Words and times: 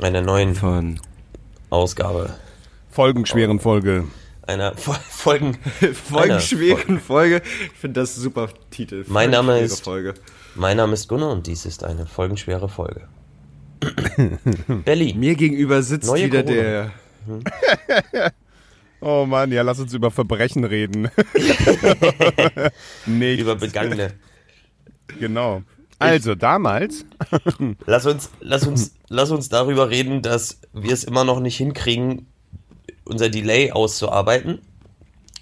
Einer 0.00 0.20
neuen 0.20 0.54
von 0.54 1.00
Ausgabe. 1.70 2.34
Folgenschweren 2.90 3.60
Folge. 3.60 4.04
Einer 4.46 4.76
Fol 4.76 4.94
Folgen. 5.08 5.58
folgenschweren 5.94 7.00
Folge. 7.00 7.42
Ich 7.72 7.78
finde 7.78 8.00
das 8.00 8.14
super 8.14 8.48
Titel. 8.70 9.04
Mein 9.08 9.30
Name 9.30 9.58
ist- 9.58 9.84
Folge. 9.84 10.14
Mein 10.54 10.76
Name 10.78 10.94
ist 10.94 11.08
Gunnar 11.08 11.32
und 11.32 11.46
dies 11.46 11.66
ist 11.66 11.84
eine 11.84 12.06
folgenschwere 12.06 12.68
Folge. 12.68 13.08
Berlin. 14.84 15.18
Mir 15.20 15.34
gegenüber 15.34 15.82
sitzt 15.82 16.06
Neue 16.08 16.26
wieder 16.26 16.42
Corona. 16.42 16.90
der. 17.26 18.32
Oh 19.00 19.26
Mann, 19.26 19.52
ja, 19.52 19.60
lass 19.62 19.78
uns 19.80 19.92
über 19.92 20.10
Verbrechen 20.10 20.64
reden. 20.64 21.10
Nicht. 23.06 23.40
Über 23.40 23.56
Begangene. 23.56 24.14
Genau. 25.20 25.62
Also, 25.98 26.34
damals, 26.34 27.04
Lass 27.86 28.06
uns, 28.06 28.30
lass 28.40 28.66
uns, 28.66 28.94
lass 29.08 29.30
uns 29.30 29.48
darüber 29.48 29.90
reden, 29.90 30.22
dass 30.22 30.60
wir 30.72 30.92
es 30.92 31.04
immer 31.04 31.24
noch 31.24 31.40
nicht 31.40 31.56
hinkriegen, 31.56 32.26
unser 33.04 33.28
Delay 33.28 33.72
auszuarbeiten, 33.72 34.60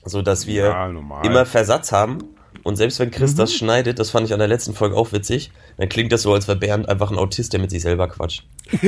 so 0.04 0.22
dass 0.22 0.46
wir 0.46 0.64
Ja, 0.64 1.22
immer 1.22 1.46
Versatz 1.46 1.92
haben. 1.92 2.18
Und 2.62 2.76
selbst 2.76 2.98
wenn 2.98 3.10
Chris 3.10 3.34
das 3.34 3.52
schneidet, 3.52 3.98
das 3.98 4.10
fand 4.10 4.26
ich 4.26 4.32
an 4.32 4.38
der 4.38 4.48
letzten 4.48 4.72
Folge 4.72 4.96
auch 4.96 5.12
witzig, 5.12 5.50
dann 5.76 5.88
klingt 5.90 6.12
das 6.12 6.22
so, 6.22 6.32
als 6.32 6.48
wäre 6.48 6.58
Bernd 6.58 6.88
einfach 6.88 7.10
ein 7.10 7.18
Autist, 7.18 7.52
der 7.52 7.60
mit 7.60 7.70
sich 7.70 7.82
selber 7.82 8.08
quatscht. 8.08 8.46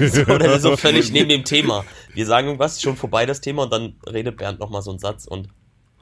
so, 0.00 0.22
oder 0.22 0.58
so 0.58 0.76
völlig 0.76 1.12
neben 1.12 1.28
dem 1.28 1.44
Thema. 1.44 1.84
Wir 2.14 2.26
sagen 2.26 2.48
irgendwas, 2.48 2.82
schon 2.82 2.96
vorbei 2.96 3.24
das 3.24 3.40
Thema 3.40 3.64
und 3.64 3.72
dann 3.72 3.94
redet 4.10 4.38
Bernd 4.38 4.58
nochmal 4.58 4.82
so 4.82 4.90
einen 4.90 4.98
Satz 4.98 5.26
und 5.26 5.48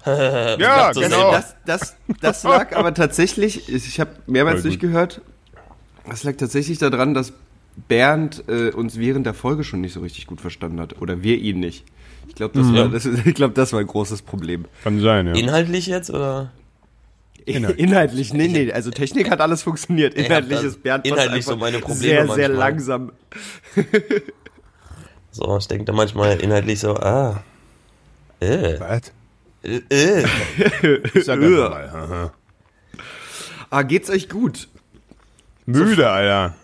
ja, 0.05 0.95
so 0.95 1.01
genau. 1.01 1.33
Das, 1.33 1.57
das, 1.67 1.97
das 2.21 2.43
lag 2.43 2.75
aber 2.75 2.95
tatsächlich, 2.95 3.69
ich 3.69 4.01
habe 4.01 4.11
mehrmals 4.27 4.63
durchgehört, 4.63 5.21
das 6.09 6.25
lag 6.25 6.37
tatsächlich 6.37 6.79
daran, 6.79 7.15
dass 7.15 7.33
Bernd 7.89 8.45
äh, 8.49 8.71
uns 8.71 8.99
während 8.99 9.27
der 9.27 9.35
Folge 9.35 9.65
schon 9.65 9.81
nicht 9.81 9.93
so 9.93 10.01
richtig 10.01 10.27
gut 10.27 10.41
verstanden 10.41 10.81
hat. 10.81 11.01
Oder 11.01 11.23
wir 11.23 11.39
ihn 11.39 11.61
nicht. 11.61 11.85
Ich 12.29 12.35
glaube, 12.35 12.59
das, 12.59 12.73
war, 12.73 12.89
das, 12.89 13.05
ich 13.25 13.35
glaub, 13.35 13.55
das 13.55 13.73
war 13.73 13.81
ein 13.81 13.87
großes 13.87 14.23
Problem. 14.23 14.65
kann 14.83 15.01
sein, 15.01 15.27
ja. 15.27 15.35
inhaltlich 15.35 15.87
jetzt 15.87 16.11
oder? 16.11 16.53
Inhaltlich, 17.47 18.35
nee, 18.35 18.49
nee, 18.49 18.71
also 18.71 18.91
Technik 18.91 19.31
hat 19.31 19.41
alles 19.41 19.63
funktioniert. 19.63 20.15
Inhaltlich 20.15 20.63
ist 20.63 20.83
Bernd 20.83 21.07
inhaltlich 21.07 21.45
so 21.47 21.57
meine 21.57 21.79
einfach 21.79 21.89
Probleme 21.89 22.27
sehr, 22.27 22.35
sehr 22.35 22.49
manchmal. 22.51 22.71
langsam. 22.71 23.13
So, 25.33 25.57
ich 25.57 25.67
denke 25.67 25.87
da 25.87 25.93
manchmal 25.93 26.39
inhaltlich 26.39 26.79
so, 26.79 26.95
ah, 26.97 27.43
äh, 28.41 28.79
Was? 28.79 29.13
Äh, 29.63 29.81
äh. 29.91 30.25
Ich 31.15 31.25
sag 31.25 31.41
einfach 31.43 32.09
mal. 32.09 32.31
Ah, 33.71 33.83
geht's 33.83 34.11
euch 34.11 34.29
gut? 34.29 34.69
Müde, 35.67 36.11
Alter. 36.11 36.55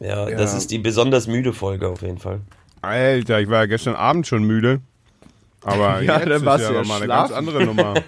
Ja, 0.00 0.28
Ja. 0.28 0.36
das 0.36 0.54
ist 0.54 0.70
die 0.70 0.78
besonders 0.78 1.26
müde 1.26 1.52
Folge 1.52 1.88
auf 1.88 2.02
jeden 2.02 2.18
Fall. 2.18 2.40
Alter, 2.82 3.40
ich 3.40 3.48
war 3.48 3.60
ja 3.60 3.66
gestern 3.66 3.94
Abend 3.94 4.26
schon 4.26 4.44
müde. 4.44 4.80
Aber 5.62 6.00
Ja, 6.02 6.18
jetzt 6.18 6.26
dann 6.26 6.32
ist 6.32 6.44
warst 6.44 6.64
ja 6.64 6.70
du 6.70 6.76
ja 6.76 6.84
mal 6.84 6.96
eine 6.98 7.06
ganz 7.08 7.32
andere 7.32 7.64
Nummer. 7.64 7.94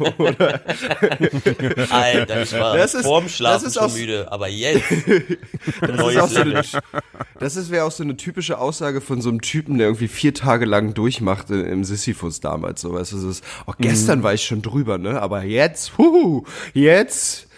Alter, 1.90 2.42
ich 2.42 2.52
war 2.52 2.76
Das 2.76 2.94
ist- 2.94 3.02
vorm 3.02 3.28
Schlafen 3.28 3.64
das 3.64 3.74
ist 3.74 3.74
schon 3.80 3.90
auch- 3.90 3.94
müde, 3.94 4.30
aber 4.30 4.48
jetzt 4.48 4.84
Das 5.80 5.90
ist, 5.90 6.18
auch 6.18 6.28
so 6.28 6.40
eine, 6.40 6.62
das 7.40 7.56
ist, 7.56 7.70
wäre 7.70 7.84
auch 7.84 7.90
so 7.90 8.02
eine 8.02 8.16
typische 8.16 8.58
Aussage 8.58 9.00
von 9.00 9.20
so 9.20 9.28
einem 9.30 9.40
Typen, 9.40 9.78
der 9.78 9.88
irgendwie 9.88 10.08
vier 10.08 10.34
Tage 10.34 10.64
lang 10.64 10.94
durchmachte 10.94 11.54
im 11.56 11.84
Sisyphus 11.84 12.40
damals. 12.40 12.80
So, 12.80 12.92
weißt 12.92 13.12
du, 13.12 13.18
so 13.18 13.30
ist, 13.30 13.44
oh, 13.66 13.72
gestern 13.78 14.22
war 14.22 14.34
ich 14.34 14.44
schon 14.44 14.62
drüber, 14.62 14.98
ne? 14.98 15.20
Aber 15.20 15.42
jetzt, 15.42 15.98
huhu, 15.98 16.44
jetzt, 16.74 17.48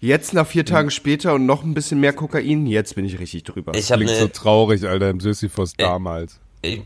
jetzt 0.00 0.34
nach 0.34 0.46
vier 0.46 0.64
Tagen 0.64 0.90
später 0.90 1.34
und 1.34 1.46
noch 1.46 1.62
ein 1.64 1.74
bisschen 1.74 2.00
mehr 2.00 2.12
Kokain, 2.12 2.66
jetzt 2.66 2.94
bin 2.94 3.04
ich 3.04 3.18
richtig 3.18 3.44
drüber. 3.44 3.72
Ich 3.74 3.90
habe 3.92 4.04
Klingt 4.04 4.18
so 4.18 4.26
ne, 4.26 4.32
traurig, 4.32 4.86
Alter, 4.86 5.10
im 5.10 5.20
Sisyphus 5.20 5.74
damals. 5.76 6.38
ich, 6.62 6.82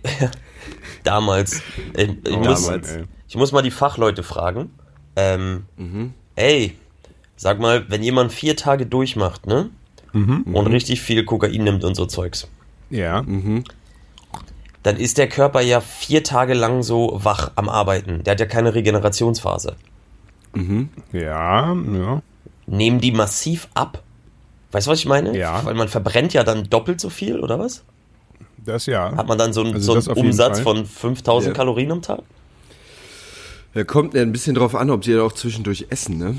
damals, 1.05 1.63
ich, 1.97 2.09
ich, 2.27 2.33
Oh, 2.37 2.39
muss, 2.39 2.69
ey. 2.69 3.05
ich 3.29 3.37
muss 3.37 3.53
mal 3.53 3.63
die 3.63 3.71
Fachleute 3.71 4.23
fragen. 4.23 4.71
Ähm, 5.17 5.65
ey, 6.37 6.77
sag 7.37 7.59
mal, 7.61 7.85
wenn 7.91 8.03
jemand 8.03 8.33
vier 8.33 8.57
Tage 8.57 8.87
durchmacht, 8.87 9.47
ne? 9.47 9.71
Und 10.15 10.67
richtig 10.67 11.01
viel 11.01 11.25
Kokain 11.25 11.65
nimmt 11.65 11.85
und 11.85 11.95
so 11.95 12.05
Zeugs, 12.07 12.47
Ja. 12.91 13.25
dann 14.83 14.97
ist 14.97 15.17
der 15.17 15.29
Körper 15.29 15.61
ja 15.63 15.81
vier 15.81 16.23
Tage 16.23 16.53
lang 16.55 16.83
so 16.83 17.19
wach 17.23 17.53
am 17.55 17.69
Arbeiten. 17.71 18.23
Der 18.25 18.33
hat 18.33 18.41
ja 18.41 18.47
keine 18.47 18.75
Regenerationsphase. 18.75 19.77
Ja, 21.13 21.73
ja. 21.75 22.23
Nehmen 22.67 23.01
die 23.01 23.13
massiv 23.13 23.69
ab? 23.75 24.03
Weißt 24.71 24.87
du, 24.87 24.91
was 24.91 24.99
ich 24.99 25.07
meine? 25.07 25.37
Ja. 25.37 25.65
Weil 25.65 25.75
man 25.75 25.89
verbrennt 25.89 26.33
ja 26.35 26.45
dann 26.45 26.69
doppelt 26.69 27.01
so 27.01 27.09
viel, 27.11 27.41
oder 27.41 27.59
was? 27.59 27.83
Das 28.65 28.87
ja. 28.87 29.15
Hat 29.17 29.27
man 29.27 29.39
dann 29.39 29.53
so 29.53 29.63
einen, 29.63 29.75
Also 29.75 29.99
so 30.01 30.11
einen 30.13 30.27
Umsatz 30.27 30.61
Fall. 30.61 30.77
von 30.77 30.87
5000 30.87 31.49
Ja. 31.53 31.57
Kalorien 31.57 31.91
am 31.93 32.03
Tag? 32.03 32.21
Ja, 33.75 33.85
kommt 33.85 34.15
ja 34.15 34.23
ein 34.23 34.33
bisschen 34.33 34.55
drauf 34.55 34.75
an, 34.75 34.91
ob 34.91 35.01
die 35.03 35.13
ja 35.13 35.23
auch 35.23 35.33
zwischendurch 35.33 35.87
essen, 35.91 36.19
ne? 36.19 36.37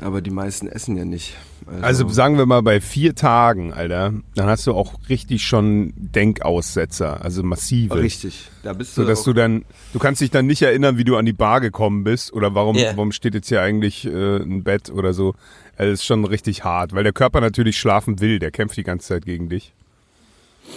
Aber 0.00 0.20
die 0.20 0.30
meisten 0.30 0.66
essen 0.66 0.96
ja 0.96 1.04
nicht. 1.04 1.34
Also 1.80 2.06
sagen 2.08 2.36
wir 2.36 2.46
mal 2.46 2.62
bei 2.62 2.80
vier 2.80 3.14
Tagen, 3.14 3.72
Alter, 3.72 4.12
dann 4.34 4.46
hast 4.48 4.66
du 4.66 4.74
auch 4.74 4.94
richtig 5.08 5.44
schon 5.44 5.92
Denkaussetzer, 5.96 7.22
also 7.24 7.42
massive. 7.44 7.94
richtig. 7.94 8.50
Da 8.64 8.72
bist 8.72 8.96
So 8.96 9.02
du. 9.02 9.08
dass 9.08 9.20
auch- 9.20 9.24
du 9.26 9.32
dann, 9.34 9.64
du 9.92 9.98
kannst 10.00 10.20
dich 10.20 10.30
dann 10.30 10.46
nicht 10.46 10.62
erinnern, 10.62 10.98
wie 10.98 11.04
du 11.04 11.16
an 11.16 11.24
die 11.24 11.32
Bar 11.32 11.60
gekommen 11.60 12.02
bist 12.04 12.32
oder 12.32 12.54
warum, 12.54 12.76
Ja. 12.76 12.90
warum 12.96 13.12
steht 13.12 13.34
jetzt 13.34 13.48
hier 13.48 13.62
eigentlich 13.62 14.04
äh, 14.04 14.36
ein 14.38 14.62
Bett 14.64 14.90
oder 14.90 15.14
so. 15.14 15.34
Also 15.76 15.92
das 15.92 16.00
ist 16.00 16.04
schon 16.04 16.24
richtig 16.24 16.64
hart, 16.64 16.92
weil 16.92 17.04
der 17.04 17.12
Körper 17.12 17.40
natürlich 17.40 17.78
schlafen 17.78 18.20
will, 18.20 18.40
der 18.40 18.50
kämpft 18.50 18.76
die 18.76 18.82
ganze 18.84 19.08
Zeit 19.08 19.24
gegen 19.24 19.48
dich. 19.48 19.72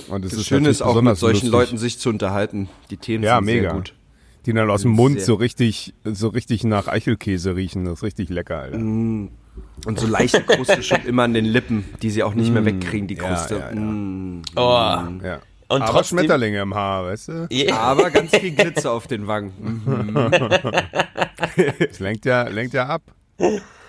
Und 0.09 0.23
das, 0.25 0.31
das 0.31 0.41
ist 0.41 0.47
Schöne 0.47 0.61
natürlich 0.61 0.77
ist 0.77 0.81
auch, 0.81 1.01
mit 1.01 1.17
solchen 1.17 1.35
lustig. 1.47 1.51
Leuten 1.51 1.77
sich 1.77 1.99
zu 1.99 2.09
unterhalten. 2.09 2.69
Die 2.89 2.97
Themen 2.97 3.23
Ja, 3.23 3.37
sind 3.37 3.45
mega. 3.45 3.61
sehr 3.69 3.73
gut. 3.73 3.93
die 4.45 4.53
dann 4.53 4.69
aus 4.69 4.83
dem 4.83 4.91
Mund 4.91 5.17
sehr- 5.17 5.25
so 5.25 5.33
richtig, 5.35 5.93
so 6.05 6.29
richtig 6.29 6.63
nach 6.63 6.87
Eichelkäse 6.87 7.55
riechen. 7.55 7.85
Das 7.85 7.95
ist 7.95 8.03
richtig 8.03 8.29
lecker, 8.29 8.59
Alter. 8.59 8.77
Und 8.77 9.31
so 9.95 10.07
leichte 10.07 10.41
Kruste 10.43 10.83
schon 10.83 11.01
immer 11.05 11.23
an 11.23 11.33
den 11.33 11.45
Lippen, 11.45 11.83
die 12.01 12.09
sie 12.11 12.23
auch 12.23 12.33
nicht 12.35 12.53
mehr 12.53 12.63
wegkriegen, 12.65 13.07
die 13.07 13.15
ja, 13.15 13.23
Kruste. 13.33 13.55
ja, 13.57 13.69
ja. 13.71 13.75
Mm. 13.75 14.41
Oh. 14.55 14.59
Ja. 14.61 15.39
Und 15.69 15.81
Aber 15.81 15.91
trotzdem. 15.91 16.19
Schmetterlinge 16.19 16.61
im 16.61 16.73
Haar, 16.75 17.05
weißt 17.05 17.27
du? 17.27 17.47
Yeah. 17.51 17.77
Aber 17.77 18.09
ganz 18.09 18.33
viel 18.37 18.51
Glitzer 18.51 18.91
auf 18.93 19.07
den 19.07 19.27
Wangen. 19.27 19.51
Mhm. 19.85 20.13
Das 21.79 21.99
lenkt 21.99 22.25
ja, 22.25 22.43
lenkt 22.47 22.73
ja 22.73 22.85
ab. 22.87 23.01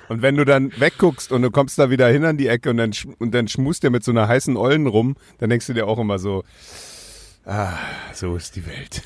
Und 0.08 0.22
wenn 0.22 0.36
du 0.36 0.44
dann 0.44 0.72
wegguckst 0.78 1.32
und 1.32 1.42
du 1.42 1.50
kommst 1.50 1.78
da 1.78 1.90
wieder 1.90 2.08
hin 2.08 2.24
an 2.24 2.36
die 2.36 2.48
Ecke 2.48 2.70
und 2.70 2.76
dann, 2.78 2.92
sch- 2.92 3.12
und 3.18 3.32
dann 3.32 3.48
schmust 3.48 3.82
der 3.82 3.90
mit 3.90 4.04
so 4.04 4.10
einer 4.10 4.26
heißen 4.28 4.56
Ollen 4.56 4.86
rum, 4.86 5.16
dann 5.38 5.50
denkst 5.50 5.66
du 5.66 5.74
dir 5.74 5.86
auch 5.86 5.98
immer 5.98 6.18
so, 6.18 6.44
ah, 7.44 7.74
so 8.14 8.36
ist 8.36 8.56
die 8.56 8.64
Welt. 8.66 9.02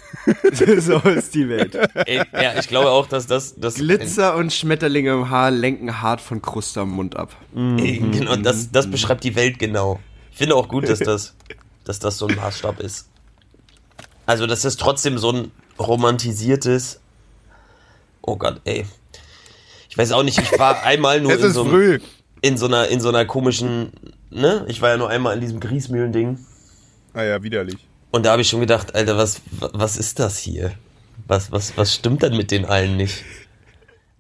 so 0.83 0.97
ist 1.09 1.35
die 1.35 1.49
Welt. 1.49 1.77
Ey, 2.07 2.23
ja, 2.33 2.59
ich 2.59 2.69
glaube 2.69 2.91
auch, 2.91 3.07
dass 3.07 3.27
das. 3.27 3.55
das 3.57 3.75
Glitzer 3.77 4.37
und 4.37 4.53
Schmetterlinge 4.53 5.13
im 5.13 5.31
Haar 5.31 5.51
lenken 5.51 6.01
hart 6.03 6.21
von 6.21 6.41
Kruste 6.43 6.81
am 6.81 6.91
Mund 6.91 7.17
ab. 7.17 7.35
Ey, 7.55 7.99
genau, 7.99 8.37
das, 8.37 8.71
das 8.71 8.91
beschreibt 8.91 9.25
die 9.25 9.35
Welt 9.35 9.59
genau. 9.59 10.01
Ich 10.31 10.39
finde 10.39 10.57
auch 10.57 10.69
gut, 10.69 10.89
dass 10.89 10.99
das, 11.01 11.35
dass 11.85 11.99
das 11.99 12.19
so 12.19 12.27
ein 12.27 12.37
Maßstab 12.37 12.81
ist. 12.81 13.09
Also, 14.25 14.47
das 14.47 14.65
ist 14.65 14.79
trotzdem 14.79 15.19
so 15.19 15.33
ein 15.33 15.51
romantisiertes. 15.79 17.01
Oh 18.23 18.37
Gott, 18.37 18.61
ey. 18.65 18.87
Ich 19.93 19.99
weiß 19.99 20.13
auch 20.13 20.23
nicht, 20.23 20.39
ich 20.39 20.59
war 20.59 20.83
einmal 20.85 21.21
nur 21.21 21.33
Es 21.33 21.41
in 21.41 21.47
ist 21.49 21.55
so, 21.55 21.63
einem- 21.65 21.71
früh. 21.71 21.99
in 22.41 22.57
so 22.57 22.65
einer 22.65 22.89
in 22.89 22.99
so 23.03 23.11
einer 23.11 23.27
komischen, 23.27 23.93
ne? 24.31 24.65
Ich 24.69 24.81
war 24.81 24.89
ja 24.89 24.97
nur 24.97 25.11
einmal 25.11 25.35
in 25.35 25.41
diesem 25.43 25.61
Griesmühlen-Ding. 25.61 26.39
Ah 27.13 27.23
ja, 27.25 27.43
widerlich. 27.43 27.77
Und 28.11 28.25
da 28.25 28.33
habe 28.33 28.41
ich 28.41 28.49
schon 28.49 28.61
gedacht, 28.61 28.95
Alter, 28.95 29.19
was, 29.19 29.43
was 29.61 29.99
ist 29.99 30.19
das 30.19 30.39
hier? 30.39 30.73
Was, 31.27 31.53
was, 31.53 31.77
was 31.77 31.95
stimmt 31.95 32.23
denn 32.23 32.39
mit 32.39 32.51
den 32.51 32.65
allen 32.65 32.97
nicht? 32.97 33.23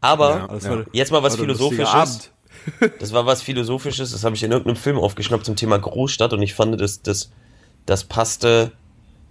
Aber 0.03 0.47
Das 0.53 0.69
war- 0.69 0.85
jetzt 0.93 1.11
mal 1.11 1.23
was 1.23 1.39
lustiger 1.39 1.55
Philosophisches. 1.57 1.89
Abend. 1.95 2.29
Das 3.01 3.13
war 3.15 3.25
was 3.27 3.41
Philosophisches, 3.43 4.13
das 4.13 4.23
habe 4.25 4.37
ich 4.37 4.43
in 4.43 4.53
irgendeinem 4.53 4.77
Film 4.77 4.99
aufgeschnappt 4.99 5.47
zum 5.47 5.57
Thema 5.57 5.79
Großstadt 5.79 6.33
und 6.35 6.43
ich 6.43 6.55
fand, 6.55 6.79
das, 6.81 7.03
das, 7.03 7.31
das 7.87 8.05
passte, 8.05 8.71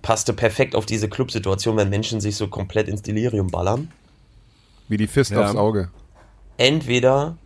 passte 0.02 0.34
perfekt 0.34 0.76
auf 0.76 0.86
diese 0.86 1.08
Clubsituation, 1.08 1.78
wenn 1.78 1.88
Menschen 1.90 2.20
sich 2.20 2.36
so 2.36 2.48
komplett 2.48 2.88
ins 2.90 3.04
Delirium 3.04 3.48
ballern. 3.52 3.90
Wie 4.90 4.98
die 4.98 5.08
Fist 5.08 5.32
Ja. 5.32 5.46
aufs 5.46 5.56
Auge. 5.56 5.90
Entweder 6.62 7.38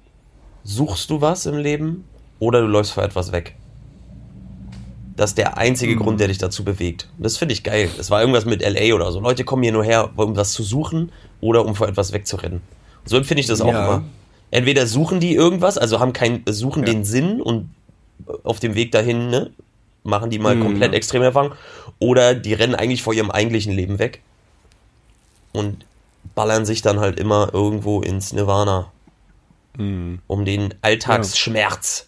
suchst 0.65 1.09
du 1.09 1.21
was 1.21 1.45
im 1.45 1.55
Leben 1.57 2.03
oder 2.39 2.59
du 2.59 2.67
läufst 2.67 2.91
vor 2.91 3.03
etwas 3.03 3.31
weg. 3.31 3.55
Das 5.15 5.29
ist 5.31 5.37
der 5.37 5.57
einzige 5.57 5.95
Grund, 5.95 6.19
der 6.19 6.27
dich 6.27 6.37
dazu 6.37 6.65
bewegt. 6.65 7.07
Und 7.17 7.23
das 7.23 7.37
finde 7.37 7.53
ich 7.53 7.63
geil. 7.63 7.89
Das 7.95 8.11
war 8.11 8.19
irgendwas 8.19 8.43
mit 8.43 8.61
LA 8.61 8.93
oder 8.93 9.13
so. 9.13 9.21
Leute 9.21 9.45
kommen 9.45 9.63
hier 9.63 9.71
nur 9.71 9.85
her, 9.85 10.09
um 10.17 10.35
was 10.35 10.51
zu 10.51 10.63
suchen 10.63 11.13
oder 11.39 11.65
um 11.65 11.75
vor 11.75 11.87
etwas 11.87 12.11
wegzurennen. 12.11 12.59
Und 13.03 13.09
so 13.09 13.15
empfinde 13.15 13.39
ich 13.39 13.47
das 13.47 13.61
auch 13.61 13.71
Ja. 13.71 13.85
immer. 13.85 14.03
Entweder 14.51 14.85
suchen 14.85 15.21
die 15.21 15.33
irgendwas, 15.33 15.77
also 15.77 16.01
haben 16.01 16.11
kein, 16.11 16.43
suchen 16.49 16.83
den 16.83 17.05
Sinn 17.05 17.41
und 17.41 17.69
auf 18.43 18.59
dem 18.59 18.75
Weg 18.75 18.91
dahin, 18.91 19.29
ne, 19.29 19.51
machen 20.03 20.29
die 20.29 20.39
mal 20.39 20.59
komplett 20.59 20.93
extrem 20.93 21.21
Erfahrung. 21.21 21.53
Oder 21.99 22.35
die 22.35 22.53
rennen 22.53 22.75
eigentlich 22.75 23.01
vor 23.01 23.13
ihrem 23.13 23.31
eigentlichen 23.31 23.71
Leben 23.71 23.97
weg 23.97 24.19
und 25.53 25.85
ballern 26.35 26.65
sich 26.65 26.81
dann 26.81 26.99
halt 26.99 27.17
immer 27.17 27.51
irgendwo 27.53 28.01
ins 28.01 28.33
Nirvana. 28.33 28.91
Um 29.77 30.45
den 30.45 30.73
Alltagsschmerz 30.81 32.07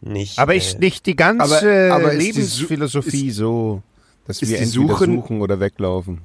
nicht. 0.00 0.38
Aber 0.38 0.54
äh, 0.54 0.58
ist 0.58 0.80
nicht 0.80 1.06
die 1.06 1.16
ganze 1.16 1.42
Aber- 1.90 1.94
aber 1.94 2.12
ist 2.12 2.22
Lebensphilosophie 2.22 3.30
so, 3.30 3.82
dass 4.26 4.42
ist 4.42 4.48
wir 4.50 4.58
entweder 4.58 4.72
Suche- 4.88 5.04
suchen 5.06 5.40
oder 5.40 5.60
weglaufen? 5.60 6.20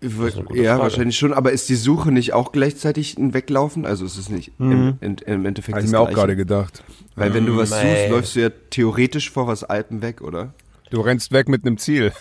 Ich 0.00 0.10
ist 0.10 0.36
ja, 0.52 0.72
Frage. 0.74 0.82
wahrscheinlich 0.82 1.16
schon, 1.16 1.32
aber 1.32 1.52
ist 1.52 1.68
die 1.70 1.76
Suche 1.76 2.12
nicht 2.12 2.34
auch 2.34 2.52
gleichzeitig 2.52 3.16
ein 3.16 3.32
Weglaufen? 3.32 3.86
Also 3.86 4.04
ist 4.04 4.18
es 4.18 4.28
nicht 4.28 4.52
im, 4.58 4.98
im, 5.00 5.16
im 5.24 5.46
Endeffekt 5.46 5.76
Habe 5.76 5.86
ich 5.86 5.90
mir 5.92 5.98
auch 5.98 6.04
Gleiche? 6.08 6.18
gerade 6.20 6.36
gedacht. 6.36 6.84
Weil 7.16 7.32
wenn 7.32 7.46
du 7.46 7.56
was 7.56 7.70
Nee. 7.70 7.96
suchst, 7.96 8.10
läufst 8.10 8.36
du 8.36 8.40
ja 8.40 8.50
theoretisch 8.68 9.30
vor 9.30 9.46
was 9.46 9.64
Alpen 9.64 10.02
weg, 10.02 10.20
oder? 10.20 10.52
Du 10.90 11.00
rennst 11.00 11.32
weg 11.32 11.48
mit 11.48 11.64
einem 11.64 11.78
Ziel. 11.78 12.12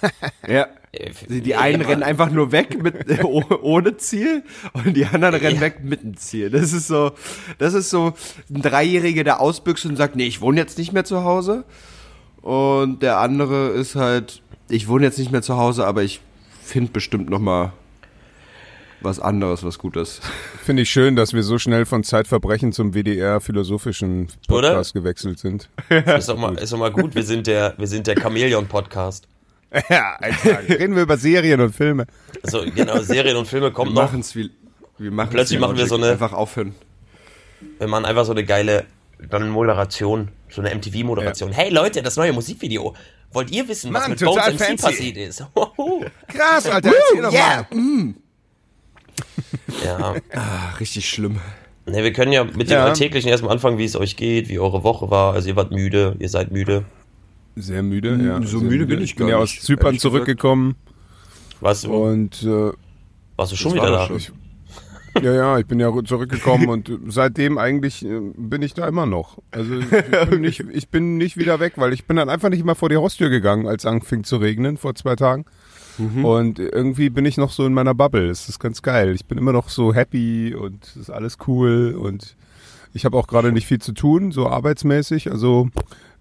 Ja. 0.48 0.68
Die, 1.28 1.42
die 1.42 1.56
einen 1.56 1.82
immer- 1.82 1.90
rennen 1.90 2.04
einfach 2.04 2.30
nur 2.30 2.52
weg 2.52 2.82
mit 2.82 2.96
oh- 3.24 3.44
ohne 3.62 3.98
Ziel 3.98 4.44
und 4.74 4.96
die 4.96 5.06
anderen 5.06 5.36
rennen 5.36 5.60
weg 5.60 5.84
mit 5.84 6.02
einem 6.02 6.18
Ziel. 6.18 6.50
Das 6.52 6.72
ist 6.72 6.88
so, 6.88 7.12
das 7.58 7.74
ist 7.74 7.90
so 7.90 8.14
ein 8.54 8.62
Dreijähriger, 8.62 9.24
der 9.24 9.40
ausbüchst 9.42 9.86
und 9.86 9.96
sagt, 9.96 10.16
nee, 10.16 10.28
ich 10.28 10.40
wohne 10.42 10.60
jetzt 10.60 10.78
nicht 10.78 10.94
mehr 10.94 11.04
zu 11.04 11.24
Hause. 11.24 11.64
Und 12.42 13.02
der 13.02 13.18
andere 13.20 13.70
ist 13.70 13.96
halt, 13.96 14.42
ich 14.70 14.88
wohne 14.88 15.06
jetzt 15.06 15.18
nicht 15.18 15.32
mehr 15.32 15.42
zu 15.42 15.58
Hause, 15.58 15.88
aber 15.88 16.04
ich 16.04 16.22
finde 16.62 16.92
bestimmt 16.92 17.30
noch 17.30 17.40
mal 17.40 17.74
was 19.02 19.20
anderes, 19.20 19.64
was 19.64 19.80
gut 19.80 19.98
ist. 19.98 20.22
Finde 20.64 20.84
ich 20.84 20.90
schön, 20.90 21.16
dass 21.16 21.34
wir 21.34 21.44
so 21.44 21.58
schnell 21.58 21.86
von 21.86 22.04
Zeitverbrechen 22.04 22.72
zum 22.72 22.94
WDR-philosophischen 22.94 24.28
Oder? 24.50 24.70
Podcast 24.70 24.94
gewechselt 24.94 25.40
sind. 25.40 25.70
Ist 25.90 26.30
doch 26.30 26.38
mal, 26.38 26.56
ist 26.58 26.72
doch 26.72 26.78
mal 26.78 26.92
gut. 26.92 27.14
Wir 27.16 27.24
sind 27.24 27.48
der, 27.48 27.74
wir 27.78 27.88
sind 27.88 28.08
der 28.08 28.16
Chamäleon-Podcast. 28.16 29.28
ja. 29.90 30.18
Reden 30.70 30.96
wir 30.96 31.04
über 31.04 31.18
Serien 31.18 31.60
und 31.62 31.76
Filme. 31.76 32.06
Also 32.44 32.64
genau, 32.76 33.00
Serien 33.00 33.36
und 33.38 33.48
Filme 33.48 33.68
Wir 33.68 33.74
kommen 33.74 33.94
noch. 33.94 34.04
machen 34.04 34.20
es 34.20 34.36
wie, 34.36 34.52
wir 35.00 35.12
machen 35.12 35.30
Plötzlich 35.32 35.60
machen 35.60 35.78
wir 35.78 35.88
so 35.88 35.96
eine- 35.96 36.12
einfach 36.12 36.34
aufhören. 36.34 36.76
Wir 37.80 37.88
machen 37.88 38.06
einfach 38.06 38.26
so 38.26 38.32
eine 38.34 38.44
geile 38.44 38.86
dann 39.30 39.50
Moderation, 39.50 40.30
so 40.50 40.62
eine 40.62 40.76
MTV-Moderation. 40.76 41.52
Hey 41.54 41.70
Leute, 41.72 42.02
das 42.04 42.18
neue 42.18 42.34
Musikvideo. 42.34 42.94
Wollt 43.32 43.50
ihr 43.52 43.68
wissen, 43.68 43.92
was 43.94 44.02
Mann, 44.02 44.12
mit 44.12 44.20
total 44.20 44.52
Bones 44.52 44.62
MC 44.62 44.66
fancy. 44.68 44.84
passiert 44.86 45.18
ist? 45.18 45.44
Krass, 46.28 46.68
Alter, 46.68 46.92
erzähl 46.94 47.22
doch 47.24 47.34
yeah. 47.34 47.66
mal. 47.72 48.14
ja, 49.84 50.16
Ah, 50.36 50.76
richtig 50.80 51.08
schlimm. 51.10 51.40
ne, 51.86 52.04
wir 52.04 52.14
können 52.14 52.32
ja 52.32 52.44
mit 52.44 52.70
dem 52.70 52.74
Ja. 52.74 52.86
Alltäglichen 52.86 53.30
erstmal 53.30 53.54
anfangen, 53.54 53.78
wie 53.78 53.86
es 53.86 53.96
euch 53.96 54.16
geht, 54.18 54.50
wie 54.50 54.60
eure 54.60 54.84
Woche 54.84 55.10
war. 55.10 55.34
Also 55.34 55.50
ihr 55.50 55.56
wart 55.56 55.72
müde, 55.72 56.16
ihr 56.20 56.30
seid 56.30 56.52
müde. 56.52 56.86
Sehr 57.56 57.84
müde, 57.84 58.20
ja. 58.24 58.42
so 58.42 58.60
sehr 58.60 58.68
müde 58.68 58.86
bin 58.86 59.02
ich 59.02 59.16
bin 59.16 59.28
gar 59.28 59.38
ja 59.38 59.44
nicht, 59.44 59.60
aus 59.60 59.66
Zypern 59.66 60.00
zurückgekommen 60.00 60.76
Warst 61.62 61.86
du, 61.86 61.94
und 61.94 62.44
äh, 62.44 62.72
warst 63.36 63.52
du 63.52 63.56
schon 63.56 63.74
wieder 63.74 63.92
da? 63.92 64.08
doch 64.08 64.16
ich, 64.16 64.32
ja, 65.22 65.34
ja, 65.34 65.60
ich 65.60 65.68
bin 65.68 65.80
ja 65.80 65.92
zurückgekommen 66.04 66.70
und 66.70 66.92
seitdem 67.08 67.58
eigentlich 67.58 68.04
äh, 68.04 68.20
bin 68.36 68.62
ich 68.62 68.74
da 68.74 68.88
immer 68.88 69.06
noch. 69.06 69.38
Also 69.52 69.76
ich 69.80 69.90
bin, 70.30 70.42
nicht, 70.42 70.60
ich 70.72 70.90
bin 70.90 71.18
nicht 71.18 71.38
wieder 71.38 71.60
weg, 71.60 71.74
weil 71.76 71.94
ich 71.94 72.06
bin 72.06 72.18
dann 72.18 72.30
einfach 72.30 72.50
nicht 72.50 72.66
mehr 72.66 72.76
vor 72.76 72.90
die 72.90 72.98
Haustür 72.98 73.30
gegangen, 73.30 73.68
als 73.68 73.84
es 73.84 73.86
anfing 73.86 74.24
zu 74.24 74.38
regnen 74.38 74.78
vor 74.78 74.96
zwei 74.96 75.16
Tagen. 75.16 75.46
Und 76.24 76.58
irgendwie 76.58 77.12
bin 77.12 77.24
ich 77.26 77.38
noch 77.38 77.52
so 77.52 77.66
in 77.68 77.74
meiner 77.74 77.94
Bubble. 77.94 78.28
Es 78.30 78.50
ist 78.50 78.60
ganz 78.60 78.82
geil. 78.82 79.14
Ich 79.14 79.26
bin 79.26 79.38
immer 79.38 79.54
noch 79.54 79.70
so 79.70 79.94
happy 79.94 80.56
und 80.56 80.84
es 80.84 80.96
ist 80.96 81.10
alles 81.12 81.38
cool 81.48 81.96
und 81.96 82.36
ich 82.94 83.06
habe 83.06 83.18
auch 83.18 83.28
gerade 83.28 83.52
nicht 83.52 83.68
viel 83.68 83.80
zu 83.80 83.92
tun, 83.92 84.32
so 84.32 84.48
arbeitsmäßig. 84.48 85.32
Also 85.32 85.70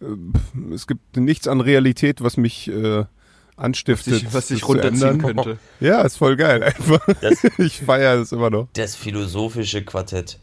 äh, 0.01 0.75
es 0.75 0.87
gibt 0.87 1.17
nichts 1.17 1.47
an 1.49 1.61
Realität, 1.61 2.23
was 2.23 2.37
mich 2.37 2.69
äh, 2.69 3.05
anstiftet. 3.57 4.15
Sich, 4.15 4.35
was 4.35 4.49
sich 4.49 4.61
das 4.61 4.67
zu 4.67 4.73
runterziehen 4.73 5.03
ändern. 5.21 5.37
könnte. 5.37 5.59
Ja, 5.81 6.01
ist 6.03 6.17
voll 6.17 6.37
geil 6.37 6.63
einfach. 6.65 7.05
Das- 7.21 7.45
ich 7.59 7.81
feiere 7.81 8.21
es 8.21 8.33
immer 8.33 8.51
noch. 8.51 8.69
Das 8.73 8.97
philosophische 8.97 9.83
Quartett. 9.85 10.39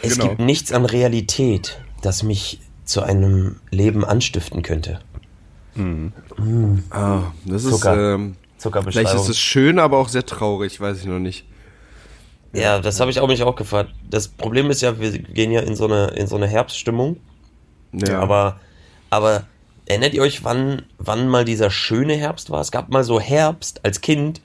Es 0.00 0.14
Genau. 0.14 0.28
gibt 0.30 0.40
nichts 0.40 0.72
an 0.72 0.84
Realität, 0.84 1.78
das 2.02 2.22
mich 2.22 2.58
zu 2.84 3.02
einem 3.02 3.56
Leben 3.70 4.04
anstiften 4.04 4.62
könnte. 4.62 5.00
Ah, 6.90 7.22
das 7.46 7.64
ist, 7.64 7.70
Zucker. 7.70 8.14
ähm, 8.14 8.36
Zuckerbeschreibung. 8.58 9.08
vielleicht 9.10 9.22
ist 9.24 9.28
es 9.30 9.38
schön, 9.38 9.78
aber 9.78 9.98
auch 9.98 10.08
sehr 10.08 10.26
traurig, 10.26 10.80
weiß 10.80 10.98
ich 11.00 11.06
noch 11.06 11.18
nicht. 11.18 11.44
Ja, 12.52 12.80
das 12.80 13.00
habe 13.00 13.10
ich 13.10 13.20
auch 13.20 13.28
mich 13.28 13.42
auch 13.42 13.56
gefragt. 13.56 13.90
Das 14.08 14.28
Problem 14.28 14.70
ist 14.70 14.82
ja, 14.82 14.98
wir 14.98 15.10
gehen 15.10 15.50
ja 15.52 15.60
in 15.60 15.74
so 15.74 15.86
eine, 15.86 16.08
in 16.08 16.26
so 16.26 16.36
eine 16.36 16.46
Herbststimmung. 16.46 17.16
Ja. 17.92 18.20
Aber, 18.20 18.60
aber 19.10 19.44
erinnert 19.86 20.14
ihr 20.14 20.22
euch, 20.22 20.44
wann, 20.44 20.82
wann 20.98 21.28
mal 21.28 21.44
dieser 21.44 21.70
schöne 21.70 22.14
Herbst 22.14 22.50
war? 22.50 22.60
Es 22.60 22.70
gab 22.70 22.90
mal 22.90 23.04
so 23.04 23.20
Herbst 23.20 23.80
als 23.84 24.00
Kind, 24.00 24.40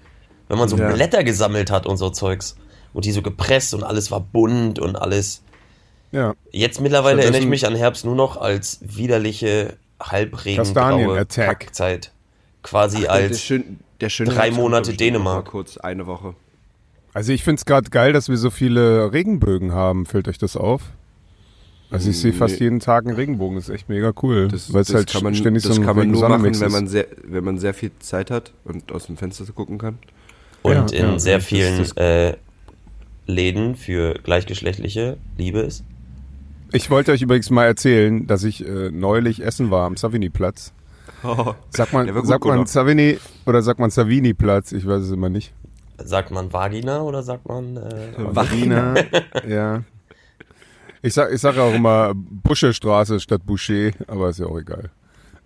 wenn 0.48 0.58
man 0.58 0.70
so 0.70 0.78
Ja. 0.78 0.92
Blätter 0.92 1.24
gesammelt 1.24 1.70
hat 1.70 1.86
und 1.86 1.98
so 1.98 2.10
Zeugs. 2.10 2.56
Und 2.94 3.06
die 3.06 3.12
so 3.12 3.22
gepresst 3.22 3.74
und 3.74 3.84
alles 3.84 4.10
war 4.10 4.22
bunt 4.22 4.80
und 4.80 4.96
alles. 4.96 5.44
Ja. 6.12 6.34
Jetzt 6.52 6.80
mittlerweile 6.80 7.22
erinnere 7.22 7.42
ich 7.42 7.48
mich 7.48 7.68
an 7.68 7.76
Herbst 7.76 8.06
nur 8.06 8.16
noch 8.16 8.38
als 8.38 8.80
widerliche 8.82 9.76
halbregen 10.02 10.58
Kastanien-Attack. 10.58 11.60
Kackzeit. 11.60 12.12
Quasi 12.64 13.02
der, 13.02 13.12
als 13.12 13.42
schön, 13.42 13.80
der 14.00 14.10
schöne 14.10 14.32
drei 14.32 14.46
Herbst 14.46 14.60
Monate 14.60 14.94
Dänemark. 14.94 15.46
Kurz 15.46 15.78
eine 15.78 16.08
Woche. 16.08 16.34
Also 17.18 17.32
ich 17.34 17.44
finde 17.44 17.58
es 17.60 17.66
gerade 17.66 17.90
geil, 17.90 18.14
dass 18.14 18.30
wir 18.30 18.38
so 18.38 18.52
viele 18.52 19.12
Regenbögen 19.12 19.72
haben. 19.72 20.06
Fällt 20.06 20.28
euch 20.28 20.38
das 20.38 20.56
auf? 20.56 20.84
Also 21.90 22.12
ich 22.12 22.20
sehe 22.20 22.32
fast 22.32 22.60
Nee. 22.60 22.66
jeden 22.66 22.80
Tag 22.80 23.08
einen 23.08 23.16
Regenbogen. 23.16 23.56
Das 23.56 23.70
ist 23.70 23.74
echt 23.74 23.90
mega 23.90 24.14
cool. 24.22 24.50
Das, 24.50 24.72
weil 24.72 24.82
es 24.82 24.88
das 24.90 24.96
halt 24.98 25.12
kann 25.12 25.24
man, 25.24 25.34
ständig 25.34 25.64
das 25.64 25.74
so 25.76 25.82
ein 25.82 25.86
kann 25.88 25.96
man 25.96 26.12
nur 26.12 26.22
Regen-Sonne-Mix 26.22 26.60
machen, 26.60 26.74
wenn 26.74 26.76
ist. 26.76 26.82
man, 26.82 26.88
sehr, 26.88 27.08
wenn 27.24 27.44
man 27.44 27.58
sehr 27.58 27.74
viel 27.74 27.90
Zeit 27.98 28.30
hat 28.30 28.54
und 28.66 28.92
aus 28.92 29.08
dem 29.08 29.18
Fenster 29.18 29.46
gucken 29.52 29.80
kann. 29.80 29.98
und 30.62 30.92
Ja, 30.92 31.00
in 31.06 31.12
ja, 31.14 31.18
sehr 31.20 31.42
vielen 31.42 31.80
das- 31.80 31.94
äh, 31.94 32.36
Läden 33.26 33.76
für 33.76 34.14
gleichgeschlechtliche 34.24 35.18
Liebe 35.38 35.62
ist. 35.62 35.84
Ich 36.72 36.92
wollte 36.92 37.12
euch 37.14 37.24
übrigens 37.24 37.50
mal 37.50 37.66
erzählen, 37.66 38.28
dass 38.28 38.44
ich 38.44 38.64
äh, 38.64 38.92
neulich 38.92 39.44
essen 39.44 39.72
war 39.72 39.88
am 39.88 39.98
Savini-Platz. 39.98 40.72
Sagt 41.72 41.94
man, 41.94 42.26
sagt 42.26 42.46
man. 42.46 42.68
Savini 42.68 43.18
oder 43.48 43.64
sagt 43.64 43.80
man 43.80 43.90
Savini-Platz? 43.90 44.72
Ich 44.74 44.86
weiß 44.86 45.02
es 45.02 45.10
immer 45.12 45.30
nicht. 45.30 45.52
Sagt 45.98 46.32
man 46.32 46.54
Vagina 46.54 47.02
oder 47.02 47.24
sagt 47.24 47.48
man 47.48 47.78
äh, 47.78 48.14
Vagina, 48.18 48.96
ja. 49.48 49.84
Ich 51.02 51.14
sag, 51.14 51.32
ich 51.32 51.42
sag 51.42 51.58
auch 51.58 51.74
immer 51.74 52.14
Buschestraße 52.16 53.20
statt 53.20 53.46
Boucher, 53.46 53.92
aber 54.08 54.30
ist 54.30 54.40
ja 54.40 54.48
auch 54.48 54.58
egal. 54.58 54.90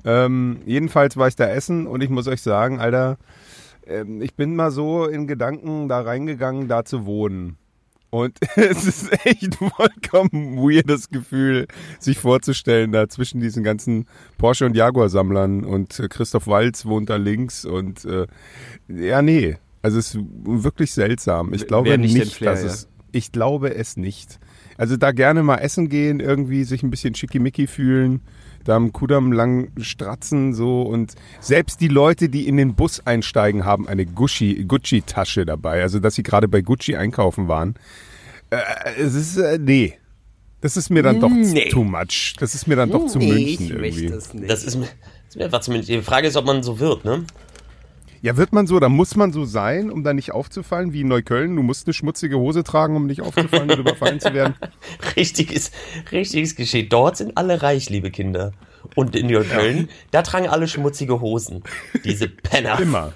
Ähm, 0.03 0.62
jedenfalls 0.65 1.17
war 1.17 1.27
ich 1.27 1.36
da 1.36 1.48
essen 1.48 1.88
und 1.88 2.01
ich 2.01 2.10
muss 2.10 2.27
euch 2.27 2.41
sagen, 2.41 2.79
Alter, 2.79 3.17
ähm, 3.86 4.22
ich 4.22 4.36
bin 4.36 4.55
mal 4.55 4.72
so 4.72 5.05
in 5.05 5.27
Gedanken 5.27 5.88
da 5.88 6.01
reingegangen, 6.01 6.67
da 6.67 6.84
zu 6.86 7.05
wohnen. 7.05 7.58
Und 8.10 8.38
es 8.55 8.86
ist 8.86 9.25
echt 9.25 9.55
vollkommen 9.55 10.58
weirdes 10.58 11.10
Gefühl, 11.10 11.67
sich 12.00 12.20
vorzustellen, 12.20 12.91
da 12.91 13.08
zwischen 13.08 13.39
diesen 13.39 13.63
ganzen 13.63 14.05
Porsche- 14.38 14.65
und 14.65 14.75
Jaguar-Sammlern 14.75 15.63
und 15.63 16.00
äh, 16.00 16.08
Christoph 16.10 16.48
Walz 16.48 16.86
wohnt 16.86 17.10
da 17.10 17.15
links 17.15 17.65
und 17.65 18.03
äh, 18.05 18.27
ja, 18.88 19.22
nee. 19.22 19.58
Also 19.82 19.98
es 20.00 20.16
ist 20.16 20.20
wirklich 20.44 20.92
seltsam. 20.94 21.54
Ich 21.54 21.68
glaube 21.68 21.98
nicht 21.98 22.14
nicht, 22.14 22.36
Flair, 22.36 22.52
dass 22.52 22.62
ja. 22.62 22.68
es. 22.68 22.88
Ich 23.12 23.32
glaube 23.32 23.76
es 23.76 23.98
nicht. 23.98 24.40
Also 24.78 24.96
da 24.98 25.12
gerne 25.12 25.44
mal 25.44 25.58
essen 25.58 25.90
gehen, 25.90 26.20
irgendwie 26.20 26.64
sich 26.64 26.82
ein 26.84 26.90
bisschen 26.90 27.14
schickimicki 27.14 27.68
fühlen, 27.68 28.22
da 28.64 28.76
am 28.76 28.94
Kudamm 28.94 29.32
lang 29.32 29.72
stratzen 29.82 30.54
so 30.54 30.84
und 30.84 31.14
selbst 31.40 31.82
die 31.82 31.88
Leute, 31.90 32.30
die 32.30 32.48
in 32.48 32.58
den 32.58 32.76
Bus 32.76 33.06
einsteigen, 33.06 33.66
haben 33.66 33.88
eine 33.88 34.06
Gucci 34.06 34.64
Gucci-Tasche 34.66 35.46
dabei. 35.46 35.82
Also 35.82 36.00
dass 36.00 36.16
sie 36.16 36.24
gerade 36.24 36.48
bei 36.48 36.62
Gucci 36.62 36.96
einkaufen 36.96 37.48
waren. 37.48 37.76
Äh, 38.50 38.58
es 39.00 39.14
ist 39.14 39.38
äh, 39.38 39.58
nee. 39.60 39.98
Das 40.62 40.78
ist 40.78 40.90
mir 40.92 41.02
dann 41.02 41.20
doch 41.20 41.32
Nee. 41.32 41.70
too 41.70 41.84
much. 41.84 42.36
Das 42.40 42.54
ist 42.54 42.68
mir 42.68 42.76
dann 42.76 42.92
doch 42.92 43.08
zu 43.08 43.18
München 43.18 43.72
irgendwie. 43.72 44.08
das 44.10 44.34
nicht. 44.34 44.50
Das 44.50 44.64
ist, 44.64 44.76
mir- 44.76 44.82
das 44.86 45.30
ist 45.30 45.36
mir 45.38 45.46
einfach 45.46 45.62
zumindest. 45.62 45.90
Die 45.90 46.02
Frage 46.04 46.28
ist, 46.28 46.38
ob 46.38 46.46
man 46.46 46.62
so 46.62 46.80
wird, 46.80 47.04
ne? 47.04 47.26
Ja, 48.24 48.38
wird 48.38 48.54
man 48.54 48.68
so, 48.68 48.80
da 48.80 48.88
muss 48.88 49.16
man 49.16 49.34
so 49.34 49.46
sein, 49.46 49.90
um 49.90 50.04
da 50.04 50.13
nicht 50.13 50.32
aufzufallen, 50.32 50.94
wie 50.94 51.01
in 51.01 51.08
Neukölln. 51.08 51.56
Du 51.56 51.63
musst 51.63 51.88
eine 51.88 51.94
schmutzige 51.96 52.38
Hose 52.38 52.63
tragen, 52.63 52.96
um 52.96 53.08
nicht 53.08 53.22
aufzufallen 53.22 53.72
und 53.72 53.80
überfallen 53.80 54.20
zu 54.20 54.32
werden. 54.34 54.54
Richtiges, 55.16 55.72
richtiges 56.12 56.56
Geschehen. 56.56 56.88
Dort 56.90 57.18
sind 57.18 57.36
alle 57.36 57.63
reich, 57.63 57.90
liebe 57.90 58.12
Kinder. 58.12 58.54
Und 58.96 59.16
in 59.16 59.28
Neukölln, 59.28 59.90
da 60.12 60.22
tragen 60.22 60.48
alle 60.48 60.68
schmutzige 60.68 61.22
Hosen. 61.22 61.64
Diese 62.04 62.28
Penner. 62.28 62.80
Immer. 62.80 63.14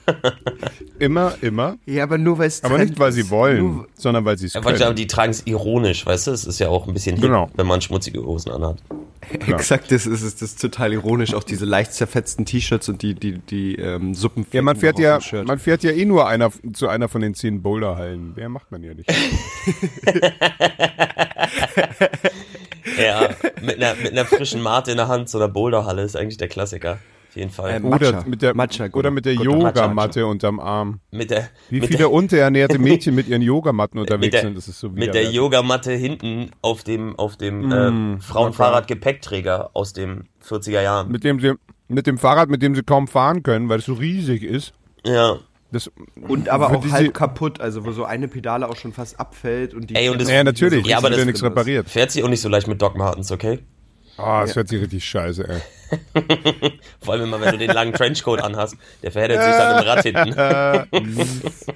Immer, 0.99 1.33
immer. 1.41 1.77
Ja, 1.85 2.03
aber 2.03 2.17
nur 2.17 2.37
weil 2.37 2.47
es 2.47 2.63
Aber 2.63 2.77
nicht, 2.77 2.97
weil 2.99 3.11
sie 3.11 3.29
wollen, 3.29 3.75
Nur, 3.75 3.87
sondern 3.95 4.23
weil 4.25 4.37
sie 4.37 4.45
es 4.47 4.53
Ja, 4.53 4.63
weil 4.63 4.77
können. 4.77 4.95
die 4.95 5.07
tragen 5.07 5.31
es 5.31 5.45
ironisch, 5.45 6.05
weißt 6.05 6.27
du? 6.27 6.31
Es 6.31 6.45
ist 6.45 6.59
ja 6.59 6.69
auch 6.69 6.87
ein 6.87 6.93
bisschen 6.93 7.15
hip, 7.15 7.23
Genau. 7.25 7.49
wenn 7.55 7.67
man 7.67 7.81
schmutzige 7.81 8.23
Hosen 8.23 8.51
anhat. 8.51 8.77
Exakt, 9.47 9.91
das 9.91 10.05
ist, 10.05 10.23
das 10.23 10.41
ist 10.41 10.61
total 10.61 10.93
ironisch. 10.93 11.33
Auch 11.33 11.43
diese 11.43 11.65
leicht 11.65 11.93
zerfetzten 11.93 12.45
T-Shirts 12.45 12.87
und 12.89 13.01
die, 13.01 13.15
die, 13.15 13.39
die 13.39 13.75
ähm, 13.75 14.13
Suppen. 14.13 14.45
Ja, 14.51 14.61
man 14.61 14.75
fährt 14.75 14.99
ja, 14.99 15.19
man 15.45 15.57
fährt 15.57 15.83
ja 15.83 15.91
eh 15.91 16.05
nur 16.05 16.27
einer 16.27 16.51
zu 16.73 16.87
einer 16.87 17.09
von 17.09 17.21
den 17.21 17.33
zehn 17.33 17.63
Boulderhallen. 17.63 18.33
Wer 18.35 18.49
macht 18.49 18.71
man 18.71 18.83
ja 18.83 18.93
nicht. 18.93 19.11
Ja, 22.97 23.29
mit 23.61 23.77
einer, 23.81 23.95
mit 23.95 24.11
einer 24.11 24.25
frischen 24.25 24.61
Mate 24.61 24.91
in 24.91 24.97
der 24.97 25.07
Hand, 25.07 25.29
so 25.29 25.37
einer 25.37 25.47
Boulderhalle 25.49 26.01
ist 26.03 26.15
eigentlich 26.15 26.37
der 26.37 26.47
Klassiker. 26.47 26.99
Auf 27.29 27.35
jeden 27.37 27.51
Fall. 27.51 27.71
Ähm, 27.71 27.85
Oder 27.91 28.23
mit 28.25 28.41
der, 28.41 28.55
Matcha, 28.55 28.87
oder 28.93 29.11
mit 29.11 29.25
der. 29.25 29.33
Yogamatte 29.33 30.25
unterm 30.25 30.59
Arm. 30.61 31.01
mit 31.11 31.31
der, 31.31 31.49
Wie 31.69 31.79
mit 31.81 31.87
viele 31.87 31.97
der, 31.99 32.11
unterernährte 32.11 32.79
Mädchen 32.79 33.13
mit 33.13 33.27
ihren 33.27 33.41
Yogamatten 33.41 33.99
unterwegs 33.99 34.31
der- 34.31 34.41
sind, 34.41 34.55
das 34.57 34.69
ist 34.69 34.79
so 34.79 34.89
mit 34.89 35.13
der. 35.13 35.29
Yogamatte 35.31 35.91
hinten 35.91 36.51
auf 36.61 36.83
dem, 36.85 37.17
auf 37.19 37.35
dem 37.35 37.67
Mm, 37.67 37.71
ähm, 37.73 38.21
Frauenfahrrad-Gepäckträger 38.21 39.71
aus 39.73 39.93
den 39.93 40.29
40er 40.47 40.81
Jahren. 40.81 41.11
mit 41.11 41.23
dem 41.23 41.39
sie, 41.39 41.53
mit 41.87 42.07
dem 42.07 42.17
Fahrrad, 42.17 42.49
mit 42.49 42.61
dem 42.61 42.73
sie 42.75 42.83
kaum 42.83 43.07
fahren 43.07 43.43
können, 43.43 43.67
weil 43.69 43.79
es 43.79 43.85
so 43.85 43.93
riesig 43.93 44.43
ist. 44.43 44.73
ja. 45.05 45.37
Das, 45.71 45.89
Und 46.27 46.47
aber 46.49 46.69
auch 46.71 46.85
halb 46.91 47.13
kaputt, 47.13 47.59
also 47.59 47.85
wo 47.85 47.91
so 47.91 48.05
eine 48.05 48.27
Pedale 48.27 48.69
auch 48.69 48.75
schon 48.77 48.93
fast 48.93 49.19
abfällt 49.19 49.73
und 49.73 49.89
die. 49.89 49.95
Ey, 49.95 50.09
und 50.09 50.21
das- 50.21 50.29
Ja, 50.29 50.43
natürlich. 50.43 50.85
Ja, 50.85 50.97
aber 50.97 51.09
ist 51.09 51.17
das- 51.17 51.25
nichts 51.25 51.43
repariert. 51.43 51.89
Fährt 51.89 52.11
sich 52.11 52.23
auch 52.23 52.29
nicht 52.29 52.41
so 52.41 52.49
leicht 52.49 52.67
mit 52.67 52.81
Doc 52.81 52.95
Martens, 52.95 53.31
okay? 53.31 53.59
Ah, 54.17 54.41
das 54.45 54.55
hört 54.55 54.69
sich 54.69 54.81
richtig 54.81 55.03
scheiße, 55.03 55.45
ey. 55.49 55.61
Vor 57.01 57.13
allem 57.15 57.25
immer, 57.25 57.41
wenn 57.41 57.51
du 57.51 57.57
den 57.57 57.71
langen 57.71 57.91
Trenchcoat 57.93 58.41
anhast. 58.41 58.75
Der 59.03 59.11
verheddert 59.11 59.43
sich 59.43 59.53
dann 59.53 59.81
im 59.81 59.87
Rad 59.89 60.03
hinten. 60.03 61.75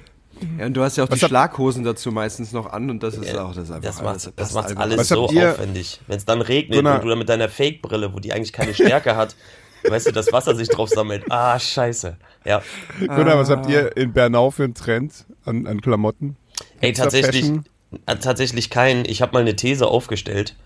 Ja, 0.58 0.64
und 0.64 0.72
du 0.74 0.82
hast 0.82 0.96
ja 0.96 1.04
auch 1.04 1.10
Was 1.10 1.18
die 1.18 1.26
Schlaghosen 1.26 1.84
dazu 1.84 2.10
meistens 2.10 2.52
noch 2.52 2.72
an 2.72 2.88
und 2.88 3.02
das 3.02 3.14
ist 3.14 3.36
auch 3.36 3.54
das 3.54 3.70
einfach 3.70 3.82
Das 3.82 3.98
alles, 4.00 4.24
macht 4.24 4.38
das 4.38 4.54
passt 4.54 4.54
macht's 4.54 4.74
alles 4.74 5.08
so 5.08 5.24
aufwendig. 5.26 6.00
Wenn 6.06 6.16
es 6.16 6.24
dann 6.24 6.40
regnet 6.40 6.78
Gunnar- 6.78 6.94
und 6.94 7.04
du 7.04 7.08
dann 7.10 7.18
mit 7.18 7.28
deiner 7.28 7.50
Fake-Brille, 7.50 8.14
wo 8.14 8.20
die 8.20 8.32
eigentlich 8.32 8.54
keine 8.54 8.72
Stärke 8.72 9.16
hat, 9.16 9.36
weißt 9.86 10.08
du, 10.08 10.12
das 10.12 10.32
Wasser 10.32 10.54
sich 10.54 10.68
drauf 10.68 10.88
sammelt. 10.88 11.24
Ah, 11.28 11.58
scheiße. 11.58 12.16
Ja. 12.44 12.62
Gunnar, 13.00 13.38
was 13.38 13.50
habt 13.50 13.68
ihr 13.68 13.96
in 13.96 14.12
Bernau 14.12 14.50
für 14.50 14.64
einen 14.64 14.74
Trend 14.74 15.26
an, 15.44 15.66
an 15.66 15.80
Klamotten? 15.80 16.36
Ey, 16.80 16.92
tatsächlich, 16.92 17.46
Fashion? 17.46 17.64
äh, 18.06 18.16
tatsächlich 18.16 18.70
keinen. 18.70 19.04
Ich 19.04 19.22
habe 19.22 19.32
mal 19.32 19.40
eine 19.40 19.56
These 19.56 19.86
aufgestellt, 19.86 20.56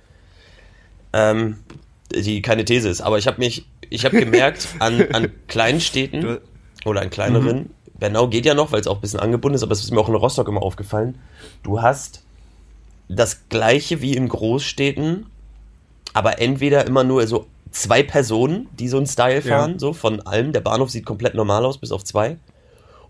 ähm, 1.12 1.58
die 2.14 2.42
keine 2.42 2.64
These 2.64 2.88
ist, 2.88 3.00
aber 3.00 3.18
ich 3.18 3.26
habe 3.26 3.38
mich, 3.38 3.66
ich 3.90 4.04
habe 4.04 4.18
gemerkt, 4.18 4.68
an, 4.78 5.06
an 5.12 5.30
kleinen 5.48 5.80
Städten 5.80 6.20
Du- 6.20 6.40
oder 6.84 7.00
an 7.00 7.10
kleineren, 7.10 7.70
Bernau 7.98 8.28
geht 8.28 8.44
ja 8.44 8.54
noch, 8.54 8.72
weil 8.72 8.80
es 8.80 8.86
auch 8.86 8.96
ein 8.96 9.00
bisschen 9.00 9.20
angebunden 9.20 9.54
ist, 9.54 9.62
aber 9.62 9.72
es 9.72 9.82
ist 9.82 9.90
mir 9.90 10.00
auch 10.00 10.08
in 10.08 10.14
Rostock 10.14 10.48
immer 10.48 10.62
aufgefallen, 10.62 11.18
du 11.62 11.80
hast 11.80 12.22
das 13.08 13.48
gleiche 13.48 14.02
wie 14.02 14.14
in 14.14 14.28
Großstädten, 14.28 15.26
aber 16.12 16.40
entweder 16.40 16.86
immer 16.86 17.04
nur 17.04 17.26
so 17.26 17.46
zwei 17.74 18.02
Personen, 18.02 18.68
die 18.78 18.88
so 18.88 18.96
einen 18.96 19.06
Style 19.06 19.36
Ja. 19.36 19.58
fahren, 19.58 19.78
so 19.78 19.92
von 19.92 20.20
allem. 20.20 20.52
Der 20.52 20.60
Bahnhof 20.60 20.90
sieht 20.90 21.04
komplett 21.04 21.34
normal 21.34 21.64
aus, 21.64 21.78
bis 21.78 21.92
auf 21.92 22.04
zwei. 22.04 22.38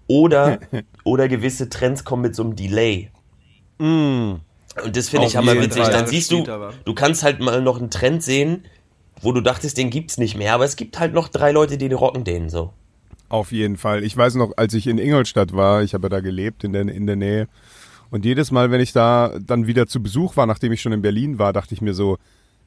Oder, 0.06 0.58
oder 1.04 1.28
gewisse 1.28 1.68
Trends 1.68 2.04
kommen 2.04 2.22
mit 2.22 2.34
so 2.34 2.42
einem 2.42 2.56
Delay. 2.56 3.10
Und 3.78 4.40
das 4.92 5.08
finde 5.08 5.26
ich 5.26 5.36
hammer 5.36 5.52
jeden 5.52 5.64
witzig. 5.66 5.82
Fall. 5.82 5.92
Dann 5.92 6.06
siehst 6.06 6.30
du, 6.30 6.44
du 6.84 6.94
kannst 6.94 7.22
halt 7.22 7.40
mal 7.40 7.62
noch 7.62 7.78
einen 7.78 7.90
Trend 7.90 8.22
sehen, 8.22 8.64
wo 9.20 9.32
du 9.32 9.40
dachtest, 9.40 9.76
den 9.78 9.90
gibt's 9.90 10.18
nicht 10.18 10.36
mehr, 10.36 10.54
aber 10.54 10.64
es 10.64 10.76
gibt 10.76 10.98
halt 10.98 11.14
noch 11.14 11.28
drei 11.28 11.52
Leute, 11.52 11.78
die 11.78 11.92
rocken 11.92 12.24
den 12.24 12.50
so. 12.50 12.72
Auf 13.28 13.52
jeden 13.52 13.76
Fall. 13.76 14.04
Ich 14.04 14.16
weiß 14.16 14.34
noch, 14.36 14.52
als 14.56 14.74
ich 14.74 14.86
in 14.86 14.98
Ingolstadt 14.98 15.54
war, 15.54 15.82
ich 15.82 15.94
habe 15.94 16.04
ja 16.04 16.08
da 16.08 16.20
gelebt 16.20 16.64
in 16.64 16.72
der, 16.72 16.82
in 16.82 17.06
der 17.06 17.16
Nähe. 17.16 17.48
Und 18.10 18.24
jedes 18.24 18.50
Mal, 18.50 18.70
wenn 18.70 18.80
ich 18.80 18.92
da 18.92 19.32
dann 19.44 19.66
wieder 19.66 19.86
zu 19.86 20.02
Besuch 20.02 20.36
war, 20.36 20.46
nachdem 20.46 20.72
ich 20.72 20.80
schon 20.82 20.92
in 20.92 21.02
Berlin 21.02 21.38
war, 21.38 21.52
dachte 21.52 21.74
ich 21.74 21.80
mir 21.80 21.94
so, 21.94 22.18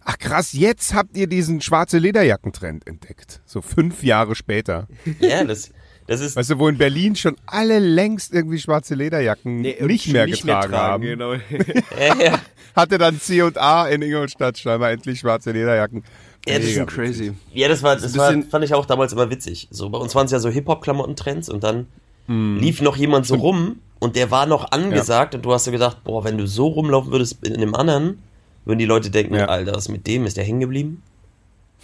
ach 0.10 0.18
krass, 0.18 0.54
jetzt 0.54 0.94
habt 0.94 1.18
ihr 1.18 1.28
diesen 1.28 1.60
schwarze 1.62 1.98
Lederjackentrend 1.98 2.88
entdeckt. 2.88 3.42
So 3.46 3.62
fünf 3.62 4.04
Jahre 4.04 4.36
später. 4.36 4.88
Ja, 5.20 5.44
das, 5.44 5.72
das 6.08 6.22
ist, 6.22 6.36
Weißt 6.38 6.50
du, 6.52 6.60
wo 6.60 6.70
in 6.70 6.78
Berlin 6.78 7.16
schon 7.18 7.36
alle 7.46 7.80
längst 7.80 8.34
irgendwie 8.34 8.58
schwarze 8.58 8.96
Lederjacken 8.96 9.62
Nee, 9.62 9.76
nicht 9.82 10.08
mehr 10.08 10.26
nicht 10.26 10.44
getragen 10.44 10.74
haben. 10.74 11.04
Genau. 11.04 11.34
ja, 12.00 12.16
ja. 12.24 12.40
Hatte 12.76 12.98
dann 12.98 13.20
C 13.20 13.42
und 13.42 13.58
A 13.58 13.88
in 13.90 14.02
Ingolstadt 14.02 14.58
scheinbar 14.58 14.92
endlich 14.92 15.20
schwarze 15.20 15.52
Lederjacken. 15.52 16.04
Ja, 16.48 16.58
das 16.58 16.68
ist 16.68 16.88
crazy. 16.88 17.34
Ja, 17.54 17.68
das 17.68 17.84
war, 17.84 17.98
das 17.98 18.18
war, 18.18 18.34
fand 18.44 18.64
ich 18.64 18.74
auch 18.74 18.86
damals 18.86 19.12
immer 19.12 19.30
witzig. 19.30 19.68
So, 19.70 19.90
bei 19.90 19.98
uns 19.98 20.16
waren 20.16 20.26
es 20.28 20.32
ja 20.32 20.40
so 20.40 20.50
Hip-Hop-Klamotten-Trends 20.50 21.50
und 21.50 21.64
dann 21.64 21.88
Mhm. 22.30 22.60
lief 22.60 22.82
noch 22.82 22.98
jemand 22.98 23.26
so 23.26 23.36
rum 23.36 23.80
und 24.00 24.18
der 24.18 24.32
war 24.32 24.46
noch 24.46 24.72
angesagt 24.72 25.34
und 25.34 25.46
du 25.46 25.54
hast 25.54 25.66
dir 25.66 25.72
gedacht, 25.72 26.04
boah, 26.04 26.26
wenn 26.26 26.38
du 26.38 26.46
so 26.46 26.68
rumlaufen 26.68 27.12
würdest 27.12 27.38
in 27.46 27.62
dem 27.62 27.74
anderen, 27.74 28.22
würden 28.68 28.80
die 28.80 28.86
Leute 28.86 29.10
denken, 29.10 29.36
Ja. 29.36 29.46
Alter, 29.46 29.74
was 29.74 29.90
mit 29.90 30.06
dem? 30.08 30.26
Ist 30.26 30.38
der 30.38 30.44
hängen 30.44 30.60
geblieben? 30.60 31.02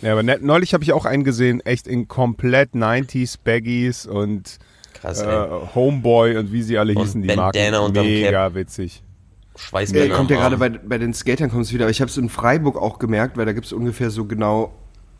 Ja, 0.02 0.12
aber 0.14 0.24
ne, 0.24 0.38
neulich 0.42 0.74
habe 0.74 0.84
ich 0.84 0.92
auch 0.94 1.06
einen 1.06 1.24
gesehen, 1.24 1.62
echt 1.62 1.88
in 1.88 2.08
komplett 2.08 2.74
90s 2.74 3.38
Baggies 3.44 4.06
und 4.06 4.60
Krass, 4.94 5.22
äh. 5.22 5.48
Homeboy 5.76 6.38
und 6.38 6.52
wie 6.52 6.62
sie 6.64 6.78
alle 6.78 6.94
Und 6.94 7.02
hießen, 7.04 7.22
die 7.22 7.28
Bandana 7.28 7.82
Marken. 7.82 7.94
Mega 8.02 8.54
witzig. 8.56 9.02
Ja, 9.04 9.60
Schweißbänder. 9.60 10.16
kommt 10.16 10.32
ja 10.32 10.38
am 10.38 10.42
gerade 10.42 10.58
bei, 10.58 10.70
bei 10.70 10.98
den 10.98 11.14
Skatern 11.14 11.50
kommt 11.52 11.66
es 11.66 11.74
wieder. 11.74 11.86
Aber 11.86 11.92
ich 11.92 12.02
habe 12.02 12.10
es 12.10 12.18
in 12.18 12.28
Freiburg 12.30 12.76
auch 12.76 13.00
gemerkt, 13.00 13.38
weil 13.38 13.46
da 13.46 13.54
gibt 13.54 13.66
es 13.68 13.74
ungefähr 13.74 14.10
so 14.10 14.26
genau 14.26 14.74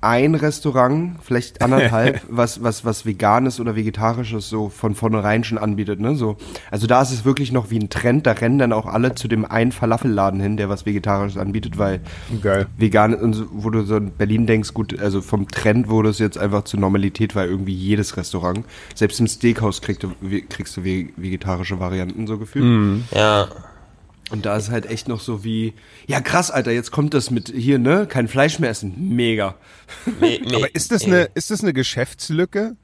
ein 0.04 0.36
Restaurant, 0.36 1.16
vielleicht 1.22 1.62
anderthalb, 1.62 2.22
was, 2.30 2.62
was, 2.62 2.84
was 2.84 3.06
Veganes 3.06 3.60
oder 3.60 3.76
Vegetarisches 3.76 4.50
so 4.50 4.70
von 4.70 4.96
vornherein 4.96 5.44
schon 5.44 5.58
anbietet. 5.58 6.00
Ne? 6.00 6.16
So, 6.16 6.36
also 6.70 6.88
da 6.88 7.02
ist 7.02 7.12
es 7.12 7.24
wirklich 7.26 7.52
noch 7.52 7.70
wie 7.72 7.80
ein 7.80 7.90
Trend. 7.90 8.28
Da 8.28 8.34
rennen 8.34 8.60
dann 8.60 8.74
auch 8.74 8.86
alle 8.86 9.16
zu 9.16 9.28
dem 9.28 9.46
einen 9.46 9.72
Falafelladen 9.72 10.40
hin, 10.42 10.58
der 10.58 10.68
was 10.70 10.86
Vegetarisches 10.86 11.38
anbietet, 11.38 11.78
weil 11.78 12.02
Geil. 12.42 12.68
vegan, 12.78 13.14
und 13.16 13.34
so, 13.34 13.46
wo 13.52 13.70
du 13.70 13.84
so 13.84 13.96
in 13.98 14.12
Berlin 14.12 14.46
denkst, 14.46 14.74
gut, 14.74 15.00
also 15.00 15.22
vom 15.22 15.48
Trend 15.48 15.88
wurde 15.88 16.10
es 16.10 16.20
jetzt 16.20 16.38
einfach 16.38 16.66
zur 16.66 16.80
Normalität, 16.82 17.36
weil 17.36 17.48
irgendwie 17.50 17.74
jedes 17.74 18.18
Restaurant, 18.18 18.66
selbst 18.96 19.20
im 19.22 19.28
Steakhouse 19.28 19.82
kriegst 19.82 20.04
du, 20.04 20.10
kriegst 20.50 20.76
du 20.76 20.84
ve- 20.84 21.10
vegetarische 21.16 21.80
Varianten 21.80 22.28
so 22.28 22.38
gefühlt. 22.38 23.04
Ja, 23.16 23.48
Und 24.34 24.48
da 24.48 24.58
ist 24.58 24.72
halt 24.72 24.88
echt 24.88 25.08
noch 25.08 25.20
so 25.20 25.44
wie, 25.44 25.76
ja 26.08 26.20
krass, 26.20 26.50
Alter, 26.50 26.72
jetzt 26.72 26.90
kommt 26.92 27.14
das 27.14 27.30
mit 27.30 27.50
hier, 27.56 27.78
ne? 27.78 28.08
Kein 28.08 28.28
Fleisch 28.28 28.58
mehr 28.58 28.72
essen. 28.72 28.96
Mega. 29.16 29.54
me, 30.20 30.40
me, 30.44 30.48
Aber 30.56 30.74
ist 30.74 30.92
das, 30.92 31.04
ey. 31.04 31.08
eine, 31.10 31.30
ist 31.36 31.52
das 31.52 31.62
eine 31.62 31.72
Geschäftslücke? 31.72 32.76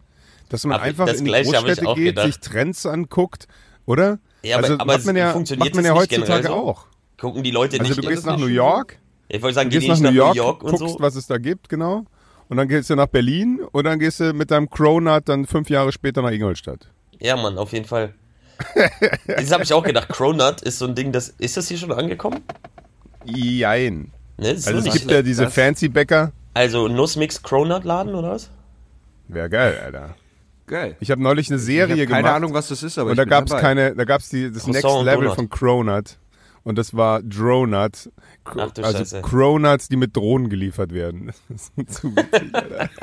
Dass 0.50 0.64
man 0.66 0.76
Aber 0.76 0.84
einfach 0.84 1.08
das 1.08 1.18
in 1.20 1.26
die 1.26 1.32
Großstädte 1.32 1.86
geht, 1.96 2.06
gedacht. 2.06 2.26
sich 2.28 2.40
Trends 2.40 2.86
anguckt, 2.86 3.48
oder? 3.88 4.20
Ja, 4.44 4.58
aber- 4.58 4.64
also 4.68 4.78
aber 4.80 4.94
macht 4.94 5.06
man 5.08 5.16
ja, 5.16 5.32
funktioniert 5.34 5.66
macht 5.66 5.76
man 5.76 5.84
das 5.86 5.90
ja 5.92 6.00
heutzutage 6.18 6.48
so? 6.50 6.54
auch. 6.54 6.86
Gucken 7.20 7.42
die 7.42 7.50
Leute 7.52 7.80
Also 7.80 7.90
nicht. 7.90 7.98
du 7.98 8.02
das 8.04 8.12
gehst 8.12 8.26
nach 8.28 8.38
New 8.38 8.46
York, 8.46 9.00
ich 9.28 9.42
wollte 9.42 9.56
sagen, 9.56 9.72
du 9.72 9.80
geh 9.80 9.88
gehst 9.88 10.02
nicht 10.02 10.04
nach 10.04 10.12
New 10.12 10.34
York, 10.36 10.64
und 10.64 10.70
guckst, 10.78 10.94
so. 10.94 11.00
was 11.00 11.16
es 11.16 11.26
da 11.26 11.40
gibt, 11.40 11.68
genau. 11.68 12.06
Und 12.48 12.58
dann 12.58 12.68
gehst 12.68 12.92
du 12.92 12.96
nach 12.96 13.08
Berlin 13.08 13.60
und 13.72 13.84
dann 13.86 13.98
gehst 13.98 14.20
du 14.20 14.34
mit 14.34 14.52
deinem 14.52 14.70
Cronut 14.70 15.28
dann 15.28 15.48
fünf 15.48 15.70
Jahre 15.72 15.92
später 15.92 16.22
nach 16.22 16.32
Ingolstadt. 16.32 16.90
Ja, 17.20 17.36
Mann, 17.36 17.58
auf 17.58 17.74
jeden 17.74 17.86
Fall. 17.86 18.14
Das 19.28 19.52
habe 19.52 19.64
ich 19.64 19.74
auch 19.74 19.84
gedacht. 19.84 20.10
Cronut 20.10 20.62
ist 20.62 20.80
so 20.80 20.86
ein 20.86 20.96
Ding, 20.96 21.12
das 21.12 21.30
ist 21.38 21.58
das 21.58 21.68
hier 21.68 21.78
schon 21.78 21.92
angekommen? 21.92 22.42
Jein. 23.26 24.12
Ne, 24.38 24.50
Also 24.50 24.72
es 24.78 24.84
nicht 24.86 24.94
gibt 25.00 25.12
ja 25.12 25.22
diese 25.22 25.46
das- 25.46 25.54
fancy 25.54 25.90
Bäcker. 25.90 26.32
Also 26.54 26.88
Nussmix 26.88 27.42
Cronut 27.44 27.84
Laden 27.84 28.16
oder 28.16 28.32
was? 28.32 28.50
Wäre 29.28 29.50
geil, 29.50 29.80
Alter. 29.84 30.16
Geil. 30.68 30.96
Ich 31.00 31.10
habe 31.12 31.22
neulich 31.22 31.50
eine 31.50 31.58
Ich 31.60 31.66
Serie 31.66 31.96
habe 31.96 32.06
keine 32.08 32.22
gemacht. 32.24 32.36
Ahnung, 32.36 32.54
was 32.54 32.68
das 32.70 32.84
ist, 32.84 32.98
aber 32.98 33.08
und 33.12 33.14
ich 33.14 33.18
da 33.18 33.26
gab's 33.26 33.50
dabei. 33.52 33.62
keine, 33.62 33.96
da 33.96 34.04
gab's 34.04 34.30
die, 34.30 34.52
das 34.52 34.64
Croissant 34.64 34.84
Next 34.86 35.06
Level 35.06 35.22
Donut. 35.24 35.36
von 35.36 35.50
Cronut. 35.50 36.18
Und 36.64 36.78
das 36.78 36.94
war 36.96 37.22
Dronut. 37.24 38.10
Ach 38.44 38.72
du 38.72 38.84
also 38.84 38.98
Scheiße. 39.00 39.22
Cronuts, 39.22 39.88
die 39.88 39.96
mit 39.96 40.16
Drohnen 40.16 40.50
geliefert 40.50 40.92
werden. 40.94 41.32
Das 41.50 41.72
ist 41.78 41.94
zu 41.94 42.16
witzig, 42.16 42.54
Alter. 42.54 42.90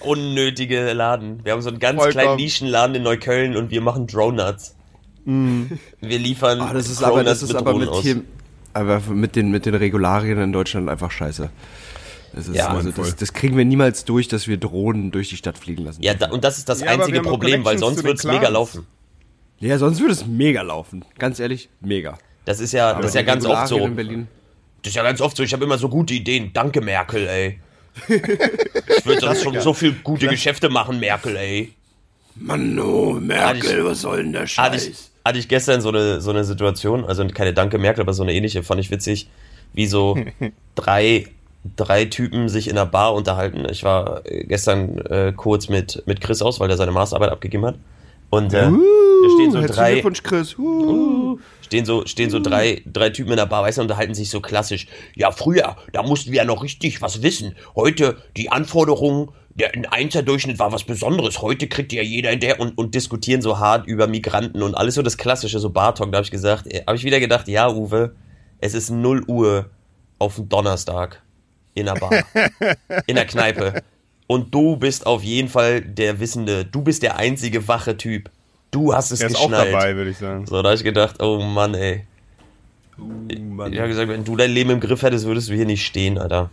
Unnötige 0.00 0.92
Laden. 0.92 1.44
Wir 1.44 1.52
haben 1.52 1.62
so 1.62 1.68
einen 1.68 1.78
ganz 1.78 2.00
Vollkommen. 2.00 2.24
kleinen 2.24 2.36
Nischenladen 2.36 2.96
in 2.96 3.02
Neukölln 3.02 3.56
und 3.56 3.70
wir 3.70 3.80
machen 3.80 4.06
Dronuts. 4.06 4.76
Wir 5.24 6.18
liefern 6.18 6.60
Ah, 6.60 6.72
das 6.72 6.88
ist 6.88 7.02
aber, 7.02 7.22
das 7.22 7.42
ist 7.42 7.54
aber 7.54 7.72
Drohnen 7.72 7.88
mit 7.90 8.02
hier, 8.02 8.22
aber 8.72 9.00
mit 9.10 9.36
den, 9.36 9.50
mit 9.50 9.66
den 9.66 9.74
Regularien 9.74 10.38
in 10.38 10.52
Deutschland 10.52 10.88
einfach 10.88 11.10
scheiße. 11.10 11.50
Das, 12.32 12.48
ist 12.48 12.56
Ja, 12.56 12.68
also 12.68 12.90
das, 12.90 13.16
das 13.16 13.32
kriegen 13.32 13.56
wir 13.56 13.64
niemals 13.64 14.04
durch, 14.04 14.28
dass 14.28 14.48
wir 14.48 14.56
Drohnen 14.56 15.10
durch 15.10 15.28
die 15.28 15.36
Stadt 15.36 15.58
fliegen 15.58 15.84
lassen. 15.84 16.02
Ja, 16.02 16.14
da, 16.14 16.30
und 16.30 16.44
das 16.44 16.58
ist 16.58 16.68
das 16.68 16.80
Ja, 16.80 16.92
aber 16.92 17.02
einzige 17.04 17.20
Problem, 17.22 17.64
weil 17.64 17.78
sonst 17.78 17.98
den 17.98 18.04
wird's 18.06 18.24
mega 18.24 18.48
laufen. 18.48 18.86
ja 19.58 19.78
sonst 19.78 20.00
würde 20.00 20.12
es 20.12 20.26
mega 20.26 20.62
laufen. 20.62 21.04
Ganz 21.18 21.38
ehrlich, 21.38 21.68
mega. 21.80 22.18
Das 22.44 22.60
ist 22.60 22.72
ja, 22.72 22.94
das 22.94 23.06
ist 23.06 23.14
ja 23.14 23.22
ganz 23.22 23.44
oft 23.44 23.68
so. 23.68 23.78
Das 23.88 24.90
ist 24.90 24.96
ja 24.96 25.02
ganz 25.02 25.20
oft 25.20 25.36
so. 25.36 25.42
Ich 25.42 25.52
habe 25.52 25.64
immer 25.64 25.76
so 25.76 25.88
gute 25.88 26.14
Ideen. 26.14 26.52
Danke, 26.54 26.80
Merkel, 26.80 27.28
ey. 27.28 27.60
Ich 28.08 29.06
würde 29.06 29.20
sonst 29.20 29.42
schon 29.42 29.60
so 29.60 29.74
viel 29.74 29.92
gute 30.02 30.28
Geschäfte 30.28 30.68
machen, 30.68 31.00
Merkel, 31.00 31.36
ey. 31.36 31.72
Mann, 32.36 32.78
oh, 32.78 33.12
Merkel, 33.14 33.78
ich- 33.80 33.84
was 33.84 34.00
soll 34.02 34.18
denn 34.22 34.32
der 34.32 34.46
Hatte 34.46 34.76
ich, 34.76 34.92
hatte 35.24 35.38
ich 35.38 35.48
gestern 35.48 35.80
so 35.80 35.88
eine, 35.90 36.20
so 36.20 36.30
eine 36.30 36.44
Situation, 36.44 37.04
also 37.04 37.26
keine 37.28 37.52
Danke 37.52 37.78
Merkel, 37.78 38.02
aber 38.02 38.12
so 38.12 38.22
eine 38.22 38.32
ähnliche, 38.32 38.62
fand 38.62 38.80
ich 38.80 38.90
witzig, 38.90 39.28
wie 39.74 39.86
so 39.86 40.16
drei 40.74 41.26
drei 41.76 42.06
Typen 42.06 42.48
sich 42.48 42.68
in 42.68 42.78
einer 42.78 42.86
Bar 42.86 43.14
unterhalten. 43.14 43.66
Ich 43.70 43.84
war 43.84 44.22
äh, 44.24 44.44
gestern 44.44 44.98
äh, 45.06 45.32
kurz 45.36 45.68
mit, 45.68 46.02
mit 46.06 46.20
Chris 46.22 46.40
aus, 46.40 46.58
weil 46.58 46.68
der 46.68 46.78
seine 46.78 46.90
Masterarbeit 46.92 47.30
abgegeben 47.30 47.66
hat. 47.66 47.74
Und 48.30 48.54
äh, 48.54 48.62
da 48.62 48.68
stehen 48.70 49.50
so 49.52 49.58
Herzlichen 49.58 49.66
drei, 49.66 49.92
Glückwunsch, 49.94 50.22
Chris. 50.22 50.56
Uh. 50.58 51.38
Stehen 51.70 51.84
so, 51.84 52.04
stehen 52.04 52.30
so 52.30 52.40
drei, 52.40 52.82
drei 52.84 53.10
Typen 53.10 53.30
in 53.30 53.36
der 53.36 53.46
Bar, 53.46 53.62
weißt 53.62 53.78
du, 53.78 53.82
unterhalten 53.82 54.12
sich 54.12 54.28
so 54.28 54.40
klassisch. 54.40 54.88
Ja, 55.14 55.30
früher, 55.30 55.76
da 55.92 56.02
mussten 56.02 56.32
wir 56.32 56.38
ja 56.38 56.44
noch 56.44 56.64
richtig 56.64 57.00
was 57.00 57.22
wissen. 57.22 57.54
Heute, 57.76 58.16
die 58.36 58.50
Anforderungen, 58.50 59.28
der 59.54 59.72
ein 59.72 59.86
Einser-Durchschnitt 59.86 60.58
war 60.58 60.72
was 60.72 60.82
Besonderes. 60.82 61.42
Heute 61.42 61.68
kriegt 61.68 61.92
ja 61.92 62.02
jeder 62.02 62.32
in 62.32 62.40
der 62.40 62.58
und, 62.58 62.76
und 62.76 62.96
diskutieren 62.96 63.40
so 63.40 63.60
hart 63.60 63.86
über 63.86 64.08
Migranten 64.08 64.62
und 64.62 64.74
alles 64.74 64.96
so 64.96 65.02
das 65.02 65.16
Klassische, 65.16 65.60
so 65.60 65.70
Bartalk. 65.70 66.10
Da 66.10 66.16
habe 66.16 66.24
ich 66.24 66.32
gesagt, 66.32 66.66
habe 66.66 66.96
ich 66.96 67.04
wieder 67.04 67.20
gedacht, 67.20 67.46
ja, 67.46 67.72
Uwe, 67.72 68.16
es 68.58 68.74
ist 68.74 68.90
0 68.90 69.22
Uhr 69.28 69.70
auf 70.18 70.34
dem 70.34 70.48
Donnerstag 70.48 71.22
in 71.74 71.86
der 71.86 71.94
Bar, 71.94 72.24
in 73.06 73.14
der 73.14 73.26
Kneipe. 73.26 73.84
Und 74.26 74.52
du 74.52 74.76
bist 74.76 75.06
auf 75.06 75.22
jeden 75.22 75.48
Fall 75.48 75.82
der 75.82 76.18
Wissende. 76.18 76.64
Du 76.64 76.82
bist 76.82 77.04
der 77.04 77.16
einzige 77.16 77.68
wache 77.68 77.96
Typ. 77.96 78.28
Du 78.70 78.94
hast 78.94 79.10
es 79.10 79.20
Er 79.20 79.28
ist 79.28 79.36
auch 79.36 79.48
geschnallt. 79.48 79.72
dabei, 79.72 79.96
würde 79.96 80.10
ich 80.10 80.18
sagen. 80.18 80.46
So, 80.46 80.62
da 80.62 80.68
habe 80.68 80.76
ich 80.76 80.84
gedacht, 80.84 81.22
oh 81.22 81.40
Mann, 81.40 81.74
ey. 81.74 82.04
Mann. 82.96 83.72
Ich 83.72 83.78
habe 83.78 83.88
gesagt, 83.88 84.08
wenn 84.08 84.24
du 84.24 84.36
dein 84.36 84.50
Leben 84.52 84.70
im 84.70 84.80
Griff 84.80 85.02
hättest, 85.02 85.24
würdest 85.26 85.48
du 85.48 85.54
hier 85.54 85.64
nicht 85.66 85.84
stehen, 85.84 86.18
Alter. 86.18 86.50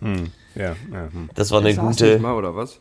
Ja, 0.00 0.76
ja. 0.92 1.08
Hm. 1.12 1.30
Das 1.34 1.50
war 1.50 1.60
eine 1.60 1.72
Saß 1.74 1.84
gute. 1.84 2.06
nicht 2.12 2.20
mal, 2.22 2.34
oder 2.34 2.54
was? 2.54 2.78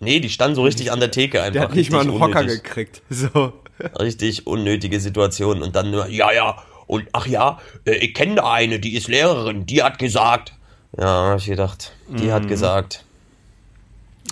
Nee, 0.00 0.20
die 0.20 0.30
standen 0.30 0.54
so 0.56 0.62
richtig 0.62 0.90
an 0.92 1.00
der 1.00 1.10
Theke 1.10 1.40
einfach. 1.42 1.52
Der 1.52 1.62
hat 1.62 1.74
nicht 1.74 1.90
mal 1.90 2.00
einen 2.00 2.10
Richtig 2.10 2.26
Hocker 2.28 2.40
unnötig. 2.40 2.62
gekriegt. 2.64 3.02
So. 3.10 3.52
Richtig 3.98 4.46
unnötige 4.46 5.00
Situation. 5.00 5.62
Und 5.62 5.74
dann 5.74 5.90
nur, 5.90 6.06
ja, 6.08 6.32
ja, 6.32 6.62
und 6.86 7.08
ach 7.12 7.26
ja, 7.26 7.60
äh, 7.84 7.92
ich 7.96 8.14
kenne 8.14 8.36
da 8.36 8.52
eine, 8.52 8.78
die 8.78 8.94
ist 8.94 9.08
Lehrerin, 9.08 9.66
die 9.66 9.82
hat 9.82 9.98
gesagt. 9.98 10.52
Ja, 10.96 11.30
hab 11.30 11.38
ich 11.38 11.46
gedacht, 11.46 11.92
die 12.08 12.26
Mhm. 12.26 12.32
hat 12.32 12.46
gesagt. 12.48 13.04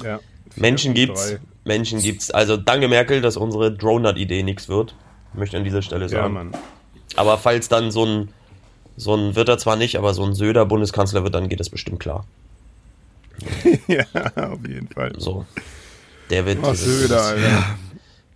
ja. 0.05 0.21
Menschen 0.55 0.95
gibt's, 0.95 1.31
drei. 1.31 1.41
Menschen 1.65 2.01
gibt's. 2.01 2.31
Also 2.31 2.57
danke 2.57 2.89
Merkel, 2.89 3.21
dass 3.21 3.37
unsere 3.37 3.73
Dronut-Idee 3.73 4.43
nichts 4.43 4.69
wird. 4.69 4.95
Möchte 5.35 5.57
an 5.57 5.65
dieser 5.65 5.83
Stelle 5.83 6.03
Ja, 6.05 6.09
sagen. 6.09 6.35
Mann. 6.35 6.53
aber 7.17 7.39
falls 7.39 7.69
dann 7.69 7.91
so 7.91 8.05
ein, 8.05 8.29
so 8.97 9.15
ein, 9.15 9.35
wird 9.37 9.49
er 9.49 9.59
zwar 9.59 9.77
nicht, 9.77 9.97
aber 9.97 10.13
so 10.15 10.25
ein 10.25 10.35
Söder 10.35 10.67
Bundeskanzler 10.67 11.23
wird, 11.25 11.35
dann 11.35 11.49
geht 11.49 11.61
das 11.61 11.71
bestimmt 11.71 12.01
klar. 12.01 12.27
ja, 13.89 14.05
auf 14.37 14.67
jeden 14.69 14.89
Fall. 14.89 15.13
So. 15.19 15.47
Der 16.31 16.47
wird 16.47 16.59
Ach, 16.63 16.75
Söder, 16.75 17.23
Alter. 17.23 17.65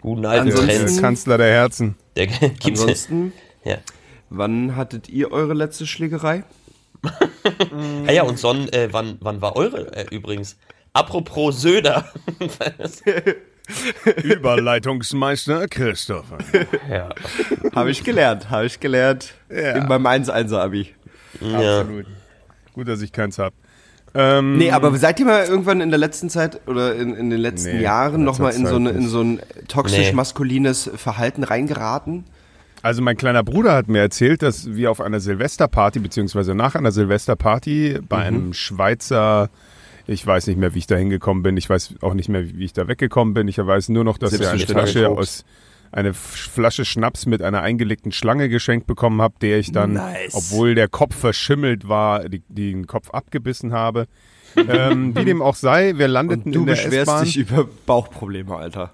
guten 0.01 0.27
alten 0.27 0.51
Trends. 0.51 1.01
Kanzler 1.01 1.39
der 1.39 1.53
Herzen. 1.53 1.97
Der 2.17 2.27
gibt's 2.29 2.81
Ansonsten, 2.81 3.33
ja. 3.65 3.77
wann 4.31 4.75
hattet 4.77 5.09
ihr 5.09 5.33
eure 5.33 5.55
letzte 5.55 5.87
Schlägerei? 5.87 6.45
Ah 8.09 8.11
ja, 8.11 8.25
und 8.25 8.39
Son, 8.41 8.69
äh, 8.73 8.89
wann, 8.91 9.19
wann 9.21 9.41
war 9.41 9.55
eure 9.55 9.95
äh, 9.97 10.07
übrigens? 10.13 10.57
Apropos 10.97 11.61
Söder. 11.61 12.05
Überleitungsmeister 14.23 15.69
Christopher. 15.69 16.39
ja. 16.91 17.09
Habe 17.75 17.91
ich 17.91 18.03
gelernt, 18.05 18.49
habe 18.51 18.67
ich 18.67 18.81
gelernt. 18.81 19.35
Ja. 19.51 19.73
In 19.73 19.87
meinem 19.89 20.07
1-1er-Abi. 20.07 20.89
ja. 21.41 21.81
Absolut. 21.81 22.07
Gut, 22.73 22.89
dass 22.89 23.03
ich 23.03 23.13
keins 23.13 23.39
hab. 23.39 23.53
Ähm, 24.15 24.57
Nee, 24.57 24.71
aber 24.71 24.97
seid 24.97 25.21
ihr 25.21 25.27
mal 25.27 25.45
irgendwann 25.45 25.81
in 25.83 25.91
der 25.91 25.99
letzten 25.99 26.31
Zeit 26.31 26.61
oder 26.67 26.95
in, 26.95 27.15
in 27.15 27.29
den 27.31 27.41
letzten 27.41 27.77
Nee, 27.77 27.83
Jahren 27.83 28.25
nochmal 28.25 28.55
in 28.55 28.67
so, 28.67 28.77
eine, 28.77 28.91
in 28.91 29.09
so 29.09 29.21
ein 29.23 29.41
toxisch 29.69 29.99
Nee. 30.09 30.13
maskulines 30.13 30.91
Verhalten 30.97 31.43
reingeraten? 31.45 32.25
Also 32.83 33.03
mein 33.03 33.17
kleiner 33.17 33.43
Bruder 33.43 33.75
hat 33.75 33.89
mir 33.89 33.99
erzählt, 34.01 34.43
dass 34.43 34.75
wir 34.75 34.91
auf 34.91 35.01
einer 35.01 35.21
Silvesterparty, 35.21 35.99
beziehungsweise 35.99 36.55
nach 36.55 36.75
einer 36.75 36.93
Silvesterparty 36.93 37.99
bei 38.09 38.19
einem 38.19 38.55
Schweizer, 38.55 39.51
ich 40.07 40.27
weiß 40.27 40.47
nicht 40.47 40.59
mehr, 40.59 40.75
wie 40.75 40.79
ich 40.79 40.87
da 40.87 40.97
hingekommen 40.97 41.43
bin, 41.43 41.57
ich 41.57 41.69
weiß 41.69 41.97
auch 42.03 42.15
nicht 42.15 42.29
mehr, 42.29 42.49
wie 42.57 42.65
ich 42.65 42.73
da 42.73 42.89
weggekommen 42.89 43.35
bin, 43.35 43.49
ich 43.49 43.59
weiß 43.59 43.89
nur 43.91 44.05
noch, 44.05 44.19
dass 44.19 44.33
er 44.33 44.51
eine 44.51 44.61
Flasche 44.61 45.09
aus 45.09 45.45
eine 45.93 46.15
Flasche 46.15 46.85
Schnaps 46.85 47.27
mit 47.27 47.43
einer 47.43 47.63
eingelegten 47.63 48.13
Schlange 48.13 48.49
geschenkt 48.49 48.87
bekommen 48.87 49.23
habe, 49.23 49.35
der 49.41 49.59
ich 49.59 49.73
dann, 49.73 49.95
Nice. 49.95 50.35
obwohl 50.35 50.75
der 50.75 50.89
Kopf 50.89 51.15
verschimmelt 51.15 51.89
war, 51.89 52.29
die, 52.29 52.43
den 52.49 52.87
Kopf 52.87 53.11
abgebissen 53.11 53.73
habe. 53.73 54.07
ähm, 54.57 55.15
wie 55.17 55.25
dem 55.25 55.43
auch 55.43 55.55
sei, 55.55 55.95
wir 55.97 56.09
landeten 56.09 56.47
Und 56.47 56.53
du 56.55 56.61
in 56.61 56.67
der 56.67 56.75
beschwerst 56.75 57.25
dich 57.25 57.37
über 57.37 57.69
Bauchprobleme, 57.87 58.55
Alter. 58.55 58.91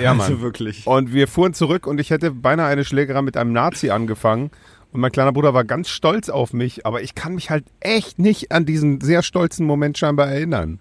Ja, 0.00 0.12
Mann. 0.12 0.28
Also 0.28 0.40
wirklich. 0.40 0.86
Und 0.86 1.12
wir 1.12 1.28
fuhren 1.28 1.54
zurück 1.54 1.86
und 1.86 2.00
ich 2.00 2.10
hätte 2.10 2.30
beinahe 2.32 2.66
eine 2.66 2.84
Schlägerei 2.84 3.22
mit 3.22 3.36
einem 3.36 3.52
Nazi 3.52 3.90
angefangen. 3.90 4.50
Und 4.94 5.00
mein 5.00 5.10
kleiner 5.10 5.32
Bruder 5.32 5.52
war 5.54 5.64
ganz 5.64 5.88
stolz 5.88 6.28
auf 6.28 6.52
mich, 6.52 6.86
aber 6.86 7.02
ich 7.02 7.16
kann 7.16 7.34
mich 7.34 7.50
halt 7.50 7.64
echt 7.80 8.20
nicht 8.20 8.52
an 8.52 8.64
diesen 8.64 9.00
sehr 9.00 9.22
stolzen 9.24 9.66
Moment 9.66 9.98
scheinbar 9.98 10.28
erinnern. 10.28 10.78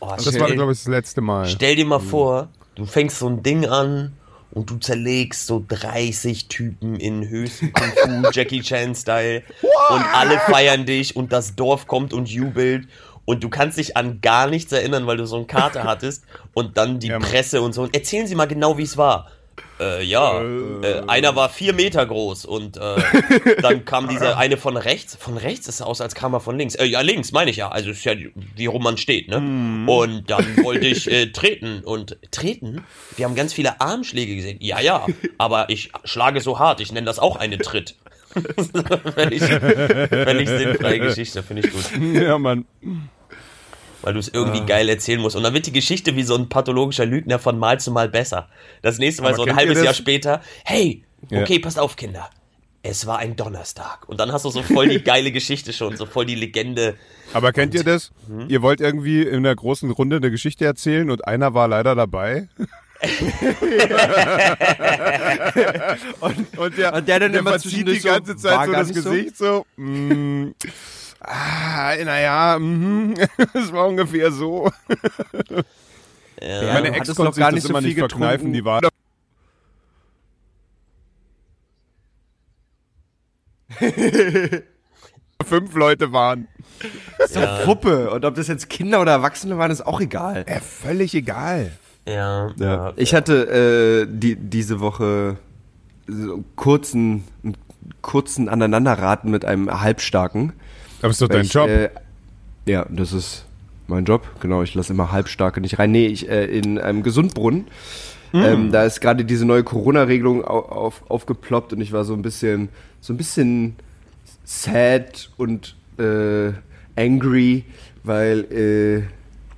Oh, 0.00 0.12
Das 0.14 0.26
war, 0.26 0.32
stell, 0.46 0.56
glaube 0.56 0.72
ich, 0.72 0.78
das 0.80 0.86
letzte 0.88 1.22
Mal. 1.22 1.46
stell 1.46 1.74
dir 1.74 1.86
mal 1.86 1.98
vor, 1.98 2.48
du 2.74 2.84
fängst 2.84 3.18
so 3.18 3.26
ein 3.26 3.42
Ding 3.42 3.64
an 3.64 4.12
und 4.50 4.68
du 4.68 4.76
zerlegst 4.76 5.46
so 5.46 5.64
30 5.66 6.48
Typen 6.48 6.96
in 6.96 7.26
höchstem 7.26 7.72
Kung 7.72 7.86
Fu, 7.96 8.28
Jackie 8.32 8.60
Chan 8.60 8.94
Style 8.94 9.42
und 9.62 10.04
alle 10.14 10.38
feiern 10.40 10.84
dich 10.84 11.16
und 11.16 11.32
das 11.32 11.56
Dorf 11.56 11.86
kommt 11.86 12.12
und 12.12 12.28
jubelt 12.28 12.86
und 13.24 13.42
du 13.42 13.48
kannst 13.48 13.78
dich 13.78 13.96
an 13.96 14.20
gar 14.20 14.48
nichts 14.50 14.72
erinnern, 14.72 15.06
weil 15.06 15.16
du 15.16 15.24
so 15.26 15.36
einen 15.36 15.46
Kater 15.46 15.84
hattest 15.84 16.24
und 16.52 16.76
dann 16.76 16.98
die 17.00 17.08
Ja. 17.08 17.18
Presse 17.18 17.62
und 17.62 17.72
so. 17.72 17.82
Und 17.84 17.94
erzählen 17.94 18.26
Sie 18.26 18.34
mal 18.34 18.44
genau, 18.46 18.76
wie 18.76 18.82
es 18.82 18.98
war. 18.98 19.30
Äh, 19.80 20.04
ja, 20.04 20.40
äh, 20.40 21.02
einer 21.06 21.34
war 21.34 21.48
vier 21.48 21.72
Meter 21.72 22.04
groß 22.06 22.44
und 22.44 22.76
äh, 22.76 22.96
dann 23.62 23.84
kam 23.84 24.08
dieser 24.08 24.38
eine 24.38 24.56
von 24.56 24.76
rechts. 24.76 25.16
Von 25.16 25.36
rechts 25.36 25.68
ist 25.68 25.76
es 25.76 25.82
aus, 25.82 26.00
als 26.00 26.14
kam 26.14 26.32
er 26.32 26.40
von 26.40 26.56
links. 26.56 26.74
Äh, 26.74 26.84
ja, 26.84 27.00
links 27.00 27.32
meine 27.32 27.50
ich 27.50 27.56
ja. 27.56 27.68
Also 27.70 27.90
ist 27.90 28.04
ja 28.04 28.14
wie 28.34 28.66
rum 28.66 28.82
man 28.82 28.96
steht, 28.96 29.28
ne? 29.28 29.36
Und 29.86 30.30
dann 30.30 30.62
wollte 30.62 30.86
ich 30.86 31.10
äh, 31.10 31.26
treten 31.32 31.82
und 31.84 32.18
treten. 32.30 32.84
Wir 33.16 33.24
haben 33.24 33.34
ganz 33.34 33.52
viele 33.52 33.80
Armschläge 33.80 34.36
gesehen. 34.36 34.58
Ja, 34.60 34.80
ja, 34.80 35.06
aber 35.38 35.70
ich 35.70 35.90
schlage 36.04 36.40
so 36.40 36.58
hart. 36.58 36.80
Ich 36.80 36.92
nenne 36.92 37.06
das 37.06 37.18
auch 37.18 37.36
eine 37.36 37.58
Tritt. 37.58 37.96
völlig, 39.14 39.42
völlig 39.42 40.48
sinnfreie 40.48 40.98
Geschichte, 40.98 41.42
finde 41.44 41.62
ich 41.66 41.72
gut 41.72 41.84
Ja, 42.14 42.36
Mann. 42.36 42.64
Weil 44.04 44.12
du 44.12 44.20
es 44.20 44.28
irgendwie 44.28 44.60
geil 44.66 44.88
erzählen 44.88 45.20
musst. 45.20 45.34
Und 45.34 45.42
dann 45.42 45.54
wird 45.54 45.66
die 45.66 45.72
Geschichte 45.72 46.14
wie 46.14 46.22
so 46.22 46.36
ein 46.36 46.48
pathologischer 46.48 47.06
Lügner 47.06 47.38
von 47.38 47.58
Mal 47.58 47.80
zu 47.80 47.90
Mal 47.90 48.08
besser. 48.08 48.48
Das 48.82 48.98
nächste 48.98 49.22
Mal 49.22 49.28
Aber 49.28 49.36
so 49.38 49.44
ein 49.44 49.56
halbes? 49.56 49.82
Jahr 49.82 49.94
später, 49.94 50.42
hey, 50.64 51.02
Ja. 51.30 51.40
okay, 51.40 51.58
passt 51.58 51.78
auf, 51.78 51.96
Kinder. 51.96 52.28
Es 52.82 53.06
war 53.06 53.18
ein 53.18 53.34
Donnerstag. 53.34 54.06
Und 54.08 54.20
dann 54.20 54.30
hast 54.30 54.44
du 54.44 54.50
so 54.50 54.62
voll 54.62 54.88
die 54.88 55.02
geile 55.04 55.32
Geschichte 55.32 55.72
schon, 55.72 55.96
so 55.96 56.04
voll 56.04 56.26
die 56.26 56.34
Legende. 56.34 56.96
Aber 57.32 57.52
kennt 57.52 57.74
ihr 57.74 57.82
das? 57.82 58.12
Hm? 58.28 58.44
Ihr 58.48 58.60
wollt 58.60 58.82
irgendwie 58.82 59.22
in 59.22 59.36
einer 59.36 59.56
großen 59.56 59.90
Runde 59.90 60.16
eine 60.16 60.30
Geschichte 60.30 60.66
erzählen 60.66 61.10
und 61.10 61.26
einer 61.26 61.54
war 61.54 61.66
leider 61.66 61.94
dabei. 61.94 62.48
und, 66.20 66.58
und 66.58 66.78
der, 66.78 66.94
Und 66.94 67.08
der 67.08 67.20
dann 67.20 67.34
immer 67.34 67.50
verzieht 67.50 67.72
zwischendurch 67.86 68.02
die 68.02 68.08
ganze 68.08 68.36
Zeit 68.36 68.66
so 68.66 68.72
das 68.72 68.88
nicht 68.88 69.02
so? 69.02 69.10
Gesicht 69.10 69.36
so. 69.36 69.66
mm, 69.76 70.50
ah, 71.24 71.94
naja, 72.04 72.58
mhm, 72.58 73.14
es 73.54 73.72
war 73.72 73.86
ungefähr 73.86 74.30
so. 74.30 74.70
Ja. 76.40 76.72
Meine 76.74 76.94
Ex 76.94 77.08
konnte 77.14 77.24
noch 77.24 77.36
gar 77.36 77.50
sich 77.50 77.54
nicht 77.54 77.56
das 77.56 77.62
so 77.64 77.68
immer 77.70 77.80
viel 77.80 77.88
nicht 77.88 77.98
verkneifen, 77.98 78.52
getrunken. 78.52 78.52
die 78.52 78.64
war. 78.64 78.80
Fünf 85.44 85.74
Leute 85.74 86.12
waren. 86.12 86.48
ist 87.18 87.36
doch 87.36 87.64
Puppe. 87.64 88.10
Und 88.10 88.24
ob 88.24 88.34
das 88.34 88.48
jetzt 88.48 88.68
Kinder 88.68 89.00
oder 89.00 89.12
Erwachsene 89.12 89.58
waren, 89.58 89.70
ist 89.70 89.86
auch 89.86 90.00
egal. 90.00 90.44
Ja, 90.48 90.60
völlig 90.60 91.14
egal. 91.14 91.72
Ja, 92.06 92.50
Ja. 92.56 92.92
Ich 92.96 93.14
hatte 93.14 94.06
äh, 94.06 94.06
die, 94.10 94.36
diese 94.36 94.80
Woche 94.80 95.38
so 96.06 96.34
einen 96.34 96.44
kurzen, 96.56 97.24
einen 97.42 97.56
kurzen 98.02 98.48
Aneinanderraten 98.48 99.30
mit 99.30 99.44
einem 99.44 99.80
Halbstarken. 99.80 100.52
Aber 101.04 101.10
ist 101.10 101.20
doch 101.20 101.28
dein 101.28 101.44
ich, 101.44 101.52
Job. 101.52 101.68
Äh, 101.68 101.90
ja, 102.64 102.86
das 102.88 103.12
ist 103.12 103.44
mein 103.88 104.06
Job. 104.06 104.26
Genau, 104.40 104.62
ich 104.62 104.74
lasse 104.74 104.94
immer 104.94 105.12
Halbstarke 105.12 105.60
nicht 105.60 105.78
rein. 105.78 105.90
Nee, 105.90 106.06
ich 106.06 106.30
äh, 106.30 106.46
in 106.46 106.78
einem 106.78 107.02
Gesundbrunnen. 107.02 107.66
Ähm, 108.32 108.72
da 108.72 108.84
ist 108.84 109.00
gerade 109.00 109.24
diese 109.24 109.44
neue 109.44 109.62
Corona-Regelung 109.62 110.44
au 110.44 110.60
auf, 110.60 111.08
aufgeploppt 111.08 111.72
und 111.74 111.80
ich 111.80 111.92
war 111.92 112.04
so 112.04 112.14
ein 112.14 112.22
bisschen, 112.22 112.68
so 113.00 113.12
ein 113.12 113.16
bisschen 113.16 113.76
sad 114.44 115.30
und 115.36 115.76
äh, 115.98 116.52
angry, 116.96 117.64
weil 118.02 118.40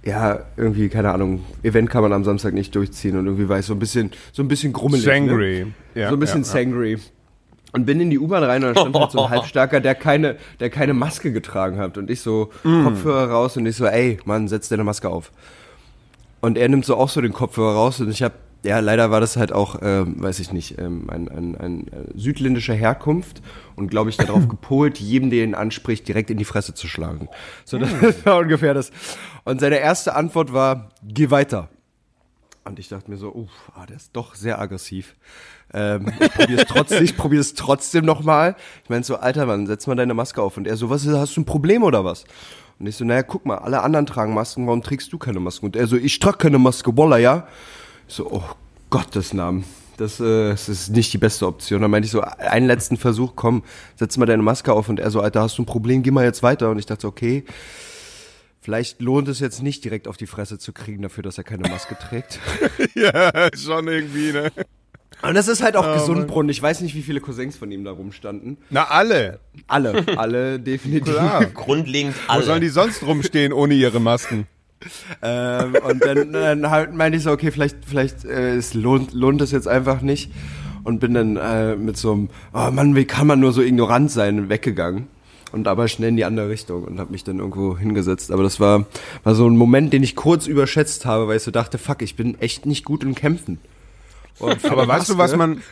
äh, 0.04 0.06
ja 0.06 0.40
irgendwie 0.58 0.90
keine 0.90 1.12
Ahnung, 1.12 1.44
Event 1.62 1.88
kann 1.88 2.02
man 2.02 2.12
am 2.12 2.24
Samstag 2.24 2.52
nicht 2.52 2.74
durchziehen 2.74 3.16
und 3.16 3.24
irgendwie 3.24 3.48
war 3.48 3.58
ich 3.58 3.64
so 3.64 3.72
ein 3.72 3.78
bisschen, 3.78 4.10
so 4.32 4.42
ein 4.42 4.48
bisschen 4.48 4.74
grummelig. 4.74 5.06
Ne? 5.06 5.12
Sangry. 5.12 5.66
Ja, 5.94 6.10
so 6.10 6.16
ein 6.16 6.20
bisschen 6.20 6.42
ja, 6.42 6.48
ja. 6.48 6.52
Und 7.72 7.84
bin 7.84 8.00
in 8.00 8.10
die 8.10 8.18
U-Bahn 8.18 8.42
rein 8.42 8.64
und 8.64 8.74
da 8.74 8.80
stand 8.80 8.96
halt 8.96 9.10
so 9.10 9.24
ein 9.24 9.30
Halbstarker, 9.30 9.80
der 9.80 9.94
keine, 9.94 10.36
der 10.60 10.70
keine 10.70 10.94
Maske 10.94 11.32
getragen 11.32 11.78
hat. 11.78 11.98
Und 11.98 12.10
ich 12.10 12.20
so 12.20 12.50
Kopfhörer 12.62 13.30
raus 13.30 13.56
und 13.56 13.66
ich 13.66 13.76
so, 13.76 13.86
ey, 13.86 14.18
Mann, 14.24 14.48
setz 14.48 14.68
deine 14.68 14.84
Maske 14.84 15.08
auf. 15.08 15.32
Und 16.40 16.56
er 16.56 16.68
nimmt 16.68 16.84
so 16.84 16.96
auch 16.96 17.08
so 17.08 17.20
den 17.20 17.32
Kopfhörer 17.32 17.74
raus 17.74 18.00
und 18.00 18.10
ich 18.10 18.22
hab, 18.22 18.34
ja, 18.62 18.78
leider 18.78 19.10
war 19.10 19.20
das 19.20 19.36
halt 19.36 19.52
auch, 19.52 19.80
ähm, 19.82 20.22
weiß 20.22 20.38
ich 20.40 20.52
nicht, 20.52 20.78
ähm, 20.78 21.08
ein, 21.10 21.28
ein, 21.28 21.56
ein 21.56 21.88
äh, 21.88 21.90
südländischer 22.14 22.74
Herkunft 22.74 23.42
und 23.74 23.90
glaube 23.90 24.10
ich 24.10 24.16
darauf 24.16 24.46
gepolt, 24.48 24.98
jedem, 24.98 25.30
der 25.30 25.44
ihn 25.44 25.54
anspricht, 25.54 26.06
direkt 26.06 26.30
in 26.30 26.38
die 26.38 26.44
Fresse 26.44 26.74
zu 26.74 26.88
schlagen. 26.88 27.28
So, 27.64 27.78
das 27.78 27.90
war 28.24 28.38
ungefähr 28.38 28.74
das. 28.74 28.92
Und 29.44 29.60
seine 29.60 29.78
erste 29.78 30.14
Antwort 30.14 30.52
war, 30.52 30.90
geh 31.02 31.30
weiter. 31.30 31.68
Und 32.66 32.80
ich 32.80 32.88
dachte 32.88 33.10
mir 33.10 33.16
so, 33.16 33.32
uff, 33.32 33.70
ah, 33.74 33.86
der 33.86 33.96
ist 33.96 34.10
doch 34.12 34.34
sehr 34.34 34.60
aggressiv. 34.60 35.14
Ähm, 35.72 36.12
ich 36.20 36.32
probiere 36.32 36.60
es 36.60 36.66
trotzdem, 36.66 37.04
ich 37.04 37.16
probiere 37.16 37.44
trotzdem 37.54 38.04
nochmal. 38.04 38.56
Ich 38.82 38.90
meine 38.90 39.04
so, 39.04 39.16
alter 39.16 39.46
Mann, 39.46 39.66
setz 39.66 39.86
mal 39.86 39.94
deine 39.94 40.14
Maske 40.14 40.42
auf. 40.42 40.56
Und 40.56 40.66
er 40.66 40.76
so, 40.76 40.90
was 40.90 41.04
ist, 41.04 41.16
hast 41.16 41.36
du 41.36 41.42
ein 41.42 41.44
Problem 41.44 41.84
oder 41.84 42.04
was? 42.04 42.24
Und 42.78 42.86
ich 42.88 42.96
so, 42.96 43.04
naja, 43.04 43.22
guck 43.22 43.46
mal, 43.46 43.58
alle 43.58 43.82
anderen 43.82 44.04
tragen 44.04 44.34
Masken, 44.34 44.66
warum 44.66 44.82
trägst 44.82 45.12
du 45.12 45.18
keine 45.18 45.38
Maske? 45.38 45.64
Und 45.64 45.76
er 45.76 45.86
so, 45.86 45.96
ich 45.96 46.18
trage 46.18 46.38
keine 46.38 46.58
Maske, 46.58 46.96
Wolla, 46.96 47.18
ja? 47.18 47.46
Ich 48.08 48.14
so, 48.14 48.30
oh 48.30 48.44
Gottes 48.90 49.32
Namen. 49.32 49.64
Das, 49.96 50.18
äh, 50.18 50.50
das 50.50 50.68
ist 50.68 50.90
nicht 50.90 51.12
die 51.12 51.18
beste 51.18 51.46
Option. 51.46 51.80
Dann 51.80 51.90
meinte 51.90 52.06
ich 52.06 52.12
so, 52.12 52.20
einen 52.20 52.66
letzten 52.66 52.96
Versuch, 52.96 53.34
komm, 53.36 53.62
setz 53.94 54.16
mal 54.16 54.26
deine 54.26 54.42
Maske 54.42 54.72
auf. 54.72 54.88
Und 54.88 54.98
er 54.98 55.12
so, 55.12 55.20
Alter, 55.20 55.42
hast 55.42 55.56
du 55.56 55.62
ein 55.62 55.66
Problem, 55.66 56.02
geh 56.02 56.10
mal 56.10 56.24
jetzt 56.24 56.42
weiter. 56.42 56.70
Und 56.70 56.78
ich 56.78 56.86
dachte 56.86 57.02
so, 57.02 57.08
okay, 57.08 57.44
vielleicht 58.66 59.00
lohnt 59.00 59.28
es 59.28 59.38
jetzt 59.38 59.62
nicht 59.62 59.84
direkt 59.84 60.08
auf 60.08 60.16
die 60.16 60.26
Fresse 60.26 60.58
zu 60.58 60.72
kriegen 60.72 61.00
dafür, 61.00 61.22
dass 61.22 61.38
er 61.38 61.44
keine 61.44 61.68
Maske 61.68 61.96
trägt. 61.96 62.40
ja, 62.96 63.48
schon 63.56 63.86
irgendwie, 63.86 64.32
ne? 64.32 64.50
Und 65.22 65.34
das 65.34 65.46
ist 65.46 65.62
halt 65.62 65.76
auch 65.76 65.86
Oh, 65.86 65.94
Gesundbrunnen. 65.94 66.50
Ich 66.50 66.60
weiß 66.60 66.80
nicht, 66.80 66.96
wie 66.96 67.02
viele 67.02 67.20
Cousins 67.20 67.56
von 67.56 67.70
ihm 67.70 67.84
da 67.84 67.92
rumstanden. 67.92 68.58
Na, 68.70 68.88
alle. 68.88 69.38
Alle, 69.68 70.04
alle 70.18 70.58
definitiv. 70.58 71.14
Klar. 71.14 71.44
Grundlegend 71.54 72.16
Wo 72.26 72.40
sollen 72.40 72.50
alle. 72.50 72.60
die 72.60 72.68
sonst 72.68 73.04
rumstehen 73.04 73.52
ohne 73.52 73.74
ihre 73.74 74.00
Masken? 74.00 74.48
Ähm, 75.22 75.76
und 75.88 76.04
dann, 76.04 76.32
dann 76.32 76.68
halt 76.68 76.92
meinte 76.92 77.18
ich 77.18 77.22
so, 77.22 77.30
okay, 77.30 77.52
vielleicht, 77.52 77.84
vielleicht 77.86 78.24
äh, 78.24 78.56
es 78.56 78.74
lohnt, 78.74 79.12
lohnt 79.12 79.40
es 79.42 79.52
jetzt 79.52 79.68
einfach 79.68 80.00
nicht. 80.00 80.32
Und 80.82 80.98
bin 80.98 81.14
dann 81.14 81.36
äh, 81.36 81.76
mit 81.76 81.96
so 81.96 82.10
einem, 82.12 82.30
oh 82.52 82.68
Mann, 82.72 82.96
wie 82.96 83.04
kann 83.04 83.28
man 83.28 83.38
nur 83.38 83.52
so 83.52 83.62
ignorant 83.62 84.10
sein, 84.10 84.48
weggegangen. 84.48 85.06
Und 85.52 85.68
aber 85.68 85.88
schnell 85.88 86.08
in 86.10 86.16
die 86.16 86.24
andere 86.24 86.48
Richtung 86.48 86.84
und 86.84 86.98
habe 86.98 87.12
mich 87.12 87.24
dann 87.24 87.38
irgendwo 87.38 87.78
hingesetzt. 87.78 88.32
Aber 88.32 88.42
das 88.42 88.58
war, 88.58 88.86
war 89.22 89.34
so 89.34 89.48
ein 89.48 89.56
Moment, 89.56 89.92
den 89.92 90.02
ich 90.02 90.16
kurz 90.16 90.46
überschätzt 90.46 91.06
habe, 91.06 91.28
weil 91.28 91.36
ich 91.36 91.42
so 91.42 91.50
dachte, 91.50 91.78
fuck, 91.78 92.02
ich 92.02 92.16
bin 92.16 92.38
echt 92.40 92.66
nicht 92.66 92.84
gut 92.84 93.04
im 93.04 93.14
Kämpfen. 93.14 93.58
Aber 94.40 94.86
weißt 94.86 95.10
du, 95.10 95.18
was 95.18 95.34
man, 95.36 95.62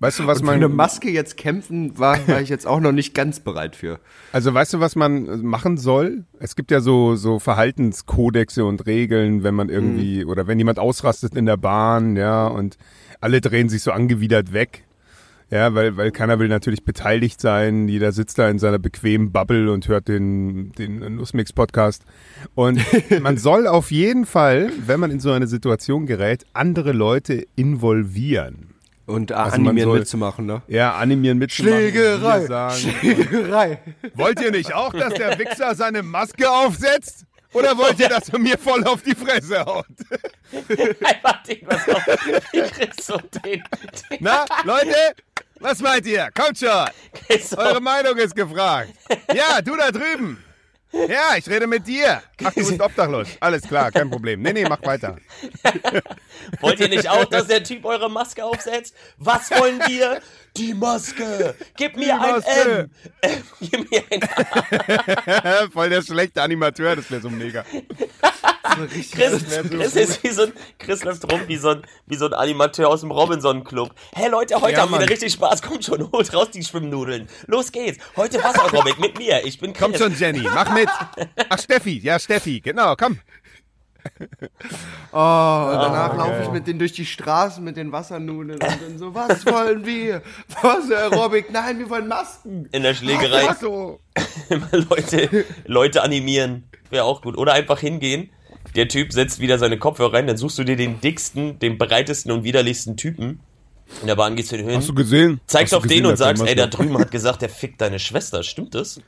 weißt 0.00 0.18
du, 0.18 0.26
was 0.26 0.40
und 0.40 0.46
für 0.46 0.52
eine 0.52 0.68
man, 0.68 0.76
Maske 0.76 1.10
jetzt 1.10 1.36
kämpfen, 1.36 1.98
war, 1.98 2.18
war 2.28 2.40
ich 2.40 2.48
jetzt 2.48 2.66
auch 2.66 2.80
noch 2.80 2.92
nicht 2.92 3.14
ganz 3.14 3.40
bereit 3.40 3.76
für. 3.76 4.00
also 4.32 4.52
weißt 4.52 4.74
du, 4.74 4.80
was 4.80 4.96
man 4.96 5.42
machen 5.42 5.78
soll? 5.78 6.24
Es 6.38 6.56
gibt 6.56 6.70
ja 6.70 6.80
so, 6.80 7.16
so 7.16 7.38
Verhaltenskodexe 7.38 8.64
und 8.64 8.86
Regeln, 8.86 9.42
wenn 9.42 9.54
man 9.54 9.68
irgendwie, 9.68 10.24
oder 10.24 10.46
wenn 10.46 10.58
jemand 10.58 10.78
ausrastet 10.78 11.34
in 11.34 11.46
der 11.46 11.56
Bahn, 11.56 12.16
ja, 12.16 12.46
und 12.46 12.76
alle 13.20 13.40
drehen 13.40 13.68
sich 13.68 13.82
so 13.82 13.92
angewidert 13.92 14.52
weg. 14.52 14.84
Ja, 15.50 15.74
weil, 15.74 15.96
weil 15.96 16.12
keiner 16.12 16.38
will 16.38 16.46
natürlich 16.48 16.84
beteiligt 16.84 17.40
sein. 17.40 17.88
Jeder 17.88 18.12
sitzt 18.12 18.38
da 18.38 18.48
in 18.48 18.60
seiner 18.60 18.78
bequemen 18.78 19.32
Bubble 19.32 19.72
und 19.72 19.88
hört 19.88 20.06
den, 20.06 20.70
den 20.72 21.16
Nussmix-Podcast. 21.16 22.04
Und 22.54 22.80
man 23.20 23.36
soll 23.36 23.66
auf 23.66 23.90
jeden 23.90 24.26
Fall, 24.26 24.70
wenn 24.86 25.00
man 25.00 25.10
in 25.10 25.18
so 25.18 25.32
eine 25.32 25.48
Situation 25.48 26.06
gerät, 26.06 26.44
andere 26.52 26.92
Leute 26.92 27.44
involvieren. 27.56 28.68
Und 29.06 29.32
äh, 29.32 29.34
Also 29.34 29.56
animieren 29.56 29.88
soll- 29.90 29.98
mitzumachen, 29.98 30.46
ne? 30.46 30.62
Ja, 30.68 30.94
animieren 30.94 31.38
mitzumachen. 31.38 31.78
Schlägerei. 31.80 32.46
Sagen. 32.46 32.74
Schlägerei. 32.76 33.78
Wollt 34.14 34.40
ihr 34.40 34.52
nicht 34.52 34.72
auch, 34.72 34.92
dass 34.92 35.14
der 35.14 35.36
Wichser 35.38 35.74
seine 35.74 36.04
Maske 36.04 36.48
aufsetzt? 36.48 37.24
Oder 37.52 37.76
wollt 37.76 37.98
ihr, 37.98 38.08
dass 38.08 38.28
er 38.28 38.38
mir 38.38 38.56
voll 38.56 38.84
auf 38.84 39.02
die 39.02 39.16
Fresse 39.16 39.64
haut? 39.64 39.84
Einfach 41.02 41.42
den, 41.42 41.58
was 41.66 41.88
auf. 41.88 42.06
Wie 42.52 42.60
kriegst 42.60 43.08
du 43.08 43.14
den? 43.44 43.60
den 44.10 44.18
Na, 44.20 44.44
Leute, 44.64 44.94
was 45.60 45.80
meint 45.80 46.06
ihr? 46.06 46.28
Kommt 46.34 46.58
schon. 46.58 46.86
du 47.28 47.58
Eure 47.58 47.80
Meinung 47.80 48.16
ist 48.16 48.34
gefragt. 48.34 48.90
Ja, 49.34 49.60
du 49.62 49.76
da 49.76 49.90
drüben. 49.90 50.42
Ja, 50.92 51.36
ich 51.36 51.48
rede 51.48 51.68
mit 51.68 51.86
dir. 51.86 52.20
Ach, 52.42 52.52
du 52.52 52.66
bist 52.66 52.80
obdachlos. 52.80 53.28
Alles 53.38 53.62
klar, 53.62 53.92
kein 53.92 54.10
Problem. 54.10 54.42
Nee, 54.42 54.52
nee, 54.52 54.64
mach 54.68 54.82
weiter. 54.82 55.16
Wollt 56.60 56.80
ihr 56.80 56.88
nicht 56.88 57.08
auch, 57.08 57.26
dass 57.26 57.46
der 57.46 57.62
Typ 57.62 57.84
eure 57.84 58.10
Maske 58.10 58.44
aufsetzt? 58.44 58.94
Was 59.16 59.50
wollen 59.52 59.78
wir? 59.86 60.20
Die 60.56 60.74
Maske. 60.74 61.54
Gib 61.76 61.96
mir 61.96 62.20
ein 62.20 62.32
Maske. 62.32 62.50
M. 62.70 62.90
Ähm, 63.22 63.42
gib 63.60 63.90
mir 63.90 64.02
ein 64.10 65.70
Voll 65.72 65.90
der 65.90 66.02
schlechte 66.02 66.42
Animateur, 66.42 66.96
das 66.96 67.10
wäre 67.10 67.22
so 67.22 67.30
mega. 67.30 67.64
Chris, 68.62 69.10
Chris 69.10 69.96
ist 69.96 70.22
wie 70.22 70.30
so 70.30 70.42
ein, 70.42 70.52
Chris 70.78 71.02
läuft 71.04 71.30
rum 71.30 71.40
wie 71.46 71.56
so 71.56 71.70
ein, 71.70 71.82
wie 72.06 72.16
so 72.16 72.26
ein 72.26 72.34
Animateur 72.34 72.88
aus 72.88 73.00
dem 73.00 73.10
Robinson 73.10 73.64
Club. 73.64 73.94
Hey 74.14 74.28
Leute, 74.28 74.60
heute 74.60 74.72
Ja, 74.74 74.82
haben 74.82 74.92
wir 74.92 75.08
richtig 75.08 75.32
Spaß. 75.32 75.62
Kommt 75.62 75.84
schon, 75.84 76.10
holt 76.12 76.32
raus 76.34 76.50
die 76.52 76.62
Schwimmnudeln. 76.62 77.28
Los 77.46 77.72
geht's. 77.72 77.98
Heute 78.16 78.42
Wassercomic 78.42 78.98
mit 78.98 79.18
mir. 79.18 79.44
Ich 79.44 79.58
bin 79.58 79.72
Chris. 79.72 79.88
Komm 79.88 79.96
schon, 79.96 80.16
Jenny, 80.16 80.42
mach 80.42 80.72
mit. 80.72 80.88
Ach, 81.48 81.58
Steffi, 81.58 81.98
ja, 81.98 82.18
Steffi, 82.18 82.60
genau, 82.60 82.94
komm. 82.96 83.18
Oh, 85.12 85.16
und 85.16 85.78
danach 85.80 86.16
laufe 86.16 86.42
ich 86.44 86.50
mit 86.50 86.66
denen 86.66 86.78
durch 86.78 86.92
die 86.92 87.04
Straßen 87.04 87.64
mit 87.64 87.76
den 87.76 87.90
Wassernudeln 87.90 88.60
und 88.60 88.62
dann 88.62 88.98
so, 88.98 89.12
was 89.14 89.44
wollen 89.44 89.84
wir? 89.84 90.22
Was, 90.62 90.90
Aerobic? 90.90 91.50
Nein, 91.50 91.78
wir 91.80 91.90
wollen 91.90 92.06
Masken. 92.06 92.68
In 92.70 92.82
der 92.84 92.94
Schlägerei 92.94 93.46
Ach 93.48 93.58
so. 93.58 94.00
immer 94.48 94.68
Leute, 94.90 95.44
Leute 95.66 96.02
animieren. 96.02 96.64
Wäre 96.90 97.04
auch 97.04 97.22
gut. 97.22 97.36
Oder 97.36 97.54
einfach 97.54 97.80
hingehen. 97.80 98.30
Der 98.76 98.86
Typ 98.86 99.12
setzt 99.12 99.40
wieder 99.40 99.58
seine 99.58 99.78
Kopfhörer 99.78 100.12
rein, 100.14 100.26
dann 100.28 100.36
suchst 100.36 100.58
du 100.58 100.64
dir 100.64 100.76
den 100.76 101.00
dicksten, 101.00 101.58
den 101.58 101.76
breitesten 101.76 102.30
und 102.30 102.44
widerlichsten 102.44 102.96
Typen. 102.96 103.40
In 104.02 104.06
der 104.06 104.14
Bahn 104.14 104.36
gehst 104.36 104.52
du 104.52 104.56
hin, 104.56 104.70
Hast 104.72 104.88
du 104.88 104.94
gesehen? 104.94 105.40
zeigst 105.46 105.72
Hast 105.72 105.78
auf 105.78 105.82
den 105.82 105.88
gesehen, 105.88 106.06
und 106.06 106.12
dass 106.12 106.20
er 106.20 106.36
sagst, 106.36 106.46
ey, 106.46 106.54
da 106.54 106.66
drüben 106.68 106.96
hat 106.98 107.10
gesagt, 107.10 107.42
der 107.42 107.48
fickt 107.48 107.80
deine 107.80 107.98
Schwester. 107.98 108.44
Stimmt 108.44 108.74
das? 108.76 109.00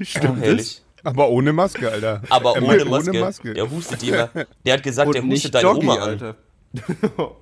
Stimmt 0.00 0.40
Herrlich. 0.40 0.82
Aber 1.04 1.28
ohne 1.28 1.52
Maske, 1.52 1.90
Alter. 1.90 2.22
Aber 2.30 2.56
Er 2.56 2.62
ohne 2.62 2.66
meint 2.84 2.90
Maske. 2.90 3.10
Ohne 3.10 3.20
Maske. 3.20 3.54
Der 3.54 3.70
hustet 3.70 4.02
die 4.02 4.08
immer. 4.08 4.30
Der 4.64 4.74
hat 4.74 4.82
gesagt, 4.82 5.06
Und 5.06 5.14
der 5.14 5.22
nicht 5.22 5.34
hustet 5.44 5.54
deine 5.54 5.64
Doggy, 5.68 5.86
Oma 5.86 5.94
an. 5.94 6.00
Alter. 6.00 6.34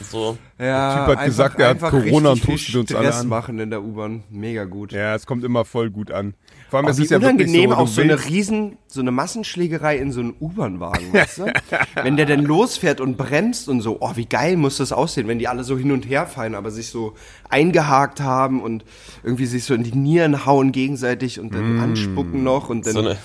So. 0.00 0.36
Ja, 0.58 0.96
Der 0.96 1.06
Typ 1.06 1.16
hat 1.16 1.24
gesagt, 1.26 1.60
er 1.60 1.68
hat 1.68 1.74
einfach 1.76 1.90
Corona 1.90 2.30
und 2.30 2.40
viel 2.40 2.54
hustet 2.54 2.74
uns 2.74 2.92
alle 2.92 3.14
an. 3.14 3.28
machen 3.28 3.60
in 3.60 3.70
der 3.70 3.82
U-Bahn. 3.82 4.24
Mega 4.30 4.64
gut. 4.64 4.90
Ja, 4.90 5.14
es 5.14 5.26
kommt 5.26 5.44
immer 5.44 5.64
voll 5.64 5.90
gut 5.90 6.10
an. 6.10 6.34
Vor 6.72 6.78
allem, 6.78 6.88
es 6.88 6.98
ist 6.98 7.10
ja 7.10 7.18
unangenehm 7.18 7.68
so, 7.68 7.76
auch 7.76 7.86
so 7.86 8.00
eine 8.00 8.24
riesen, 8.24 8.78
so 8.86 9.02
eine 9.02 9.10
Massenschlägerei 9.10 9.98
in 9.98 10.10
so 10.10 10.20
einem 10.20 10.34
U-Bahn-Wagen, 10.40 11.12
weißt 11.12 11.38
du? 11.40 11.52
wenn 12.02 12.16
der 12.16 12.24
dann 12.24 12.46
losfährt 12.46 13.02
und 13.02 13.18
bremst 13.18 13.68
und 13.68 13.82
so, 13.82 13.98
oh, 14.00 14.12
wie 14.14 14.24
geil 14.24 14.56
muss 14.56 14.78
das 14.78 14.90
aussehen, 14.90 15.28
wenn 15.28 15.38
die 15.38 15.48
alle 15.48 15.64
so 15.64 15.76
hin 15.76 15.92
und 15.92 16.08
her 16.08 16.26
fallen, 16.26 16.54
aber 16.54 16.70
sich 16.70 16.88
so 16.88 17.12
eingehakt 17.50 18.22
haben 18.22 18.62
und 18.62 18.86
irgendwie 19.22 19.44
sich 19.44 19.64
so 19.64 19.74
in 19.74 19.82
die 19.82 19.94
Nieren 19.94 20.46
hauen 20.46 20.72
gegenseitig 20.72 21.38
und 21.40 21.54
dann 21.54 21.78
anspucken 21.78 22.42
noch 22.42 22.70
und 22.70 22.86
dann 22.86 22.94
So 22.94 23.00
eine, 23.00 23.18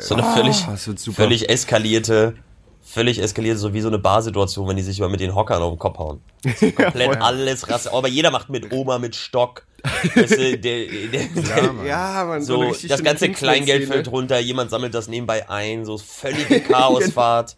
so 0.00 0.16
eine 0.16 0.24
Oh, 0.24 0.34
völlig, 0.34 0.66
super. 0.76 1.22
völlig 1.22 1.48
eskalierte, 1.48 2.34
völlig 2.82 3.20
eskalierte, 3.20 3.58
so 3.58 3.72
wie 3.74 3.80
so 3.80 3.88
eine 3.88 3.98
Barsituation, 3.98 4.66
wenn 4.68 4.76
die 4.76 4.82
sich 4.82 4.98
immer 4.98 5.08
mit 5.08 5.20
den 5.20 5.34
Hockern 5.34 5.62
auf 5.62 5.72
den 5.72 5.78
Kopf 5.78 5.98
hauen. 5.98 6.20
So 6.56 6.70
komplett 6.72 7.20
alles 7.20 7.68
Rasse. 7.68 7.92
Aber 7.92 8.08
jeder 8.08 8.30
macht 8.30 8.48
mit 8.48 8.72
Oma 8.72 8.98
mit 8.98 9.14
Stock. 9.14 9.66
Weißt 10.14 10.32
du, 10.32 10.36
der, 10.36 10.56
der, 10.58 10.86
der, 11.08 11.86
ja, 11.86 12.24
man, 12.26 12.42
so, 12.42 12.60
richtig 12.60 12.90
das 12.90 13.02
ganze 13.02 13.30
Kleingeld 13.30 13.86
fällt 13.88 14.10
runter, 14.10 14.38
jemand 14.38 14.70
sammelt 14.70 14.94
das 14.94 15.08
nebenbei 15.08 15.48
ein, 15.48 15.84
so 15.84 15.98
völlige 15.98 16.60
Chaosfahrt. 16.68 17.56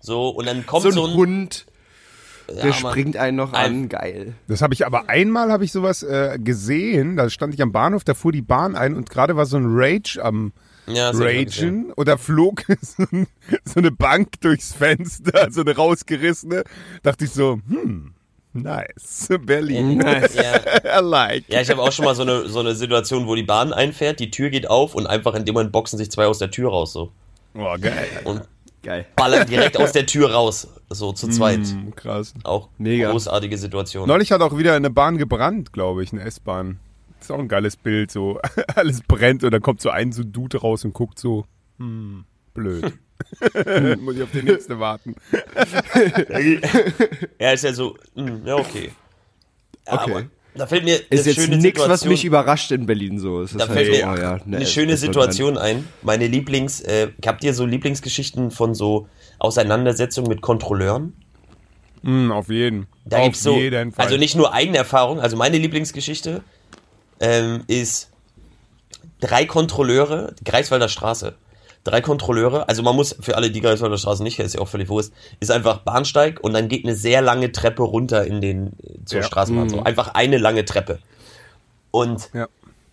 So, 0.00 0.28
und 0.30 0.46
dann 0.46 0.66
kommt 0.66 0.82
So 0.82 0.88
ein, 0.88 0.94
so 0.94 1.06
ein, 1.06 1.14
Hund, 1.14 1.66
der 2.48 2.66
Ja, 2.66 2.72
springt 2.72 3.16
einen 3.16 3.36
noch 3.36 3.52
Ein- 3.52 3.64
an, 3.84 3.88
geil. 3.88 4.34
Das 4.48 4.60
habe 4.60 4.74
ich 4.74 4.84
aber 4.84 5.08
einmal 5.08 5.50
habe 5.52 5.64
ich 5.64 5.72
sowas 5.72 6.02
äh, 6.02 6.38
gesehen. 6.42 7.16
Da 7.16 7.30
stand 7.30 7.54
ich 7.54 7.62
am 7.62 7.72
Bahnhof, 7.72 8.04
da 8.04 8.14
fuhr 8.14 8.32
die 8.32 8.42
Bahn 8.42 8.74
ein 8.74 8.94
und 8.96 9.08
gerade 9.08 9.36
war 9.36 9.46
so 9.46 9.56
ein 9.56 9.66
Rage 9.68 10.18
am 10.22 10.52
ja. 10.86 11.10
Ragen 11.10 11.92
oder 11.96 12.18
flog 12.18 12.62
so, 12.80 13.04
ein, 13.12 13.26
so 13.64 13.80
eine 13.80 13.90
Bank 13.90 14.40
durchs 14.40 14.72
Fenster, 14.74 15.48
so 15.50 15.60
eine 15.62 15.76
rausgerissene. 15.76 16.64
Dachte 17.02 17.24
ich 17.24 17.30
so, 17.30 17.58
hm, 17.68 18.14
nice, 18.52 19.28
Berlin, 19.42 20.00
Ja, 20.00 21.00
I 21.00 21.02
like. 21.02 21.44
ja, 21.48 21.60
ich 21.60 21.70
habe 21.70 21.80
auch 21.82 21.92
schon 21.92 22.04
mal 22.04 22.14
so 22.14 22.22
eine, 22.22 22.48
so 22.48 22.60
eine 22.60 22.74
Situation, 22.74 23.26
wo 23.26 23.34
die 23.34 23.42
Bahn 23.42 23.72
einfährt, 23.72 24.20
die 24.20 24.30
Tür 24.30 24.50
geht 24.50 24.68
auf 24.68 24.94
und 24.94 25.06
einfach 25.06 25.34
in 25.34 25.44
dem 25.44 25.54
Moment 25.54 25.72
boxen 25.72 25.98
sich 25.98 26.10
zwei 26.10 26.26
aus 26.26 26.38
der 26.38 26.50
Tür 26.50 26.70
raus, 26.70 26.92
so. 26.92 27.12
Oh, 27.54 27.76
geil. 27.80 28.08
Und 28.24 28.42
Geil. 28.82 29.06
ballern 29.14 29.46
direkt 29.46 29.76
aus 29.76 29.92
der 29.92 30.06
Tür 30.06 30.32
raus, 30.32 30.66
so 30.90 31.12
zu 31.12 31.28
zweit. 31.28 31.66
Hm, 31.66 31.94
krass. 31.94 32.34
Auch 32.44 32.68
Mega. 32.78 33.10
großartige 33.10 33.56
Situation. 33.58 34.08
Neulich 34.08 34.32
hat 34.32 34.40
auch 34.40 34.56
wieder 34.56 34.74
eine 34.74 34.90
Bahn 34.90 35.18
gebrannt, 35.18 35.72
glaube 35.72 36.02
ich, 36.02 36.12
eine 36.12 36.22
S-Bahn. 36.22 36.80
Ist 37.22 37.30
auch 37.30 37.38
ein 37.38 37.48
geiles 37.48 37.76
Bild, 37.76 38.10
so 38.10 38.40
alles 38.74 39.00
brennt 39.02 39.44
und 39.44 39.52
dann 39.52 39.62
kommt 39.62 39.80
so 39.80 39.90
ein 39.90 40.10
so 40.10 40.22
ein 40.22 40.32
Dude 40.32 40.58
raus 40.58 40.84
und 40.84 40.92
guckt 40.92 41.18
so, 41.18 41.44
hm, 41.78 42.24
blöd. 42.52 42.92
Muss 44.00 44.16
ich 44.16 44.22
auf 44.24 44.32
die 44.32 44.42
nächste 44.42 44.80
warten. 44.80 45.14
Ja, 47.38 47.52
ist 47.52 47.62
ja 47.62 47.72
so, 47.72 47.96
hm, 48.16 48.44
ja, 48.44 48.56
okay. 48.56 48.90
Ja, 49.86 49.94
Okay. 49.94 50.12
Aber 50.12 50.24
da 50.54 50.66
fällt 50.66 50.84
mir 50.84 51.00
Ist 51.10 51.26
jetzt 51.26 51.48
nichts, 51.48 51.80
was 51.88 52.04
mich 52.04 52.24
überrascht 52.24 52.72
in 52.72 52.86
Berlin 52.86 53.18
so. 53.18 53.40
Es 53.40 53.52
ist 53.52 53.60
da 53.60 53.68
halt 53.68 53.78
fällt 53.78 53.94
so, 53.94 54.06
mir 54.06 54.12
oh 54.12 54.20
ja, 54.20 54.38
ne, 54.44 54.56
eine 54.56 54.66
schöne 54.66 54.96
Situation 54.96 55.56
ein. 55.56 55.88
Meine 56.02 56.26
Lieblings, 56.26 56.80
äh, 56.80 57.08
habt 57.24 57.42
ihr 57.44 57.54
so 57.54 57.64
Lieblingsgeschichten 57.66 58.50
von 58.50 58.74
so 58.74 59.08
Auseinandersetzungen 59.38 60.28
mit 60.28 60.40
Kontrolleuren? 60.40 61.14
Hm, 62.02 62.32
auf 62.32 62.48
jeden. 62.48 62.86
Da 63.04 63.18
auf 63.18 63.24
gibt's 63.24 63.42
so, 63.42 63.56
jeden 63.56 63.92
Fall. 63.92 64.04
also 64.04 64.16
nicht 64.16 64.36
nur 64.36 64.52
eigene 64.52 64.78
Erfahrung, 64.78 65.20
also 65.20 65.36
meine 65.36 65.58
Lieblingsgeschichte 65.58 66.42
ähm, 67.22 67.62
ist 67.68 68.10
drei 69.20 69.46
Kontrolleure, 69.46 70.34
Greifswalder 70.44 70.88
Straße. 70.88 71.34
Drei 71.84 72.00
Kontrolleure, 72.00 72.68
also 72.68 72.82
man 72.82 72.94
muss, 72.94 73.16
für 73.18 73.36
alle, 73.36 73.50
die 73.50 73.60
Greifswalder 73.60 73.98
Straße 73.98 74.22
nicht 74.22 74.36
kennen, 74.36 74.46
ist 74.46 74.54
ja 74.54 74.60
auch 74.60 74.68
völlig 74.68 74.88
wurscht, 74.88 75.10
ist 75.40 75.50
einfach 75.50 75.78
Bahnsteig 75.78 76.38
und 76.40 76.52
dann 76.52 76.68
geht 76.68 76.84
eine 76.84 76.94
sehr 76.94 77.22
lange 77.22 77.50
Treppe 77.50 77.82
runter 77.82 78.24
in 78.24 78.40
den, 78.40 78.72
zur 79.04 79.20
Ja. 79.20 79.26
Straßenbahn. 79.26 79.68
So. 79.68 79.82
Einfach 79.82 80.14
eine 80.14 80.38
lange 80.38 80.64
Treppe. 80.64 80.98
Und 81.90 82.30
ja. 82.34 82.48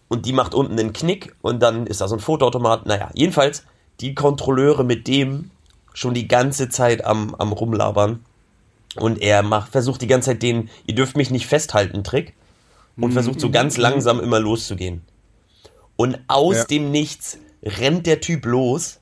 und 0.07 0.25
die 0.25 0.33
macht 0.33 0.53
unten 0.53 0.79
einen 0.79 0.93
Knick 0.93 1.35
und 1.41 1.61
dann 1.61 1.85
ist 1.87 2.01
da 2.01 2.07
so 2.07 2.15
ein 2.15 2.19
Fotoautomat. 2.19 2.85
Naja, 2.85 3.09
jedenfalls 3.13 3.63
die 3.99 4.15
Kontrolleure 4.15 4.83
mit 4.83 5.07
dem 5.07 5.51
schon 5.93 6.13
die 6.13 6.27
ganze 6.27 6.69
Zeit 6.69 7.03
am, 7.05 7.35
am 7.35 7.51
rumlabern 7.51 8.23
und 8.95 9.21
er 9.21 9.43
macht, 9.43 9.71
versucht 9.71 10.01
die 10.01 10.07
ganze 10.07 10.31
Zeit 10.31 10.41
den, 10.41 10.69
ihr 10.87 10.95
dürft 10.95 11.15
mich 11.15 11.29
nicht 11.29 11.45
festhalten, 11.47 12.03
Trick 12.03 12.33
und 13.01 13.11
versucht 13.13 13.39
so 13.39 13.49
ganz 13.49 13.77
langsam 13.77 14.19
immer 14.19 14.39
loszugehen. 14.39 15.01
Und 15.95 16.19
aus 16.27 16.55
Ja. 16.57 16.63
dem 16.65 16.91
Nichts 16.91 17.37
rennt 17.63 18.05
der 18.05 18.21
Typ 18.21 18.45
los, 18.45 18.99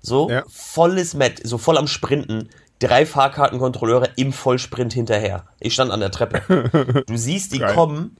so 0.00 0.28
Ja. 0.30 0.44
volles 0.48 1.14
Met, 1.14 1.40
so 1.46 1.58
voll 1.58 1.78
am 1.78 1.86
Sprinten, 1.86 2.48
drei 2.78 3.06
Fahrkartenkontrolleure 3.06 4.10
im 4.16 4.32
Vollsprint 4.32 4.92
hinterher. 4.92 5.44
Ich 5.60 5.74
stand 5.74 5.90
an 5.90 6.00
der 6.00 6.10
Treppe. 6.10 7.04
Du 7.06 7.16
siehst 7.16 7.52
die 7.52 7.58
Geil. 7.58 7.74
kommen, 7.74 8.16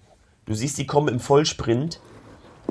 du 0.47 0.55
siehst 0.55 0.79
die 0.79 0.87
kommen 0.87 1.09
im 1.09 1.21
Vollsprint. 1.21 2.01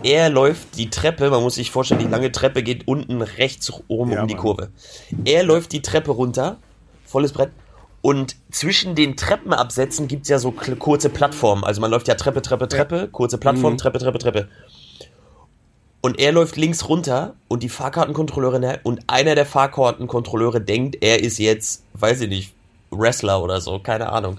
Er 0.03 0.29
läuft 0.29 0.77
die 0.77 0.89
Treppe, 0.91 1.29
man 1.31 1.41
muss 1.41 1.55
sich 1.55 1.71
vorstellen, 1.71 1.99
die 2.01 2.07
lange 2.07 2.31
Treppe 2.31 2.61
geht 2.61 2.87
unten 2.87 3.21
rechts 3.23 3.71
oben 3.87 4.11
Ja, 4.11 4.21
um 4.21 4.27
die 4.27 4.35
Mann. 4.35 4.43
Kurve. 4.43 4.71
Er 5.25 5.43
läuft 5.43 5.71
die 5.71 5.81
Treppe 5.81 6.11
runter, 6.11 6.57
volles 7.05 7.31
Brett. 7.31 7.51
Und 8.01 8.35
zwischen 8.51 8.95
den 8.95 9.17
Treppenabsätzen 9.17 10.07
gibt's 10.07 10.29
ja 10.29 10.39
so 10.39 10.51
kurze 10.51 11.09
Plattformen. 11.09 11.63
Also 11.63 11.81
man 11.81 11.91
läuft 11.91 12.07
ja 12.07 12.15
Treppe, 12.15 12.41
Treppe, 12.41 12.67
Treppe, 12.67 13.09
kurze 13.11 13.37
Plattform, 13.37 13.73
Mhm. 13.73 13.77
Treppe, 13.77 13.99
Treppe, 13.99 14.19
Treppe. 14.19 14.47
Und 16.01 16.19
er 16.19 16.31
läuft 16.31 16.55
links 16.55 16.87
runter 16.87 17.33
und 17.47 17.63
die 17.63 17.69
Fahrkartenkontrolleurin 17.69 18.61
ne, 18.61 18.79
und 18.83 19.01
einer 19.07 19.35
der 19.35 19.45
Fahrkartenkontrolleure 19.45 20.61
denkt, 20.61 20.97
er 21.01 21.21
ist 21.21 21.37
jetzt, 21.39 21.83
weiß 21.93 22.21
ich 22.21 22.29
nicht, 22.29 22.53
Wrestler 22.91 23.41
oder 23.43 23.59
so, 23.59 23.79
keine 23.79 24.09
Ahnung. 24.11 24.37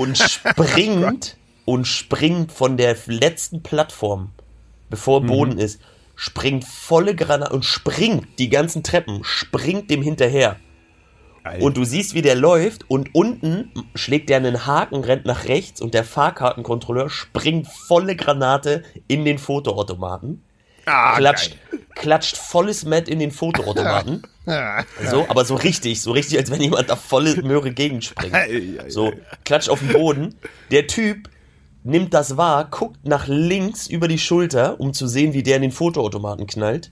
Und 0.00 0.18
springt 0.18 1.36
und 1.66 1.86
springt 1.86 2.50
von 2.50 2.76
der 2.76 2.96
letzten 3.06 3.62
Plattform, 3.62 4.30
bevor 4.90 5.20
Boden 5.22 5.58
ist, 5.58 5.78
springt 6.16 6.64
volle 6.64 7.14
Granate 7.14 7.52
und 7.52 7.64
springt 7.64 8.26
die 8.38 8.48
ganzen 8.48 8.82
Treppen, 8.82 9.20
springt 9.22 9.90
dem 9.90 10.02
hinterher. 10.02 10.56
Alter. 11.48 11.64
Und 11.64 11.76
du 11.76 11.84
siehst, 11.84 12.14
wie 12.14 12.22
der 12.22 12.34
läuft 12.34 12.88
und 12.90 13.14
unten 13.14 13.72
schlägt 13.94 14.30
er 14.30 14.36
einen 14.38 14.66
Haken, 14.66 15.04
rennt 15.04 15.24
nach 15.26 15.46
rechts 15.46 15.80
und 15.80 15.94
der 15.94 16.04
Fahrkartenkontrolleur 16.04 17.10
springt 17.10 17.66
volle 17.66 18.16
Granate 18.16 18.82
in 19.06 19.24
den 19.24 19.38
Fotoautomaten. 19.38 20.42
ah, 20.86 21.16
klatscht, 21.16 21.56
klatscht 21.94 22.36
volles 22.36 22.84
Met 22.84 23.08
in 23.08 23.18
den 23.18 23.30
Fotoautomaten. 23.30 24.22
so, 25.10 25.26
aber 25.28 25.44
so 25.44 25.54
richtig, 25.54 26.00
so 26.00 26.12
richtig, 26.12 26.38
als 26.38 26.50
wenn 26.50 26.60
jemand 26.60 26.88
da 26.88 26.96
volle 26.96 27.36
Möhre 27.42 27.72
gegenspringt. 27.72 28.34
So, 28.88 29.12
klatscht 29.44 29.68
auf 29.68 29.80
den 29.80 29.92
Boden. 29.92 30.34
Der 30.70 30.86
Typ 30.86 31.28
nimmt 31.84 32.14
das 32.14 32.36
wahr, 32.36 32.66
guckt 32.70 33.06
nach 33.06 33.26
links 33.26 33.86
über 33.86 34.08
die 34.08 34.18
Schulter, 34.18 34.80
um 34.80 34.92
zu 34.92 35.06
sehen, 35.06 35.32
wie 35.32 35.42
der 35.42 35.56
in 35.56 35.62
den 35.62 35.72
Fotoautomaten 35.72 36.46
knallt, 36.46 36.90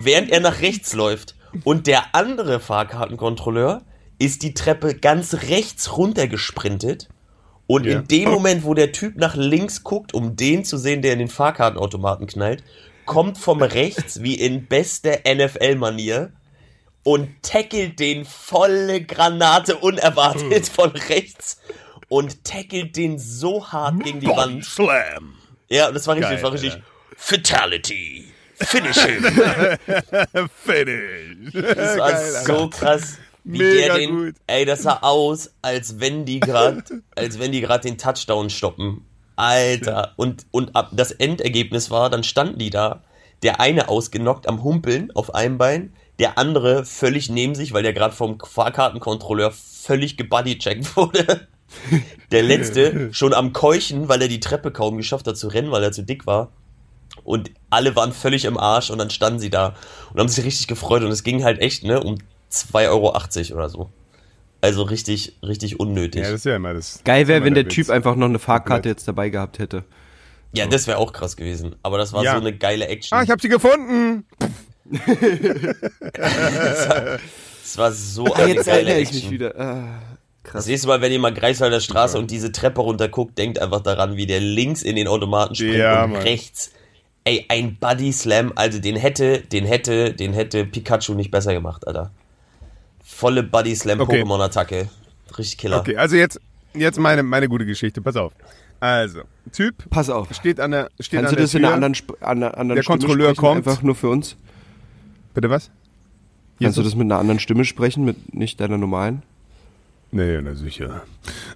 während 0.00 0.30
er 0.30 0.40
nach 0.40 0.60
rechts 0.60 0.92
läuft. 0.94 1.35
Und 1.64 1.86
der 1.86 2.14
andere 2.14 2.60
Fahrkartenkontrolleur 2.60 3.82
ist 4.18 4.42
die 4.42 4.54
Treppe 4.54 4.94
ganz 4.94 5.34
rechts 5.48 5.96
runter 5.96 6.26
gesprintet. 6.28 7.08
Und 7.66 7.84
Ja. 7.84 7.98
in 7.98 8.08
dem 8.08 8.30
Moment, 8.30 8.64
wo 8.64 8.74
der 8.74 8.92
Typ 8.92 9.16
nach 9.16 9.34
links 9.34 9.82
guckt, 9.82 10.14
um 10.14 10.36
den 10.36 10.64
zu 10.64 10.76
sehen, 10.76 11.02
der 11.02 11.12
in 11.12 11.18
den 11.18 11.28
Fahrkartenautomaten 11.28 12.26
knallt, 12.26 12.62
kommt 13.04 13.38
vom 13.38 13.62
rechts, 13.62 14.22
wie 14.22 14.34
in 14.34 14.66
bester 14.66 15.18
NFL-Manier, 15.24 16.32
und 17.02 17.28
tackelt 17.42 18.00
den 18.00 18.24
volle 18.24 19.02
Granate 19.02 19.76
unerwartet 19.76 20.66
von 20.68 20.90
rechts 20.90 21.60
und 22.08 22.42
tackelt 22.44 22.96
den 22.96 23.18
so 23.18 23.68
hart 23.68 24.02
gegen 24.02 24.20
die 24.20 24.26
Wand. 24.26 24.64
Slam. 24.64 25.34
Ja, 25.68 25.90
das 25.92 26.06
war 26.06 26.14
richtig, 26.16 26.30
Geil, 26.30 26.34
das 26.36 26.42
war 26.44 26.52
richtig. 26.52 26.72
Alter. 26.72 26.84
Fatality. 27.16 28.24
Finish 28.56 28.98
him. 28.98 29.24
Finish. 30.64 31.52
Das 31.52 31.98
war 31.98 32.44
so 32.44 32.70
krass. 32.70 33.18
Wie 33.44 33.58
Mega 33.58 33.94
der 33.94 33.98
den, 33.98 34.16
gut. 34.16 34.34
ey, 34.48 34.64
das 34.64 34.82
sah 34.82 34.98
aus, 35.02 35.52
als 35.62 36.00
wenn 36.00 36.24
die 36.24 36.40
gerade, 36.40 36.82
als 37.14 37.38
wenn 37.38 37.52
die 37.52 37.60
gerade 37.60 37.88
den 37.88 37.96
Touchdown 37.96 38.50
stoppen. 38.50 39.06
Alter. 39.36 40.14
Und, 40.16 40.46
und 40.50 40.74
ab, 40.74 40.90
das 40.92 41.12
Endergebnis 41.12 41.90
war, 41.90 42.10
dann 42.10 42.24
standen 42.24 42.58
die 42.58 42.70
da, 42.70 43.04
der 43.42 43.60
eine 43.60 43.88
ausgenockt 43.88 44.48
am 44.48 44.64
Humpeln 44.64 45.12
auf 45.14 45.34
einem 45.34 45.58
Bein, 45.58 45.92
der 46.18 46.38
andere 46.38 46.84
völlig 46.84 47.28
neben 47.28 47.54
sich, 47.54 47.72
weil 47.72 47.82
der 47.84 47.92
gerade 47.92 48.16
vom 48.16 48.40
Fahrkartenkontrolleur 48.40 49.52
völlig 49.52 50.16
gebodycheckt 50.16 50.96
wurde. 50.96 51.46
Der 52.32 52.42
letzte 52.42 53.12
schon 53.12 53.34
am 53.34 53.52
Keuchen, 53.52 54.08
weil 54.08 54.22
er 54.22 54.28
die 54.28 54.40
Treppe 54.40 54.72
kaum 54.72 54.96
geschafft 54.96 55.28
hat 55.28 55.36
zu 55.36 55.48
rennen, 55.48 55.70
weil 55.70 55.84
er 55.84 55.92
zu 55.92 56.02
dick 56.02 56.26
war. 56.26 56.50
Und 57.26 57.50
alle 57.70 57.96
waren 57.96 58.12
völlig 58.12 58.44
im 58.44 58.56
Arsch 58.56 58.88
und 58.90 58.98
dann 58.98 59.10
standen 59.10 59.40
sie 59.40 59.50
da 59.50 59.74
und 60.12 60.20
haben 60.20 60.28
sich 60.28 60.44
richtig 60.44 60.68
gefreut 60.68 61.02
und 61.02 61.10
es 61.10 61.24
ging 61.24 61.42
halt 61.44 61.60
echt, 61.60 61.82
ne, 61.84 62.00
um 62.02 62.18
2,80 62.52 62.88
Euro 62.88 63.56
oder 63.58 63.68
so. 63.68 63.90
Also 64.60 64.82
richtig, 64.84 65.36
richtig 65.42 65.78
unnötig. 65.80 66.20
Ja, 66.22 66.28
Ja, 66.28 66.32
das 66.32 66.40
ist 66.40 66.44
ja 66.46 66.56
immer 66.56 66.72
das. 66.72 67.00
Geil 67.04 67.26
wäre, 67.28 67.44
wenn 67.44 67.54
der 67.54 67.66
Witz. 67.66 67.74
Typ 67.74 67.90
einfach 67.90 68.14
noch 68.16 68.26
eine 68.28 68.38
Fahrkarte 68.38 68.88
jetzt 68.88 69.06
dabei 69.08 69.28
gehabt 69.28 69.58
hätte. 69.58 69.84
das 70.70 70.86
wäre 70.86 70.98
auch 70.98 71.12
krass 71.12 71.36
gewesen. 71.36 71.74
Aber 71.82 71.98
das 71.98 72.12
war 72.12 72.22
Ja. 72.24 72.32
so 72.34 72.40
eine 72.40 72.56
geile 72.56 72.86
Action. 72.86 73.18
Ah, 73.18 73.22
ich 73.22 73.30
hab 73.30 73.40
sie 73.40 73.48
gefunden. 73.48 74.24
das 77.62 77.76
war 77.78 77.92
so 77.92 78.26
Ah, 78.26 78.38
eine 78.38 78.54
jetzt 78.54 78.66
geile 78.66 78.78
erinnere 78.82 79.00
ich 79.00 79.08
Action. 79.08 79.22
mich 79.22 79.30
wieder. 79.32 79.54
Ah, 79.58 79.98
Das 80.44 80.52
krass. 80.52 80.66
nächste 80.66 80.88
Mal, 80.88 81.00
wenn 81.00 81.12
ihr 81.12 81.18
mal 81.18 81.34
Greifswalder 81.34 81.80
Straße 81.80 82.18
und 82.18 82.30
diese 82.30 82.52
Treppe 82.52 82.80
runter 82.80 83.08
guckt, 83.08 83.36
denkt 83.38 83.58
einfach 83.60 83.80
daran, 83.80 84.16
wie 84.16 84.26
der 84.26 84.40
links 84.40 84.82
in 84.82 84.96
den 84.96 85.08
Automaten 85.08 85.54
springt 85.54 85.74
Ja, 85.76 86.04
und 86.04 86.12
Mann. 86.12 86.22
rechts. 86.22 86.70
Ey, 87.28 87.44
ein 87.48 87.74
Buddy 87.80 88.12
Slam, 88.12 88.52
also 88.54 88.78
den 88.78 88.94
hätte, 88.94 89.40
den 89.40 89.64
hätte, 89.66 90.14
den 90.14 90.32
hätte 90.32 90.64
Pikachu 90.64 91.14
nicht 91.14 91.32
besser 91.32 91.52
gemacht, 91.52 91.84
Alter. 91.86 92.12
Volle 93.02 93.42
Buddy 93.42 93.74
Slam 93.74 94.00
Okay. 94.00 94.22
Pokémon 94.22 94.40
Attacke. 94.44 94.88
Richtig 95.36 95.58
Killer. 95.58 95.80
Okay, 95.80 95.96
also 95.96 96.14
jetzt, 96.14 96.40
jetzt 96.72 97.00
meine, 97.00 97.24
meine 97.24 97.48
gute 97.48 97.66
Geschichte. 97.66 98.00
Pass 98.00 98.14
auf. 98.14 98.32
Also, 98.78 99.22
Typ 99.52 99.90
Pass 99.90 100.08
auf. 100.08 100.32
steht 100.34 100.60
an 100.60 100.70
der, 100.70 100.90
steht 101.00 101.18
Kannst 101.20 101.30
an 101.30 101.30
du 101.30 101.36
der 101.36 101.44
das 101.44 101.50
Tür. 101.50 101.58
in 101.60 101.64
einer 101.66 101.74
anderen, 101.74 101.94
Sp 101.98 102.14
an 102.20 102.36
einer 102.42 102.56
anderen 102.56 102.76
Der 102.76 102.82
Stimme 102.84 102.98
Kontrolleur 102.98 103.26
sprechen? 103.34 103.40
kommt. 103.40 103.66
Einfach 103.66 103.82
nur 103.82 103.94
für 103.96 104.08
uns? 104.08 104.36
Bitte 105.34 105.50
was? 105.50 105.70
Kannst 106.62 106.78
du 106.78 106.82
das 106.82 106.94
mit 106.94 107.06
einer 107.06 107.18
anderen 107.18 107.40
Stimme 107.40 107.64
sprechen, 107.64 108.04
mit 108.04 108.34
nicht 108.34 108.60
deiner 108.60 108.78
normalen? 108.78 109.22
Nee, 110.12 110.40
na 110.40 110.54
sicher. 110.54 111.02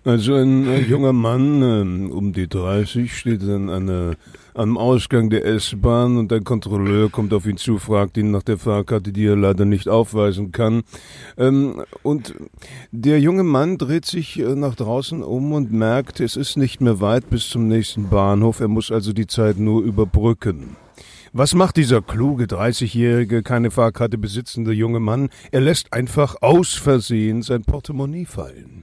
Also 0.04 0.34
ein 0.34 0.66
äh, 0.66 0.80
junger 0.80 1.12
Mann 1.12 1.62
ähm, 1.62 2.10
um 2.10 2.32
die 2.32 2.48
30 2.48 3.16
steht 3.16 3.42
dann 3.42 3.68
an, 3.70 3.88
äh, 3.88 4.16
am 4.54 4.76
Ausgang 4.76 5.30
der 5.30 5.44
S-Bahn 5.46 6.18
und 6.18 6.32
ein 6.32 6.42
Kontrolleur 6.42 7.10
kommt 7.10 7.32
auf 7.32 7.46
ihn 7.46 7.56
zu, 7.56 7.78
fragt 7.78 8.16
ihn 8.16 8.32
nach 8.32 8.42
der 8.42 8.58
Fahrkarte, 8.58 9.12
die 9.12 9.26
er 9.26 9.36
leider 9.36 9.64
nicht 9.64 9.88
aufweisen 9.88 10.50
kann. 10.50 10.82
Ähm, 11.38 11.82
und 12.02 12.34
der 12.90 13.20
junge 13.20 13.44
Mann 13.44 13.78
dreht 13.78 14.04
sich 14.04 14.38
äh, 14.40 14.54
nach 14.56 14.74
draußen 14.74 15.22
um 15.22 15.52
und 15.52 15.72
merkt, 15.72 16.18
es 16.18 16.34
ist 16.34 16.56
nicht 16.56 16.80
mehr 16.80 17.00
weit 17.00 17.30
bis 17.30 17.48
zum 17.48 17.68
nächsten 17.68 18.08
Bahnhof. 18.08 18.58
Er 18.60 18.68
muss 18.68 18.90
also 18.90 19.12
die 19.12 19.28
Zeit 19.28 19.58
nur 19.58 19.82
überbrücken. 19.82 20.76
Was 21.32 21.54
macht 21.54 21.76
dieser 21.76 22.02
kluge 22.02 22.46
30-jährige, 22.46 23.44
keine 23.44 23.70
Fahrkarte 23.70 24.18
besitzende 24.18 24.72
junge 24.72 24.98
Mann? 24.98 25.30
Er 25.52 25.60
lässt 25.60 25.92
einfach 25.92 26.34
aus 26.40 26.74
Versehen 26.74 27.42
sein 27.42 27.62
Portemonnaie 27.62 28.24
fallen. 28.24 28.82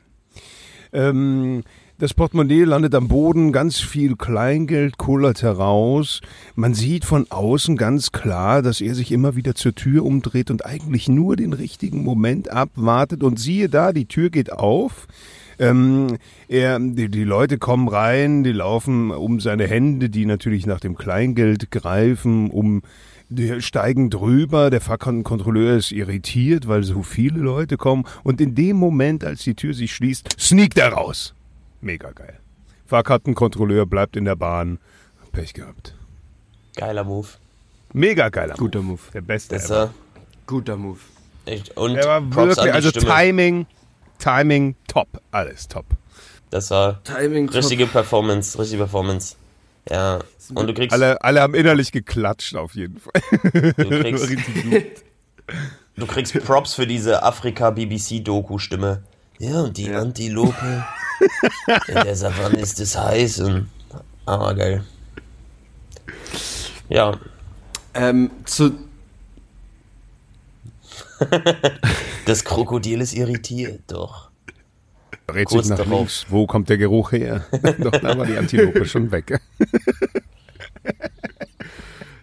Ähm, 0.94 1.64
das 1.98 2.14
Portemonnaie 2.14 2.64
landet 2.64 2.96
am 2.96 3.10
Boden, 3.10 3.52
ganz 3.52 3.82
viel 3.82 4.16
Kleingeld 4.16 4.98
kullert 4.98 5.42
heraus. 5.42 6.22
Man 6.56 6.74
sieht 6.74 7.04
von 7.04 7.30
außen 7.30 7.76
ganz 7.76 8.14
klar, 8.14 8.62
dass 8.62 8.80
er 8.80 8.96
sich 8.96 9.12
immer 9.12 9.36
wieder 9.36 9.54
zur 9.54 9.76
Tür 9.76 10.06
umdreht 10.06 10.50
und 10.50 10.66
eigentlich 10.66 11.10
nur 11.10 11.36
den 11.36 11.52
richtigen 11.52 12.02
Moment 12.02 12.50
abwartet. 12.50 13.24
Und 13.24 13.42
siehe 13.42 13.68
da, 13.68 13.92
die 13.92 14.06
Tür 14.06 14.30
geht 14.30 14.54
auf. 14.54 15.08
Ähm, 15.60 16.18
er, 16.48 16.80
die, 16.80 17.10
die 17.10 17.24
Leute 17.24 17.58
kommen 17.58 17.88
rein, 17.88 18.44
die 18.44 18.52
laufen 18.52 19.12
um 19.12 19.40
seine 19.40 19.68
Hände, 19.68 20.10
die 20.10 20.26
natürlich 20.26 20.66
nach 20.66 20.80
dem 20.80 20.96
Kleingeld 20.96 21.72
greifen, 21.72 22.52
um 22.52 22.84
die 23.30 23.62
steigen 23.62 24.10
drüber, 24.10 24.70
der 24.70 24.80
Fahrkartenkontrolleur 24.80 25.76
ist 25.76 25.92
irritiert, 25.92 26.68
weil 26.68 26.84
so 26.84 27.04
viele 27.04 27.40
Leute 27.40 27.76
kommen 27.76 28.06
und 28.24 28.40
in 28.40 28.56
dem 28.56 28.78
Moment, 28.78 29.24
als 29.26 29.44
die 29.44 29.56
Tür 29.56 29.74
sich 29.74 29.94
schließt, 29.94 30.40
sneakt 30.40 30.78
er 30.78 30.94
raus. 30.94 31.34
Mega 31.82 32.12
geil. 32.12 32.40
Fahrkartenkontrolleur 32.86 33.86
bleibt 33.86 34.16
in 34.16 34.26
der 34.26 34.36
Bahn. 34.36 34.80
Pech 35.34 35.54
gehabt. 35.54 35.94
Geiler 36.76 37.04
Move. 37.04 37.28
Mega 37.94 38.30
geiler 38.30 38.56
Guter 38.56 38.82
Move. 38.82 39.02
Der 39.14 39.22
beste 39.22 39.58
war 39.70 39.94
Guter 40.46 40.78
Move. 40.78 41.00
echt. 41.46 41.76
Und 41.78 41.96
Der 41.96 42.06
war 42.06 42.22
Props 42.22 42.58
wirklich, 42.58 42.74
also 42.74 42.90
Stimme. 42.90 43.06
Timing, 43.08 43.66
Timing, 44.20 44.76
top. 44.88 45.12
top, 45.14 45.22
alles 45.32 45.68
top. 45.68 45.86
Das 46.50 46.72
war 46.72 47.04
Timing 47.04 47.50
richtige 47.50 47.88
Performance, 47.88 48.58
richtige 48.58 48.84
Performance. 48.84 49.36
Ja, 49.90 50.20
und 50.54 50.68
du 50.68 50.74
kriegst, 50.74 50.94
Alle, 50.94 51.22
alle 51.22 51.42
haben 51.42 51.54
innerlich 51.54 51.92
geklatscht 51.92 52.56
auf 52.56 52.76
jeden 52.76 53.00
Fall. 53.00 53.22
du 53.52 53.74
kriegst, 54.02 54.30
du 55.96 56.06
kriegst 56.08 56.34
Props 56.46 56.74
für 56.74 56.88
diese 56.88 57.24
Afrika-BBC-Doku-Stimme. 57.24 59.04
Ja, 59.40 59.62
und 59.62 59.78
die 59.78 59.90
Antilope. 59.94 60.86
In 61.88 61.94
der 61.96 62.16
Savanne 62.16 62.60
ist 62.60 62.80
es 62.80 62.98
heiß 62.98 63.40
und. 63.42 63.70
Ah, 64.26 64.52
geil. 64.54 64.84
Ja, 66.90 67.18
Ähm, 67.94 68.32
zu, 68.46 68.72
das 72.26 72.44
Krokodil 72.44 73.02
ist 73.02 73.14
irritiert, 73.14 73.82
doch. 73.88 74.30
Dreht 75.28 75.50
sich 75.50 75.66
nach 75.66 75.78
darauf. 75.78 76.00
links. 76.00 76.26
Wo 76.30 76.48
kommt 76.48 76.70
der 76.70 76.78
Geruch 76.78 77.12
her? 77.12 77.46
Doch, 77.80 77.92
da 77.92 78.18
war 78.18 78.26
die 78.26 78.38
Antilope 78.38 78.86
schon 78.86 79.12
weg. 79.12 79.40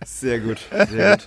sehr 0.04 0.40
gut. 0.40 0.58
Sehr 0.90 1.16
gut. 1.16 1.26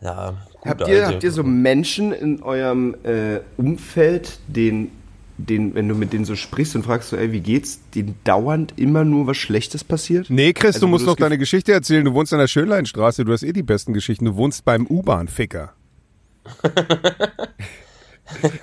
Ja, 0.00 0.30
gut, 0.30 0.68
Habt 0.68 0.88
ihr, 0.88 1.06
habt 1.06 1.22
ihr 1.22 1.30
so 1.30 1.42
Menschen 1.44 2.12
in 2.12 2.42
eurem 2.42 2.96
äh, 3.04 3.40
Umfeld, 3.56 4.40
den, 4.48 4.90
den, 5.38 5.74
wenn 5.76 5.88
du 5.88 5.94
mit 5.94 6.12
denen 6.12 6.24
so 6.24 6.34
sprichst 6.34 6.74
und 6.74 6.82
fragst 6.84 7.10
so, 7.10 7.16
ey, 7.16 7.30
wie 7.30 7.40
geht's, 7.40 7.80
denen 7.94 8.16
dauernd 8.24 8.74
immer 8.76 9.04
nur 9.04 9.28
was 9.28 9.36
Schlechtes 9.36 9.84
passiert? 9.84 10.28
Nee, 10.28 10.52
Chris, 10.52 10.74
Also, 10.76 10.86
du 10.86 10.90
musst 10.90 11.06
noch 11.06 11.16
deine 11.16 11.38
Geschichte 11.38 11.72
erzählen. 11.72 12.04
Du 12.04 12.14
wohnst 12.14 12.32
an 12.32 12.40
der 12.40 12.48
Schönleinstraße, 12.48 13.24
du 13.24 13.32
hast 13.32 13.44
eh 13.44 13.52
die 13.52 13.62
besten 13.62 13.92
Geschichten. 13.92 14.24
Du 14.24 14.34
wohnst 14.34 14.64
beim 14.64 14.86
U-Bahn-Ficker. 14.88 15.72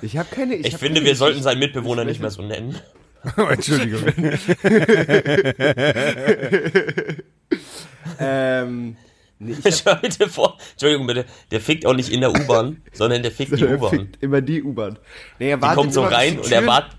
Ich 0.02 0.18
habe 0.18 0.28
keine. 0.34 0.54
Ich 0.56 0.74
hab 0.74 0.80
finde, 0.80 0.96
keine 1.00 1.06
wir 1.06 1.16
sollten 1.16 1.42
seinen 1.42 1.58
Mitbewohner 1.58 2.04
nicht 2.04 2.20
mehr 2.20 2.30
so 2.30 2.42
nennen. 2.42 2.78
Oh, 3.38 3.42
Entschuldigung. 3.48 4.02
Ähm, 8.20 8.96
nee, 9.38 9.56
ich 9.64 9.82
dir 9.82 9.94
bitte 9.96 10.28
vor, 10.28 10.58
Entschuldigung 10.72 11.06
bitte, 11.06 11.24
der 11.50 11.60
fickt 11.60 11.86
auch 11.86 11.94
nicht 11.94 12.10
in 12.10 12.20
der 12.20 12.30
U-Bahn, 12.30 12.82
sondern 12.92 13.22
der 13.22 13.32
fickt 13.32 13.58
die 13.58 13.64
er 13.64 13.76
U-Bahn. 13.76 13.90
fickt 13.90 14.22
immer 14.22 14.40
die 14.40 14.62
U-Bahn. 14.62 14.98
Nee, 15.38 15.50
er 15.50 15.56
Die 15.56 15.62
wartet 15.62 15.76
kommt 15.78 15.92
so 15.94 16.02
rein 16.04 16.34
die 16.34 16.38
und 16.40 16.52
er 16.52 16.66
wartet. 16.66 16.96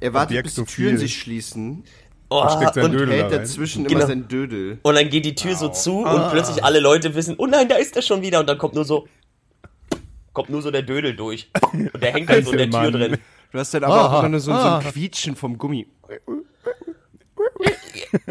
Er 0.00 0.12
wartet, 0.12 0.42
bis 0.42 0.54
die 0.54 0.64
Türen 0.64 0.90
viel. 0.90 0.98
sich 0.98 1.18
schließen 1.18 1.84
Oh, 2.28 2.48
steckt 2.50 2.74
sein 2.74 2.84
und, 2.86 2.92
Dödel 2.92 3.14
hält 3.14 3.32
da 3.32 3.38
dazwischen 3.38 3.84
Genau. 3.84 3.98
immer 4.00 4.06
sein 4.08 4.26
Dödel. 4.28 4.78
und 4.82 4.94
dann 4.96 5.08
geht 5.08 5.24
die 5.24 5.36
Tür 5.36 5.54
so 5.54 5.68
zu 5.68 6.04
und 6.04 6.30
plötzlich 6.30 6.62
alle 6.64 6.80
Leute 6.80 7.14
wissen, 7.14 7.36
oh 7.38 7.46
nein, 7.46 7.68
da 7.68 7.76
ist 7.76 7.94
er 7.96 8.02
schon 8.02 8.20
wieder. 8.20 8.40
Und 8.40 8.48
dann 8.48 8.58
kommt 8.58 8.74
nur 8.74 8.84
so, 8.84 9.06
kommt 10.36 10.50
nur 10.50 10.60
so 10.60 10.70
der 10.70 10.82
Dödel 10.82 11.16
durch. 11.16 11.48
Und 11.72 12.02
der 12.02 12.12
hängt 12.12 12.28
dann 12.28 12.44
so 12.44 12.52
in 12.52 12.58
der 12.58 12.70
Tür 12.70 12.80
Mann. 12.82 12.92
drin. 12.92 13.16
Du 13.52 13.58
hast 13.58 13.72
dann 13.72 13.84
aber 13.84 14.18
auch 14.18 14.22
immer 14.22 14.38
so, 14.38 14.52
so 14.52 14.58
ein 14.58 14.82
Quietschen 14.82 15.34
vom 15.34 15.56
Gummi. 15.56 15.86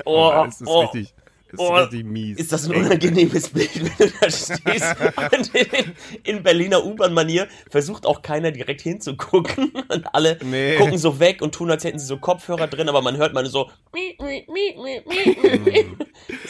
Oh, 0.05 0.31
Das 0.45 0.61
ist 0.61 0.67
oh, 0.67 0.81
richtig, 0.81 1.13
das 1.51 1.53
ist 1.53 1.59
oh, 1.59 1.75
richtig 1.75 2.05
mies. 2.05 2.37
Ist 2.37 2.51
das 2.51 2.69
ein 2.69 2.75
unangenehmes 2.75 3.49
Bild, 3.49 3.69
wenn 3.75 4.07
du 4.07 4.13
da 4.21 4.29
stehst? 4.29 4.95
Und 5.37 5.55
in, 5.55 5.91
in 6.23 6.43
Berliner 6.43 6.85
U-Bahn-Manier 6.85 7.47
versucht 7.69 8.05
auch 8.05 8.21
keiner 8.21 8.51
direkt 8.51 8.81
hinzugucken. 8.81 9.71
Und 9.89 10.05
alle 10.13 10.37
Nee. 10.43 10.75
gucken 10.77 10.97
so 10.97 11.19
weg 11.19 11.41
und 11.41 11.53
tun, 11.55 11.71
als 11.71 11.83
hätten 11.83 11.99
sie 11.99 12.05
so 12.05 12.17
Kopfhörer 12.17 12.67
drin, 12.67 12.87
aber 12.89 13.01
man 13.01 13.17
hört 13.17 13.33
mal 13.33 13.45
so. 13.47 13.69
Das 13.91 14.01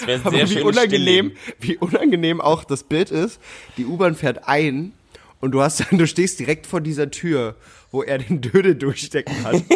wäre 0.07 0.21
Aber 0.23 0.31
sehr 0.31 0.49
wie 0.49 0.53
schön. 0.53 0.63
unangenehm, 0.63 1.31
wie 1.59 1.77
unangenehm 1.77 2.41
auch 2.41 2.63
das 2.63 2.83
Bild 2.83 3.11
ist. 3.11 3.39
Die 3.77 3.85
U-Bahn 3.85 4.15
fährt 4.15 4.47
ein 4.47 4.93
und 5.41 5.51
du 5.51 5.61
hast 5.61 5.79
dann, 5.81 5.97
du 5.99 6.07
stehst 6.07 6.39
direkt 6.39 6.65
vor 6.67 6.81
dieser 6.81 7.11
Tür, 7.11 7.55
wo 7.91 8.03
er 8.03 8.17
den 8.17 8.41
Dödel 8.41 8.75
durchstecken 8.75 9.43
hat. 9.43 9.63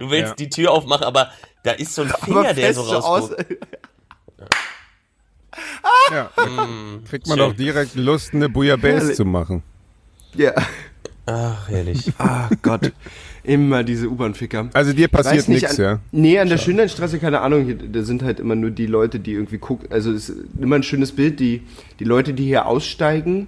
Du 0.00 0.10
willst 0.10 0.30
Ja. 0.30 0.34
die 0.34 0.48
Tür 0.48 0.72
aufmachen, 0.72 1.04
aber 1.04 1.30
da 1.62 1.72
ist 1.72 1.94
so 1.94 2.02
ein 2.02 2.08
Finger, 2.24 2.54
der 2.54 2.74
so 2.74 2.82
so 2.82 2.96
aus. 2.96 3.30
rausguckt. 3.30 3.56
Ja, 6.10 6.30
Mm, 6.36 7.04
kriegt 7.04 7.26
man 7.28 7.38
doch 7.38 7.52
direkt 7.54 7.94
Lust, 7.94 8.34
eine 8.34 8.48
Bouillabaisse 8.48 9.12
zu 9.14 9.24
machen. 9.24 9.62
Ja. 10.34 10.52
Ach, 11.26 11.68
herrlich. 11.68 12.12
Ah 12.18 12.48
Gott. 12.62 12.92
Immer 13.44 13.84
diese 13.84 14.08
U-Bahn-Ficker. 14.08 14.70
Also 14.72 14.92
dir 14.92 15.08
passiert 15.08 15.48
nicht, 15.48 15.62
nichts, 15.62 15.78
an, 15.78 15.84
ja? 15.84 15.98
Nee, 16.12 16.38
an 16.38 16.48
der 16.48 16.58
Schönleinstraße, 16.58 17.18
keine 17.18 17.40
Ahnung, 17.40 17.64
hier, 17.64 17.76
da 17.76 18.02
sind 18.02 18.22
halt 18.22 18.38
immer 18.40 18.54
nur 18.54 18.70
die 18.70 18.86
Leute, 18.86 19.18
die 19.20 19.32
irgendwie 19.32 19.58
gucken. 19.58 19.90
Also 19.92 20.10
es 20.12 20.28
ist 20.28 20.44
immer 20.60 20.76
ein 20.76 20.82
schönes 20.82 21.12
Bild, 21.12 21.40
die, 21.40 21.62
die 22.00 22.04
Leute, 22.04 22.34
die 22.34 22.44
hier 22.44 22.66
aussteigen, 22.66 23.46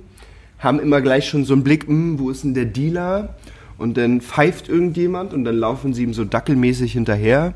haben 0.63 0.79
immer 0.81 1.01
gleich 1.01 1.29
schon 1.29 1.45
so 1.45 1.53
einen 1.55 1.65
Blick, 1.65 1.87
hm, 1.87 2.19
wo 2.19 2.31
ist 2.31 2.45
denn 2.45 2.55
der 2.55 2.67
Dealer? 2.67 3.35
Und 3.79 3.97
dann 3.97 4.21
pfeift 4.21 4.69
irgendjemand 4.69 5.33
und 5.35 5.45
dann 5.45 5.57
laufen 5.57 5.93
sie 5.93 6.05
ihm 6.05 6.15
so 6.15 6.25
dackelmäßig 6.25 6.93
hinterher 6.93 7.55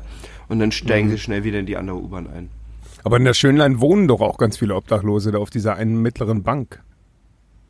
und 0.49 0.59
dann 0.59 0.71
steigen 0.71 1.09
sie 1.09 1.17
schnell 1.17 1.43
wieder 1.43 1.59
in 1.59 1.65
die 1.65 1.77
andere 1.77 1.97
U-Bahn 1.97 2.27
ein. 2.27 2.49
Aber 3.03 3.17
in 3.17 3.23
der 3.23 3.33
Schönlein 3.33 3.79
wohnen 3.79 4.07
doch 4.09 4.19
auch 4.19 4.37
ganz 4.37 4.57
viele 4.57 4.75
Obdachlose 4.75 5.31
da 5.31 5.37
auf 5.37 5.49
dieser 5.49 5.75
einen 5.75 6.01
mittleren 6.01 6.43
Bank. 6.43 6.83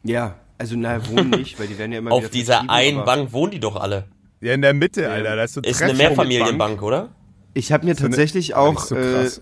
Ja, 0.04 0.36
also 0.58 0.76
naja, 0.76 1.08
wohnen 1.10 1.30
nicht, 1.32 1.60
weil 1.60 1.68
die 1.68 1.78
werden 1.78 1.92
ja 1.92 2.00
immer 2.00 2.12
Auf 2.12 2.30
dieser 2.30 2.68
einen 2.70 3.06
Bank 3.06 3.32
wohnen 3.34 3.52
die 3.52 3.60
doch 3.60 3.76
alle. 3.76 4.06
Ja, 4.42 4.54
in 4.54 4.62
der 4.62 4.74
Mitte, 4.74 5.10
Alter. 5.10 5.36
Da 5.36 5.44
ist 5.44 5.54
so 5.54 5.62
Ist 5.62 5.82
eine 5.84 5.94
Mehrfamilienbank, 5.94 6.82
oder? 6.82 7.10
Ich 7.54 7.72
habe 7.72 7.86
mir 7.86 7.94
So 7.96 8.02
eine- 8.06 8.10
tatsächlich 8.12 8.50
Gar 8.50 8.70
nicht 8.72 8.78
auch, 8.80 8.84
so 8.86 8.96
äh, 8.96 9.02
krass. 9.14 9.42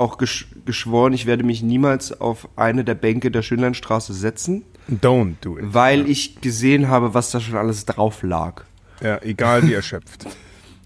Auch 0.00 0.18
gesch 0.18 0.48
geschworen, 0.64 1.12
ich 1.12 1.26
werde 1.26 1.44
mich 1.44 1.62
niemals 1.62 2.20
auf 2.20 2.48
eine 2.56 2.82
der 2.84 2.94
Bänke 2.94 3.30
der 3.30 3.42
Schönleinstraße 3.42 4.12
setzen. 4.14 4.64
Don't 4.90 5.34
do 5.40 5.56
it. 5.58 5.64
weil 5.72 6.08
ich 6.08 6.40
gesehen 6.40 6.88
habe, 6.88 7.14
was 7.14 7.30
da 7.30 7.38
schon 7.40 7.56
alles 7.56 7.84
drauf 7.84 8.22
lag. 8.22 8.64
Ja, 9.02 9.20
egal 9.22 9.66
wie 9.68 9.74
erschöpft. 9.74 10.26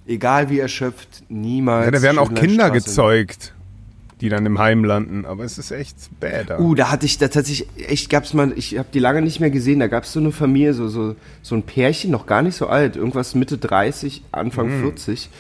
Egal 0.07 0.51
wie 0.51 0.59
erschöpft, 0.59 1.23
niemals. 1.31 1.87
Ja, 1.87 1.91
da 1.91 2.03
werden 2.03 2.19
auch 2.19 2.35
Kinder 2.35 2.71
gezeugt, 2.71 3.55
die 4.21 4.29
dann 4.29 4.45
im 4.45 4.59
Heim 4.59 4.85
landen. 4.85 5.25
Aber 5.25 5.45
es 5.45 5.57
ist 5.57 5.71
echt 5.71 5.97
bad. 6.21 6.61
Uh, 6.61 6.75
da 6.75 6.91
hatte 6.91 7.07
ich, 7.07 7.17
da 7.17 7.29
tatsächlich, 7.29 7.67
echt 7.89 8.11
gab's 8.11 8.35
mal, 8.35 8.53
ich 8.55 8.77
habe 8.77 8.89
die 8.93 8.99
lange 8.99 9.23
nicht 9.23 9.41
mehr 9.41 9.49
gesehen, 9.49 9.81
da 9.81 9.87
gab's 9.87 10.13
so 10.13 10.21
eine 10.21 10.31
Familie, 10.31 10.75
so, 10.75 10.89
so, 10.89 11.17
so 11.41 11.55
ein 11.55 11.63
Pärchen, 11.63 12.11
noch 12.11 12.27
gar 12.27 12.43
nicht 12.43 12.55
so 12.55 12.67
alt, 12.67 12.97
irgendwas 12.97 13.35
Mitte 13.35 13.57
30, 13.57 14.23
Anfang 14.31 14.77
Mhm. 14.77 14.83
40. 14.83 15.31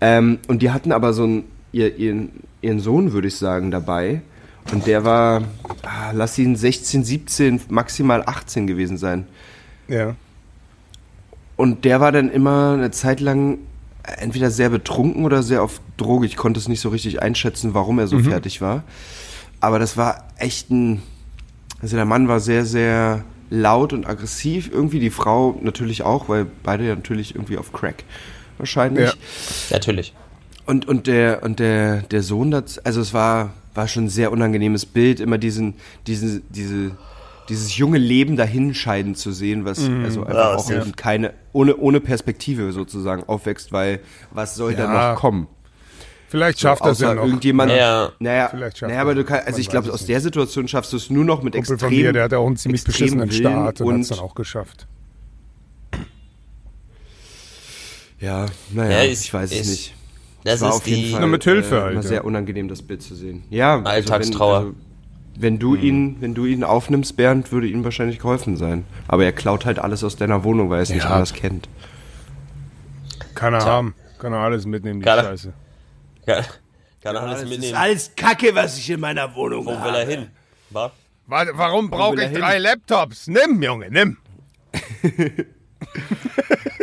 Ähm, 0.00 0.38
und 0.48 0.62
die 0.62 0.70
hatten 0.72 0.90
aber 0.90 1.12
so 1.12 1.22
einen, 1.22 1.44
ihr, 1.70 1.96
ihren, 1.96 2.30
ihren 2.66 2.80
Sohn, 2.80 3.12
würde 3.12 3.28
ich 3.28 3.36
sagen, 3.36 3.70
dabei. 3.70 4.22
Und 4.72 4.86
der 4.86 5.04
war, 5.04 5.42
ah, 5.82 6.10
lass 6.12 6.38
ihn 6.38 6.56
16, 6.56 7.04
17, 7.04 7.60
maximal 7.68 8.22
18 8.26 8.66
gewesen 8.66 8.98
sein. 8.98 9.26
Ja. 9.88 10.16
Und 11.56 11.84
der 11.84 12.00
war 12.00 12.12
dann 12.12 12.30
immer 12.30 12.74
eine 12.74 12.90
Zeit 12.90 13.20
lang 13.20 13.58
entweder 14.02 14.50
sehr 14.50 14.70
betrunken 14.70 15.24
oder 15.24 15.42
sehr 15.42 15.62
auf 15.62 15.80
Droge. 15.96 16.26
Ich 16.26 16.36
konnte 16.36 16.60
es 16.60 16.68
nicht 16.68 16.80
so 16.80 16.90
richtig 16.90 17.22
einschätzen, 17.22 17.74
warum 17.74 17.98
er 17.98 18.06
so 18.06 18.18
fertig 18.18 18.60
war. 18.60 18.84
Aber 19.60 19.78
das 19.78 19.96
war 19.96 20.28
echt 20.36 20.70
ein. 20.70 21.02
Also 21.80 21.96
der 21.96 22.04
Mann 22.04 22.28
war 22.28 22.40
sehr, 22.40 22.64
sehr 22.64 23.24
laut 23.50 23.92
und 23.92 24.06
aggressiv. 24.06 24.70
Irgendwie 24.72 25.00
die 25.00 25.10
Frau 25.10 25.58
natürlich 25.62 26.02
auch, 26.02 26.28
weil 26.28 26.46
beide 26.62 26.86
ja 26.86 26.94
natürlich 26.94 27.34
irgendwie 27.34 27.58
auf 27.58 27.72
Crack 27.72 28.04
wahrscheinlich. 28.58 29.08
Ja. 29.08 29.14
Natürlich. 29.70 30.14
Und, 30.66 30.88
und 30.88 31.06
der, 31.06 31.42
und 31.44 31.60
der, 31.60 32.02
der 32.02 32.22
Sohn, 32.22 32.50
das, 32.50 32.78
also 32.80 33.00
es 33.00 33.14
war, 33.14 33.52
war 33.74 33.86
schon 33.88 34.04
ein 34.06 34.08
sehr 34.08 34.32
unangenehmes 34.32 34.84
Bild, 34.84 35.20
immer 35.20 35.38
diesen, 35.38 35.74
diesen, 36.08 36.42
diese, 36.50 36.90
dieses 37.48 37.76
junge 37.76 37.98
Leben 37.98 38.36
dahinscheiden 38.36 39.14
zu 39.14 39.30
sehen, 39.30 39.64
was 39.64 39.78
also 40.02 40.22
einfach 40.24 40.34
Ja, 40.34 40.54
auch 40.56 40.68
ja. 40.68 40.84
keine, 40.96 41.34
ohne, 41.52 41.76
ohne 41.76 42.00
Perspektive 42.00 42.72
sozusagen 42.72 43.22
aufwächst, 43.28 43.70
weil 43.72 44.00
was 44.32 44.56
soll 44.56 44.74
da 44.74 44.92
Ja. 44.92 45.12
noch 45.12 45.20
kommen? 45.20 45.46
Vielleicht 46.28 46.58
schafft 46.58 46.82
das 46.84 46.96
Außer 46.98 47.06
ja 47.10 47.14
noch. 47.14 47.24
irgendjemand. 47.24 47.70
Ja. 47.70 48.10
Naja, 48.18 48.48
Vielleicht 48.48 48.78
schafft 48.78 48.90
naja, 48.90 49.02
aber 49.02 49.12
er 49.12 49.14
du 49.14 49.20
das. 49.22 49.28
kannst, 49.28 49.46
also 49.46 49.60
ich 49.60 49.68
glaube, 49.68 49.92
aus 49.92 50.04
der 50.06 50.20
Situation 50.20 50.66
schaffst 50.66 50.92
du 50.92 50.96
es 50.96 51.08
nur 51.08 51.24
noch 51.24 51.44
mit 51.44 51.52
Kumpel 51.54 51.74
extrem. 51.74 51.78
von 51.78 51.90
mir, 51.96 52.12
der 52.12 52.24
hat 52.24 52.32
ja 52.32 52.38
auch 52.38 52.46
einen 52.48 52.56
ziemlich 52.56 52.82
beschissenen 52.82 53.30
Willen 53.30 53.40
Start 53.40 53.80
und, 53.80 53.94
hat 53.94 54.00
es 54.00 54.10
und- 54.10 54.18
dann 54.18 54.26
auch 54.26 54.34
geschafft. 54.34 54.88
Ja, 58.18 58.46
naja, 58.72 58.90
Ja, 58.90 59.02
ist- 59.04 59.24
ich 59.24 59.32
weiß 59.34 59.52
es 59.52 59.68
nicht. 59.68 59.94
Das 60.46 60.60
war 60.60 60.70
ist 60.70 60.76
auf 60.76 60.86
jeden 60.86 61.02
die. 61.02 61.10
Fall 61.12 61.20
Na, 61.20 61.26
mit 61.26 61.44
Hilfe 61.44 61.92
äh, 61.94 62.02
sehr 62.02 62.24
unangenehm, 62.24 62.68
das 62.68 62.82
Bild 62.82 63.02
zu 63.02 63.14
sehen. 63.14 63.42
Ja, 63.50 63.74
also 63.76 63.88
Alltagstrauer. 63.88 64.60
Wenn, 64.60 64.66
also, 64.66 64.76
wenn 65.38 65.58
du 65.58 65.74
ihn, 65.74 66.16
wenn 66.20 66.34
du 66.34 66.46
ihn 66.46 66.64
aufnimmst, 66.64 67.16
Bernd, 67.16 67.52
würde 67.52 67.66
ihm 67.68 67.84
wahrscheinlich 67.84 68.18
geholfen 68.18 68.56
sein. 68.56 68.84
Aber 69.08 69.24
er 69.24 69.32
klaut 69.32 69.66
halt 69.66 69.78
alles 69.78 70.02
aus 70.04 70.16
deiner 70.16 70.44
Wohnung, 70.44 70.70
weil 70.70 70.78
er 70.78 70.82
es 70.82 70.88
nicht 70.90 71.04
Ja. 71.04 71.10
anders 71.10 71.34
kennt. 71.34 71.68
Kann 73.34 73.52
er 73.52 73.60
Tja. 73.60 73.70
haben. 73.70 73.94
Kann 74.18 74.32
er 74.32 74.38
alles 74.38 74.64
mitnehmen, 74.66 75.00
die 75.00 75.04
Kann 75.04 75.18
er. 75.18 75.24
Scheiße. 75.24 75.52
Kann, 76.24 76.44
kann 77.02 77.16
alles 77.16 77.48
mitnehmen. 77.48 77.74
alles 77.76 78.12
Kacke, 78.16 78.54
was 78.54 78.78
ich 78.78 78.88
in 78.88 79.00
meiner 79.00 79.34
Wohnung 79.34 79.66
Wo 79.66 79.70
will 79.72 79.94
er 79.94 80.06
hin? 80.06 80.28
Wa? 80.70 80.90
Warte, 81.26 81.52
warum 81.54 81.90
brauche 81.90 82.16
er 82.16 82.24
ich 82.26 82.30
hin? 82.30 82.40
drei 82.40 82.58
Laptops? 82.58 83.26
Nimm, 83.28 83.62
Junge, 83.62 83.90
nimm. 83.90 84.16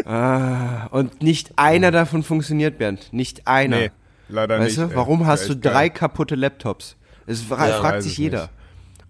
Und 0.06 1.22
nicht 1.22 1.52
einer 1.56 1.92
davon 1.92 2.24
funktioniert, 2.24 2.78
Bernd. 2.78 3.12
Nicht 3.14 3.48
einer. 3.48 3.78
Nee, 3.78 3.92
leider 4.30 4.60
weißt 4.60 4.78
nicht. 4.78 4.90
du, 4.90 4.92
ey. 4.92 4.96
warum 4.98 5.26
hast 5.26 5.42
Wär 5.42 5.48
du 5.50 5.54
echt 5.54 5.62
geil. 5.64 5.74
drei 5.74 5.90
kaputte 5.90 6.36
Laptops? 6.36 6.96
Es 7.26 7.42
fra 7.42 7.68
Ja, 7.70 7.80
fragt 7.80 8.04
sich 8.04 8.18
jeder. 8.18 8.42
nicht. 8.44 8.50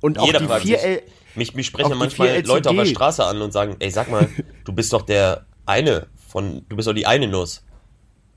Und 0.02 0.20
auch 0.20 0.26
Jeder 0.28 0.40
die 0.40 0.46
fragt 0.46 0.64
4 0.64 0.78
sich. 0.78 0.88
L 0.88 1.02
Mich, 1.36 1.56
mich 1.56 1.66
sprechen 1.68 1.86
Auch 1.86 1.90
ja 1.90 1.96
die 1.96 2.00
manchmal 2.00 2.28
4 2.30 2.44
Leute 2.46 2.70
auf 2.70 2.76
der. 2.76 2.86
Straße 2.86 3.26
an 3.26 3.42
und 3.42 3.52
sagen, 3.54 3.76
ey, 3.80 3.90
sag 3.90 4.12
mal, 4.12 4.28
du 4.66 4.74
bist 4.74 4.94
doch 4.94 5.02
der 5.02 5.46
eine 5.66 6.08
von, 6.30 6.64
du 6.70 6.76
bist 6.76 6.88
doch 6.88 6.94
die 6.94 7.08
eine 7.08 7.28
Nuss. 7.28 7.64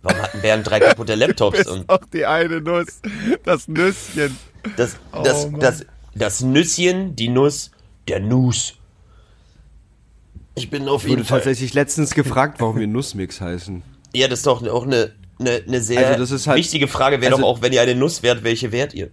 Warum 0.03 0.23
hatten 0.23 0.41
Bernd 0.41 0.67
drei 0.67 0.79
kaputte 0.81 1.15
Laptops 1.17 1.59
Ist 1.61 1.69
und 1.69 1.89
auch 1.89 2.05
die 2.13 2.25
eine 2.25 2.61
Nuss, 2.61 3.01
das 3.45 3.67
Nüsschen. 3.69 4.39
das, 4.77 4.97
das, 5.25 5.45
Oh, 5.47 5.51
Mann. 5.51 5.61
das, 5.61 5.85
das 6.15 6.41
Nüsschen, 6.41 7.17
die 7.17 7.29
Nuss, 7.29 7.71
der 8.09 8.21
Nuss. 8.21 8.75
Ich 10.57 10.71
bin 10.71 10.89
auf 10.89 11.03
Ich 11.03 11.09
wurde 11.11 11.19
jeden 11.19 11.25
Fall. 11.29 11.39
tatsächlich 11.39 11.75
letztens 11.75 12.15
gefragt, 12.15 12.61
warum 12.61 12.79
wir 12.79 12.87
Nussmix 12.87 13.41
heißen. 13.41 13.83
Ja, 14.15 14.27
das 14.27 14.41
ist 14.41 14.47
doch 14.47 14.67
auch 14.67 14.85
eine, 14.85 15.13
eine, 15.39 15.63
eine 15.69 15.81
sehr 15.83 16.07
Also 16.09 16.19
das 16.21 16.31
ist 16.31 16.47
halt- 16.47 16.59
wichtige 16.59 16.89
Frage. 16.89 17.21
Wäre 17.21 17.33
also- 17.35 17.43
doch 17.43 17.49
auch, 17.49 17.63
wenn 17.63 17.73
ihr 17.73 17.83
eine 17.83 17.95
Nuss 17.95 18.23
wärt, 18.23 18.43
welche 18.43 18.73
wärt 18.73 18.95
ihr? 18.95 19.11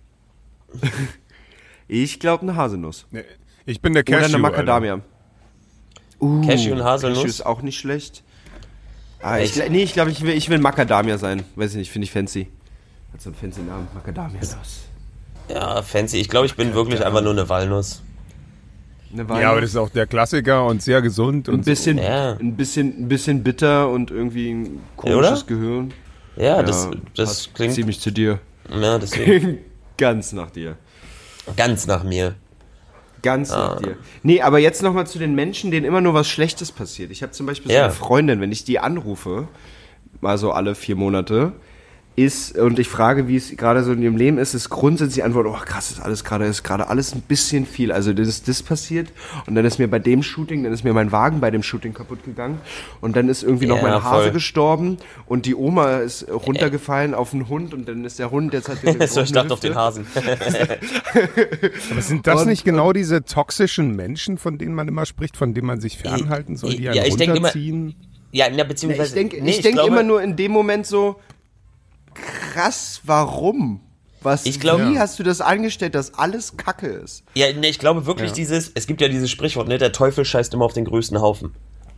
Ich 1.87 2.19
glaube 2.19 2.43
eine 2.43 2.55
Haselnuss. 2.55 3.05
Ich 3.65 3.81
bin 3.81 3.93
der 3.93 4.03
Cashew. 4.03 4.17
Oder 4.19 4.25
eine. 4.27 4.37
Macadamia. 4.39 5.01
Uh, 6.19 6.41
Cashew 6.47 6.71
und 6.71 6.83
Haselnuss? 6.83 7.17
Cashew 7.19 7.27
ist 7.29 7.45
auch 7.45 7.61
nicht 7.61 7.77
schlecht. 7.77 8.23
Ah, 9.21 9.39
ich, 9.39 9.55
nee, 9.69 9.83
ich 9.83 9.93
glaube, 9.93 10.11
ich 10.11 10.21
will, 10.21 10.33
ich 10.33 10.49
will 10.49 10.59
Macadamia 10.59 11.17
sein. 11.17 11.43
Weiß 11.55 11.71
ich 11.71 11.77
nicht, 11.77 11.91
finde 11.91 12.05
ich 12.05 12.11
fancy. 12.11 12.47
Hat 13.13 13.21
so 13.21 13.29
einen 13.29 13.35
fancy 13.35 13.61
Namen. 13.61 13.87
Macadamia. 13.93 14.39
Ja, 15.49 15.81
fancy. 15.81 16.17
Ich 16.17 16.29
glaube, 16.29 16.45
ich 16.45 16.55
bin 16.55 16.73
wirklich 16.73 17.05
einfach 17.05 17.21
nur 17.21 17.31
eine 17.31 17.47
Walnuss. 17.49 18.01
Eine 19.13 19.41
Ja, 19.41 19.51
aber 19.51 19.61
das 19.61 19.71
ist 19.71 19.75
auch 19.77 19.89
der 19.89 20.07
Klassiker 20.07 20.65
und 20.65 20.81
sehr 20.81 21.01
gesund 21.01 21.47
ein 21.47 21.55
und 21.55 21.65
bisschen, 21.65 21.97
Ja. 21.99 22.33
ein 22.33 22.55
bisschen, 22.55 23.03
ein 23.03 23.07
bisschen 23.07 23.43
bitter 23.43 23.89
und 23.89 24.09
irgendwie 24.11 24.51
ein 24.51 24.79
komisches 24.97 25.43
oder? 25.43 25.55
Gehirn. 25.55 25.93
Ja, 26.35 26.63
das, 26.63 26.85
Ja, 26.85 26.91
das 27.15 27.29
passt 27.29 27.53
klingt 27.55 27.73
ziemlich 27.73 27.99
zu 27.99 28.11
dir. 28.11 28.39
ja, 28.69 28.97
deswegen, 28.97 29.59
Ganz 29.97 30.33
nach 30.33 30.49
dir. 30.49 30.75
ganz 31.55 31.85
nach 31.85 32.03
mir. 32.03 32.33
Ganz 33.21 33.51
Ah. 33.51 33.75
nach 33.75 33.81
dir. 33.81 33.95
Nee, 34.23 34.41
aber 34.41 34.57
jetzt 34.59 34.81
nochmal 34.81 35.05
zu 35.05 35.19
den 35.19 35.35
Menschen, 35.35 35.69
denen 35.71 35.85
immer 35.85 36.01
nur 36.01 36.13
was 36.15 36.27
Schlechtes 36.27 36.71
passiert. 36.71 37.11
Ich 37.11 37.21
habe 37.21 37.31
zum 37.31 37.45
Beispiel 37.45 37.71
so 37.71 37.77
Ja. 37.77 37.83
eine 37.85 37.93
Freundin, 37.93 38.41
wenn 38.41 38.51
ich 38.51 38.63
die 38.65 38.79
anrufe, 38.79 39.47
mal 40.21 40.37
so 40.39 40.51
alle 40.51 40.73
vier 40.73 40.95
Monate, 40.95 41.53
ist, 42.15 42.57
und 42.59 42.77
ich 42.77 42.87
frage, 42.89 43.27
wie 43.27 43.35
es 43.37 43.57
gerade 43.57 43.83
so 43.83 43.91
in 43.91 44.01
ihrem 44.03 44.17
Leben 44.17 44.37
ist, 44.37 44.53
ist 44.53 44.69
grundsätzlich 44.69 45.15
die 45.15 45.23
Antwort, 45.23 45.47
oh 45.47 45.53
krass, 45.65 45.89
ist 45.89 45.99
alles 45.99 46.23
gerade, 46.23 46.45
ist 46.45 46.61
gerade 46.63 46.87
alles 46.87 47.15
ein 47.15 47.21
bisschen 47.21 47.65
viel. 47.65 47.91
Also 47.91 48.13
das 48.13 48.27
ist 48.27 48.47
das 48.47 48.61
passiert 48.61 49.09
und 49.47 49.55
dann 49.55 49.65
ist 49.65 49.79
mir 49.79 49.87
bei 49.87 49.97
dem 49.97 50.21
Shooting, 50.21 50.63
dann 50.63 50.71
ist 50.73 50.83
mir 50.83 50.93
mein 50.93 51.11
Wagen 51.11 51.39
bei 51.39 51.49
dem 51.49 51.63
Shooting 51.63 51.93
kaputt 51.93 52.23
gegangen 52.23 52.59
und 53.01 53.15
dann 53.15 53.29
ist 53.29 53.41
irgendwie 53.41 53.65
noch 53.65 53.77
Ja, 53.77 53.81
mein 53.83 54.03
Hase 54.03 54.23
voll. 54.25 54.31
gestorben 54.31 54.97
und 55.25 55.47
die 55.47 55.55
Oma 55.55 55.97
ist 55.97 56.27
runtergefallen 56.29 57.15
auf 57.15 57.33
einen 57.33 57.49
Hund 57.49 57.73
und 57.73 57.87
dann 57.87 58.05
ist 58.05 58.19
der 58.19 58.29
Hund, 58.29 58.53
jetzt 58.53 58.69
hat 58.69 58.83
der 58.83 59.07
so, 59.07 59.21
ich 59.21 59.31
dachte 59.31 59.51
auf 59.53 59.59
den. 59.59 59.73
Hasen. 59.73 60.05
Aber 61.91 62.01
sind 62.01 62.27
das 62.27 62.41
Und- 62.41 62.47
nicht 62.49 62.63
genau 62.63 62.93
diese 62.93 63.23
toxischen 63.23 63.95
Menschen, 63.95 64.37
von 64.37 64.57
denen 64.57 64.75
man 64.75 64.87
immer 64.87 65.05
spricht, 65.05 65.37
von 65.37 65.53
denen 65.53 65.67
man 65.67 65.79
sich 65.81 65.97
fernhalten 65.97 66.57
soll, 66.57 66.75
die 66.75 66.87
einen 66.89 66.97
Ja, 66.97 67.05
ich 67.05 67.15
denk 67.15 67.31
immer- 67.35 67.47
runterziehen? 67.47 67.95
ja, 68.31 68.45
na, 68.49 68.57
Ja, 68.57 68.63
beziehungsweise. 68.63 69.09
ich 69.09 69.13
denke 69.13 69.43
nee, 69.43 69.51
ich 69.51 69.61
denk 69.61 69.79
immer 69.79 70.03
nur 70.03 70.21
in 70.21 70.35
dem 70.35 70.51
Moment 70.51 70.85
so, 70.85 71.15
krass, 72.13 73.01
warum? 73.03 73.81
Was, 74.21 74.45
Ich 74.45 74.59
glaub- 74.59 74.79
wie 74.79 74.93
Ja. 74.93 75.01
hast 75.01 75.19
du 75.19 75.23
das 75.23 75.41
angestellt, 75.41 75.95
dass 75.95 76.13
alles 76.13 76.55
Kacke 76.55 76.87
ist? 76.87 77.23
Ja, 77.33 77.51
nee, 77.51 77.67
ich 77.69 77.79
glaube 77.79 78.05
wirklich 78.05 78.31
dieses, 78.31 78.71
es 78.73 78.87
gibt 78.87 79.01
ja 79.01 79.09
dieses 79.09 79.29
Sprichwort, 79.29 79.67
ne, 79.67 79.77
der 79.77 79.91
Teufel 79.91 80.23
scheißt 80.23 80.53
immer 80.53 80.63
auf 80.65 80.73
den 80.73 80.85
größten 80.85 81.19
Haufen. 81.19 81.53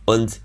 Und 0.06 0.40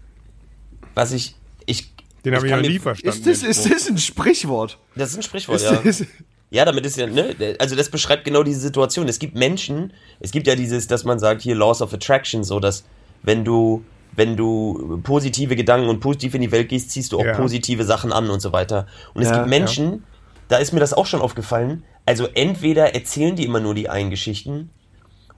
was 0.94 1.12
ich, 1.12 1.36
ich. 1.66 1.92
Den 2.24 2.36
habe 2.36 2.46
ich 2.48 2.54
mir- 2.54 2.62
nie 2.62 2.78
verstanden. 2.78 3.28
Ist 3.30 3.66
das 3.72 3.88
ein 3.90 3.98
Sprichwort? 3.98 4.78
Das 4.96 5.10
ist 5.10 5.18
ein 5.18 5.24
Sprichwort, 5.24 5.58
Ist 5.58 5.72
ja. 5.72 5.82
das, 5.84 6.04
Ja, 6.52 6.66
damit 6.66 6.86
ist 6.86 6.98
ja, 6.98 7.08
ne, 7.08 7.34
also 7.60 7.76
das 7.76 7.90
beschreibt 7.90 8.26
genau 8.26 8.44
diese 8.44 8.60
Situation. 8.60 9.08
Es 9.08 9.18
gibt 9.18 9.36
Menschen, 9.36 9.94
es 10.20 10.32
gibt 10.32 10.46
ja 10.48 10.56
dieses, 10.56 10.86
dass 10.86 11.04
man 11.06 11.18
sagt, 11.18 11.42
hier 11.42 11.56
Laws 11.56 11.82
of 11.82 11.94
Attraction, 11.94 12.44
so 12.44 12.60
dass 12.60 12.84
wenn 13.24 13.44
du, 13.46 13.84
wenn 14.14 14.36
du 14.36 15.00
positive 15.04 15.56
Gedanken 15.56 15.88
und 15.90 16.00
positiv 16.00 16.34
in 16.36 16.42
die 16.42 16.52
Welt 16.52 16.70
gehst, 16.70 16.92
ziehst 16.92 17.12
du 17.14 17.20
auch 17.20 17.26
Ja. 17.26 17.34
positive 17.38 17.84
Sachen 17.86 18.12
an 18.12 18.30
und 18.30 18.42
so 18.42 18.52
weiter. 18.52 18.88
Und 19.14 19.22
es 19.22 19.30
Ja, 19.30 19.36
gibt 19.36 19.48
Menschen, 19.48 20.06
da 20.48 20.58
ist 20.58 20.74
mir 20.74 20.80
das 20.82 20.94
auch 20.94 21.06
schon 21.06 21.22
aufgefallen, 21.22 21.86
also 22.06 22.28
entweder 22.34 22.94
erzählen 22.94 23.36
die 23.36 23.46
immer 23.46 23.60
nur 23.60 23.74
die 23.76 23.90
einen 23.90 24.10
Geschichten 24.10 24.72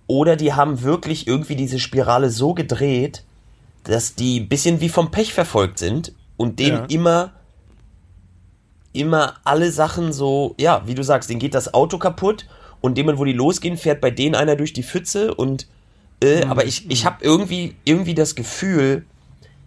oder 0.07 0.35
die 0.35 0.53
haben 0.53 0.81
wirklich 0.81 1.27
irgendwie 1.27 1.55
diese 1.55 1.79
Spirale 1.79 2.29
so 2.29 2.53
gedreht, 2.53 3.25
dass 3.83 4.15
die 4.15 4.39
ein 4.39 4.49
bisschen 4.49 4.81
wie 4.81 4.89
vom 4.89 5.11
Pech 5.11 5.33
verfolgt 5.33 5.77
sind 5.77 6.13
und 6.37 6.59
denen 6.59 6.77
Ja. 6.77 6.85
immer 6.89 7.33
immer 8.93 9.37
alle 9.43 9.71
Sachen 9.71 10.13
so, 10.13 10.55
ja, 10.59 10.83
wie 10.85 10.93
du 10.95 11.03
sagst, 11.03 11.29
denen 11.29 11.39
geht 11.39 11.55
das 11.55 11.73
Auto 11.73 11.97
kaputt 11.97 12.47
und 12.79 12.97
dem, 12.97 13.17
wo 13.17 13.25
die 13.25 13.33
losgehen, 13.33 13.75
fährt 13.77 14.01
bei 14.01 14.11
denen 14.11 14.35
einer 14.35 14.55
durch 14.55 14.71
die 14.73 14.83
Pfütze 14.83 15.33
und 15.33 15.67
äh, 16.23 16.45
aber 16.45 16.65
ich, 16.65 16.89
ich 16.89 17.05
habe 17.05 17.17
irgendwie, 17.21 17.75
irgendwie 17.85 18.15
das 18.15 18.35
Gefühl, 18.35 19.05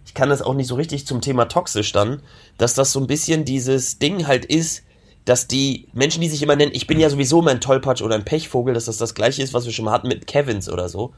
ich 0.05 0.13
kann 0.13 0.29
das 0.29 0.41
auch 0.41 0.53
nicht 0.53 0.67
so 0.67 0.75
richtig 0.75 1.05
zum 1.05 1.21
Thema 1.21 1.45
toxisch 1.45 1.91
dann, 1.91 2.21
dass 2.57 2.73
das 2.73 2.91
so 2.91 2.99
ein 2.99 3.07
bisschen 3.07 3.45
dieses 3.45 3.99
Ding 3.99 4.27
halt 4.27 4.45
ist, 4.45 4.83
dass 5.25 5.47
die 5.47 5.87
Menschen, 5.93 6.21
die 6.21 6.29
sich 6.29 6.41
immer 6.41 6.55
nennen, 6.55 6.71
ich 6.73 6.87
bin 6.87 6.99
ja 6.99 7.09
sowieso 7.09 7.41
immer 7.41 7.51
ein 7.51 7.59
Tollpatsch 7.61 8.01
oder 8.01 8.15
ein 8.15 8.23
Pechvogel, 8.23 8.73
dass 8.73 8.85
das 8.85 8.97
das 8.97 9.13
gleiche 9.13 9.43
ist, 9.43 9.53
was 9.53 9.65
wir 9.65 9.73
schon 9.73 9.85
mal 9.85 9.91
hatten 9.91 10.07
mit 10.07 10.25
Kevins 10.25 10.69
oder 10.69 10.87
so, 10.87 11.13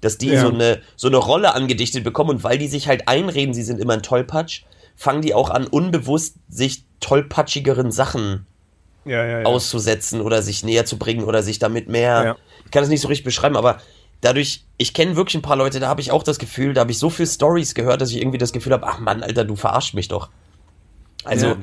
dass 0.00 0.18
die 0.18 0.30
Ja. 0.30 0.42
so 0.42 0.48
eine 0.48 0.80
so 0.96 1.06
eine 1.06 1.18
Rolle 1.18 1.54
angedichtet 1.54 2.02
bekommen 2.02 2.30
und 2.30 2.44
weil 2.44 2.58
die 2.58 2.66
sich 2.66 2.88
halt 2.88 3.06
einreden, 3.06 3.54
sie 3.54 3.62
sind 3.62 3.78
immer 3.80 3.92
ein 3.92 4.02
Tollpatsch, 4.02 4.62
fangen 4.96 5.22
die 5.22 5.32
auch 5.32 5.48
an 5.48 5.68
unbewusst 5.68 6.34
sich 6.48 6.84
tollpatschigeren 6.98 7.92
Sachen 7.92 8.46
ja, 9.04 9.24
ja, 9.24 9.44
auszusetzen 9.44 10.20
oder 10.20 10.42
sich 10.42 10.64
näher 10.64 10.84
zu 10.84 10.98
bringen 10.98 11.24
oder 11.24 11.42
sich 11.42 11.58
damit 11.60 11.88
mehr. 11.88 12.36
Ich 12.64 12.70
kann 12.72 12.82
das 12.82 12.90
nicht 12.90 13.00
so 13.00 13.08
richtig 13.08 13.24
beschreiben, 13.24 13.56
aber 13.56 13.78
dadurch, 14.22 14.64
ich 14.78 14.94
kenne 14.94 15.14
wirklich 15.16 15.34
ein 15.34 15.42
paar 15.42 15.56
Leute, 15.56 15.78
da 15.78 15.88
habe 15.88 16.00
ich 16.00 16.10
auch 16.10 16.22
das 16.22 16.38
Gefühl, 16.38 16.72
da 16.72 16.80
habe 16.80 16.90
ich 16.92 16.98
so 16.98 17.10
viel 17.10 17.26
Stories 17.26 17.74
gehört, 17.74 18.00
dass 18.00 18.10
ich 18.10 18.16
irgendwie 18.16 18.38
das 18.38 18.52
Gefühl 18.52 18.72
habe, 18.72 18.86
ach 18.86 18.98
Mann, 18.98 19.22
Alter, 19.22 19.44
du 19.44 19.54
verarscht 19.56 19.92
mich 19.94 20.08
doch. 20.08 20.30
Also 21.24 21.46
Ja. 21.48 21.56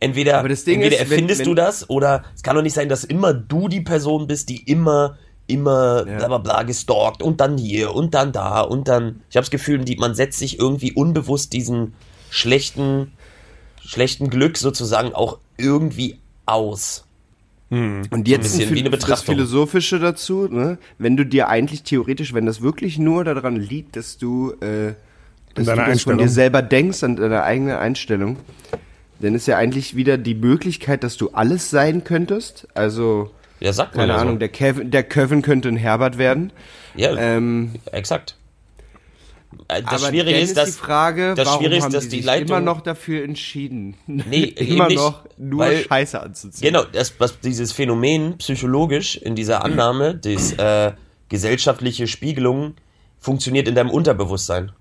entweder, 0.00 0.38
entweder 0.38 0.52
ist, 0.52 0.66
wenn- 0.66 0.92
erfindest 0.92 1.40
wenn- 1.40 1.46
du 1.46 1.54
das 1.54 1.88
oder 1.88 2.24
es 2.34 2.42
kann 2.42 2.56
doch 2.56 2.62
nicht 2.62 2.74
sein, 2.74 2.88
dass 2.88 3.04
immer 3.04 3.32
du 3.32 3.68
die 3.68 3.80
Person 3.82 4.26
bist, 4.26 4.48
die 4.48 4.62
immer 4.64 5.16
immer 5.48 6.04
Ja. 6.08 6.16
bla 6.18 6.26
bla 6.26 6.38
bla 6.38 6.62
gestalkt 6.64 7.22
und 7.22 7.40
dann 7.40 7.56
hier 7.56 7.94
und 7.94 8.14
dann 8.14 8.32
da 8.32 8.62
und 8.62 8.88
dann. 8.88 9.22
Ich 9.30 9.36
habe 9.36 9.44
das 9.44 9.50
Gefühl, 9.52 9.78
die, 9.84 9.94
man 9.94 10.12
setzt 10.16 10.40
sich 10.40 10.58
irgendwie 10.58 10.90
unbewusst 10.92 11.52
diesen 11.52 11.94
schlechten 12.30 13.12
schlechten 13.80 14.28
Glück 14.28 14.58
sozusagen 14.58 15.14
auch 15.14 15.38
irgendwie 15.56 16.18
aus. 16.46 17.05
Und 17.68 18.28
jetzt 18.28 18.60
ein 18.60 18.68
eine 18.68 18.90
das. 18.90 19.22
Philosophische 19.22 19.98
dazu, 19.98 20.46
ne? 20.48 20.78
wenn 20.98 21.16
du 21.16 21.26
dir 21.26 21.48
eigentlich 21.48 21.82
theoretisch, 21.82 22.32
wenn 22.32 22.46
das 22.46 22.62
wirklich 22.62 22.98
nur 22.98 23.24
daran 23.24 23.56
liegt, 23.56 23.96
dass 23.96 24.18
du, 24.18 24.52
äh, 24.60 24.94
dass 25.54 25.66
du 25.66 25.74
das 25.74 26.02
von 26.02 26.18
dir 26.18 26.28
selber 26.28 26.62
denkst, 26.62 27.02
an 27.02 27.16
deiner 27.16 27.42
eigenen 27.42 27.76
Einstellung, 27.76 28.36
dann 29.20 29.34
ist 29.34 29.46
ja 29.46 29.56
eigentlich 29.56 29.96
wieder 29.96 30.16
die 30.18 30.34
Möglichkeit, 30.34 31.02
dass 31.02 31.16
du 31.16 31.30
alles 31.30 31.70
sein 31.70 32.04
könntest. 32.04 32.68
Also, 32.74 33.30
Ja, 33.60 33.72
sagt 33.72 33.94
keine 33.94 34.12
ja 34.12 34.18
Ahnung, 34.18 34.34
so. 34.34 34.38
der 34.40 34.48
Kevin, 34.48 34.90
der 34.90 35.02
Kevin 35.02 35.42
könnte 35.42 35.68
ein 35.68 35.76
Herbert 35.76 36.18
werden. 36.18 36.52
Ja, 36.94 37.16
Ähm, 37.16 37.72
exakt. 37.90 38.36
Äh, 39.68 39.82
Das 39.82 40.02
aber 40.02 40.08
Schwierige 40.10 40.38
ist, 40.38 40.56
dass 40.56 40.66
die 40.66 40.78
Frage, 40.78 41.34
das 41.34 41.46
warum 41.46 41.60
Schwierige 41.60 41.76
ist, 41.78 41.84
haben 41.84 41.92
dass 41.92 42.08
die 42.08 42.20
die 42.20 42.26
Leitung- 42.26 42.48
immer 42.48 42.60
noch 42.60 42.80
dafür 42.80 43.24
entschieden, 43.24 43.94
Nee, 44.06 44.44
immer 44.44 44.88
nicht, 44.88 44.96
noch 44.96 45.24
nur 45.38 45.60
weil- 45.60 45.84
Scheiße 45.84 46.20
anzuziehen. 46.20 46.72
Genau, 46.72 46.84
das, 46.84 47.14
was 47.18 47.40
dieses 47.40 47.72
Phänomen 47.72 48.38
psychologisch 48.38 49.16
in 49.16 49.34
dieser 49.34 49.64
Annahme, 49.64 50.14
das 50.22 50.52
äh, 50.54 50.92
gesellschaftliche 51.28 52.06
Spiegelung 52.06 52.74
funktioniert 53.18 53.66
in 53.68 53.74
deinem 53.74 53.90
Unterbewusstsein. 53.90 54.72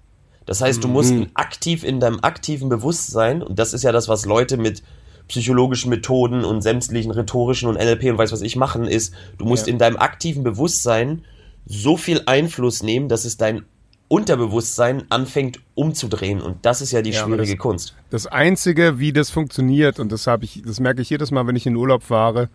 Das 0.46 0.62
heißt, 0.62 0.84
du 0.84 0.88
musst 0.88 1.12
aktiv 1.34 1.84
in 1.84 2.00
deinem 2.00 2.20
aktiven 2.22 2.70
Bewusstsein, 2.70 3.42
und 3.42 3.58
das 3.58 3.74
ist 3.74 3.84
ja 3.84 3.92
das, 3.92 4.08
was 4.08 4.26
Leute 4.26 4.58
mit 4.58 4.84
psychologischen 5.28 5.90
Methoden 5.90 6.46
und 6.46 6.62
sämtlichen 6.62 7.10
rhetorischen 7.12 7.68
und 7.68 7.76
NLP 7.78 8.12
und 8.12 8.20
weiß 8.20 8.32
was 8.32 8.42
ich 8.44 8.56
machen, 8.56 8.86
ist, 8.88 9.12
du 9.40 9.46
musst 9.46 9.66
Ja. 9.66 9.74
in 9.74 9.80
deinem 9.80 9.98
aktiven 9.98 10.44
Bewusstsein 10.44 11.26
so 11.66 11.98
viel 11.98 12.22
Einfluss 12.28 12.84
nehmen, 12.84 13.10
dass 13.10 13.26
es 13.26 13.38
dein 13.38 13.66
Unterbewusstsein 14.08 15.04
anfängt 15.10 15.60
umzudrehen. 15.74 16.42
Und 16.42 16.66
das 16.66 16.82
ist 16.82 16.92
ja 16.92 17.02
die 17.02 17.12
Ja, 17.12 17.24
schwierige 17.24 17.54
das- 17.54 17.60
Kunst. 17.60 17.96
Das 18.10 18.28
Einzige, 18.28 19.00
wie 19.00 19.12
das 19.14 19.30
funktioniert, 19.30 20.00
und 20.00 20.12
das 20.12 20.28
habe 20.28 20.46
ich, 20.46 20.62
das 20.66 20.80
merke 20.80 21.02
ich 21.02 21.10
jedes 21.10 21.32
Mal, 21.32 21.48
wenn 21.48 21.56
ich 21.56 21.66
in 21.66 21.76
Urlaub 21.76 22.04
fahre, 22.04 22.50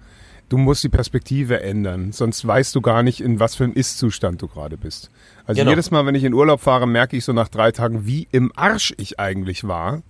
du 0.49 0.59
musst 0.59 0.83
die 0.85 0.89
Perspektive 0.89 1.61
ändern, 1.63 2.13
sonst 2.13 2.47
weißt 2.47 2.75
du 2.75 2.81
gar 2.81 3.03
nicht, 3.03 3.21
in 3.21 3.41
was 3.41 3.55
für 3.57 3.65
einem 3.65 3.73
Ist-Zustand 3.75 4.41
du 4.43 4.49
gerade 4.49 4.77
bist. 4.77 5.11
Also 5.45 5.61
Genau. 5.61 5.71
jedes 5.71 5.91
Mal, 5.91 6.07
wenn 6.07 6.15
ich 6.15 6.25
in 6.25 6.35
Urlaub 6.35 6.61
fahre, 6.61 6.87
merke 6.87 7.17
ich 7.17 7.25
so 7.25 7.33
nach 7.33 7.49
drei 7.49 7.73
Tagen, 7.73 8.07
wie 8.07 8.27
im 8.33 8.53
Arsch 8.57 8.95
ich 8.97 9.19
eigentlich 9.21 9.65
war 9.67 10.03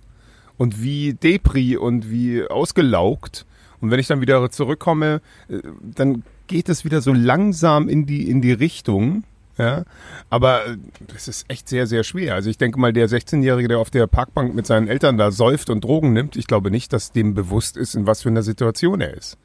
und 0.57 0.81
wie 0.83 1.13
Depri 1.13 1.75
und 1.77 2.09
wie 2.11 2.43
ausgelaugt. 2.47 3.45
Und 3.81 3.89
wenn 3.89 3.99
ich 3.99 4.07
dann 4.07 4.21
wieder 4.21 4.49
zurückkomme, 4.51 5.21
äh, 5.49 5.59
dann 5.81 6.23
geht 6.47 6.69
es 6.69 6.85
wieder 6.85 7.01
so 7.01 7.13
langsam 7.13 7.89
in 7.89 8.05
die, 8.05 8.29
in 8.29 8.41
die 8.41 8.51
Richtung. 8.51 9.23
Ja, 9.57 9.83
aber 10.29 10.65
äh, 10.65 10.77
das 11.13 11.27
ist 11.27 11.45
echt 11.49 11.67
sehr, 11.69 11.85
sehr 11.87 12.03
schwer. 12.03 12.35
Also 12.35 12.49
ich 12.49 12.57
denke 12.57 12.79
mal, 12.79 12.93
der 12.93 13.09
16-Jährige, 13.09 13.67
der 13.67 13.79
auf 13.79 13.89
der 13.89 14.07
Parkbank 14.07 14.55
mit 14.55 14.65
seinen 14.65 14.87
Eltern 14.87 15.17
da 15.17 15.31
säuft 15.31 15.69
und 15.69 15.83
Drogen 15.83 16.13
nimmt, 16.13 16.35
ich 16.35 16.47
glaube 16.47 16.71
nicht, 16.71 16.93
dass 16.93 17.11
dem 17.11 17.33
bewusst 17.33 17.75
ist, 17.77 17.93
in 17.95 18.07
was 18.07 18.21
für 18.21 18.29
einer 18.29 18.43
Situation 18.43 19.01
er 19.01 19.13
ist. 19.13 19.37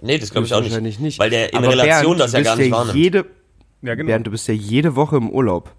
Nee, 0.00 0.18
das 0.18 0.30
glaube 0.30 0.46
ich 0.46 0.52
auch 0.54 0.60
nicht. 0.60 0.70
Wahrscheinlich 0.70 0.98
nicht. 0.98 1.18
Weil 1.20 1.30
der 1.30 1.52
in 1.52 1.58
Aber 1.58 1.68
Relation 1.68 2.16
Bernd, 2.18 2.20
das 2.20 2.32
ja 2.32 2.38
bist 2.40 2.50
gar 2.50 2.56
nicht 2.56 2.70
wahrnimmt. 2.72 2.96
Jede, 2.98 3.24
Ja, 3.82 3.94
genau. 3.94 4.08
Bernd, 4.08 4.26
du 4.26 4.30
bist 4.32 4.48
ja 4.48 4.54
jede 4.54 4.96
Woche 4.96 5.16
im 5.16 5.30
Urlaub. 5.30 5.72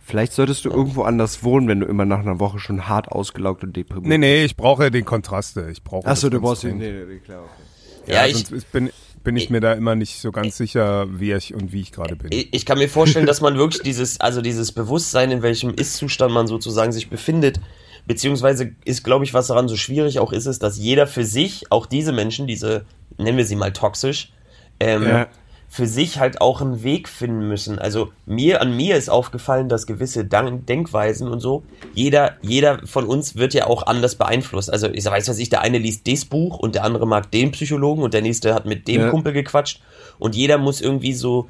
Vielleicht 0.00 0.32
solltest 0.32 0.64
du 0.64 0.70
irgendwo 0.70 1.02
anders 1.02 1.44
wohnen, 1.44 1.68
wenn 1.68 1.80
du 1.80 1.86
immer 1.86 2.04
nach 2.06 2.20
einer 2.20 2.40
Woche 2.40 2.58
schon 2.58 2.88
hart 2.88 3.08
ausgelaugt 3.12 3.62
und 3.62 3.76
deprimiert 3.76 4.06
Nee, 4.08 4.18
nee, 4.18 4.44
ich 4.44 4.56
brauche 4.56 4.90
den 4.90 5.04
Kontraste. 5.04 5.68
Ich 5.70 5.84
brauche 5.84 6.06
Achso, 6.06 6.30
du 6.30 6.40
brauchst 6.40 6.62
den. 6.64 6.78
Nee, 6.78 7.04
nee, 7.06 7.18
klar, 7.18 7.42
okay. 7.42 8.12
Ja, 8.12 8.14
Ja, 8.22 8.26
ich, 8.26 8.34
sonst 8.34 8.52
ist- 8.52 8.72
bin, 8.72 8.90
bin 9.24 9.36
ich 9.36 9.50
mir 9.50 9.60
da 9.60 9.72
immer 9.72 9.94
nicht 9.94 10.20
so 10.20 10.32
ganz 10.32 10.56
sicher, 10.56 11.06
wie 11.10 11.32
ich 11.32 11.54
und 11.54 11.72
wie 11.72 11.80
ich 11.80 11.92
gerade 11.92 12.16
bin. 12.16 12.32
ich 12.32 12.52
ich 12.52 12.66
kann 12.66 12.78
mir 12.78 12.88
vorstellen, 12.88 13.26
dass 13.26 13.40
man 13.40 13.56
wirklich 13.56 13.82
dieses, 13.82 14.20
also 14.20 14.40
dieses 14.40 14.72
Bewusstsein, 14.72 15.30
in 15.30 15.42
welchem 15.42 15.74
Ist-Zustand 15.74 16.32
man 16.32 16.46
sozusagen 16.46 16.92
sich 16.92 17.10
befindet, 17.10 17.60
beziehungsweise 18.06 18.72
ist, 18.84 19.04
glaube 19.04 19.24
ich, 19.24 19.34
was 19.34 19.48
daran 19.48 19.68
so 19.68 19.76
schwierig 19.76 20.18
auch 20.18 20.32
ist, 20.32 20.46
ist, 20.46 20.62
dass 20.62 20.78
jeder 20.78 21.06
für 21.06 21.24
sich, 21.24 21.70
auch 21.70 21.86
diese 21.86 22.12
Menschen, 22.12 22.46
diese, 22.46 22.84
nennen 23.18 23.36
wir 23.36 23.44
sie 23.44 23.56
mal 23.56 23.72
toxisch, 23.72 24.32
ähm, 24.80 25.02
Ja. 25.04 25.28
Für 25.70 25.86
sich 25.86 26.18
halt 26.18 26.40
auch 26.40 26.62
einen 26.62 26.82
Weg 26.82 27.08
finden 27.08 27.46
müssen. 27.46 27.78
Also 27.78 28.10
mir, 28.24 28.62
an 28.62 28.74
mir 28.74 28.96
ist 28.96 29.10
aufgefallen, 29.10 29.68
dass 29.68 29.86
gewisse 29.86 30.24
Denkweisen 30.24 31.28
und 31.28 31.40
so, 31.40 31.62
jeder, 31.92 32.36
jeder 32.40 32.86
von 32.86 33.04
uns 33.04 33.36
wird 33.36 33.52
ja 33.52 33.66
auch 33.66 33.86
anders 33.86 34.14
beeinflusst. 34.14 34.72
Also 34.72 34.88
ich 34.88 35.04
weiß 35.04 35.28
was 35.28 35.38
ich, 35.38 35.50
der 35.50 35.60
eine 35.60 35.78
liest 35.78 36.08
das 36.08 36.24
Buch 36.24 36.58
und 36.58 36.74
der 36.74 36.84
andere 36.84 37.06
mag 37.06 37.30
den 37.30 37.52
Psychologen 37.52 38.02
und 38.02 38.14
der 38.14 38.22
nächste 38.22 38.54
hat 38.54 38.64
mit 38.64 38.88
dem 38.88 39.02
Ja. 39.02 39.10
Kumpel 39.10 39.34
gequatscht 39.34 39.82
und 40.18 40.34
jeder 40.34 40.56
muss 40.56 40.80
irgendwie 40.80 41.12
so 41.12 41.48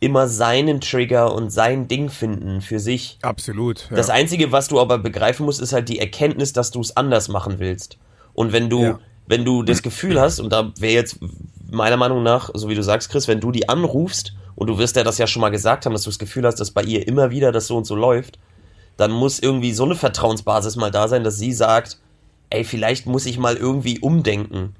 immer 0.00 0.26
seinen 0.26 0.80
Trigger 0.80 1.34
und 1.34 1.50
sein 1.50 1.86
Ding 1.86 2.08
finden 2.08 2.62
für 2.62 2.78
sich. 2.78 3.18
Absolut. 3.20 3.88
Ja. 3.90 3.96
Das 3.96 4.08
Einzige, 4.08 4.50
was 4.52 4.68
du 4.68 4.80
aber 4.80 4.96
begreifen 4.98 5.44
musst, 5.44 5.60
ist 5.60 5.74
halt 5.74 5.90
die 5.90 5.98
Erkenntnis, 5.98 6.54
dass 6.54 6.70
du 6.70 6.80
es 6.80 6.96
anders 6.96 7.28
machen 7.28 7.58
willst. 7.58 7.98
Und 8.32 8.52
wenn 8.54 8.70
du, 8.70 8.82
Ja. 8.82 8.98
Wenn 9.30 9.44
du 9.44 9.62
das 9.62 9.82
Gefühl 9.82 10.20
hast, 10.20 10.40
und 10.40 10.50
da 10.52 10.72
wäre 10.78 10.92
jetzt 10.92 11.18
meiner 11.70 11.96
Meinung 11.96 12.22
nach, 12.24 12.50
so 12.54 12.68
wie 12.68 12.74
du 12.74 12.82
sagst, 12.82 13.10
Chris, 13.10 13.28
wenn 13.28 13.40
du 13.40 13.52
die 13.52 13.68
anrufst 13.68 14.34
und 14.56 14.66
du 14.66 14.76
wirst 14.78 14.96
ja 14.96 15.04
das 15.04 15.18
ja 15.18 15.26
schon 15.28 15.40
mal 15.40 15.50
gesagt 15.50 15.86
haben, 15.86 15.92
dass 15.92 16.02
du 16.02 16.10
das 16.10 16.18
Gefühl 16.18 16.44
hast, 16.44 16.56
dass 16.60 16.72
bei 16.72 16.82
ihr 16.82 17.06
immer 17.06 17.30
wieder 17.30 17.52
das 17.52 17.68
so 17.68 17.76
und 17.76 17.84
so 17.86 17.94
läuft, 17.94 18.38
dann 18.96 19.12
muss 19.12 19.38
irgendwie 19.38 19.72
so 19.72 19.84
eine 19.84 19.94
Vertrauensbasis 19.94 20.74
mal 20.76 20.90
da 20.90 21.06
sein, 21.08 21.22
dass 21.24 21.38
sie 21.38 21.52
sagt, 21.52 21.98
ey, 22.50 22.64
vielleicht 22.64 23.06
muss 23.06 23.24
ich 23.24 23.38
mal 23.38 23.56
irgendwie 23.56 24.00
umdenken 24.00 24.74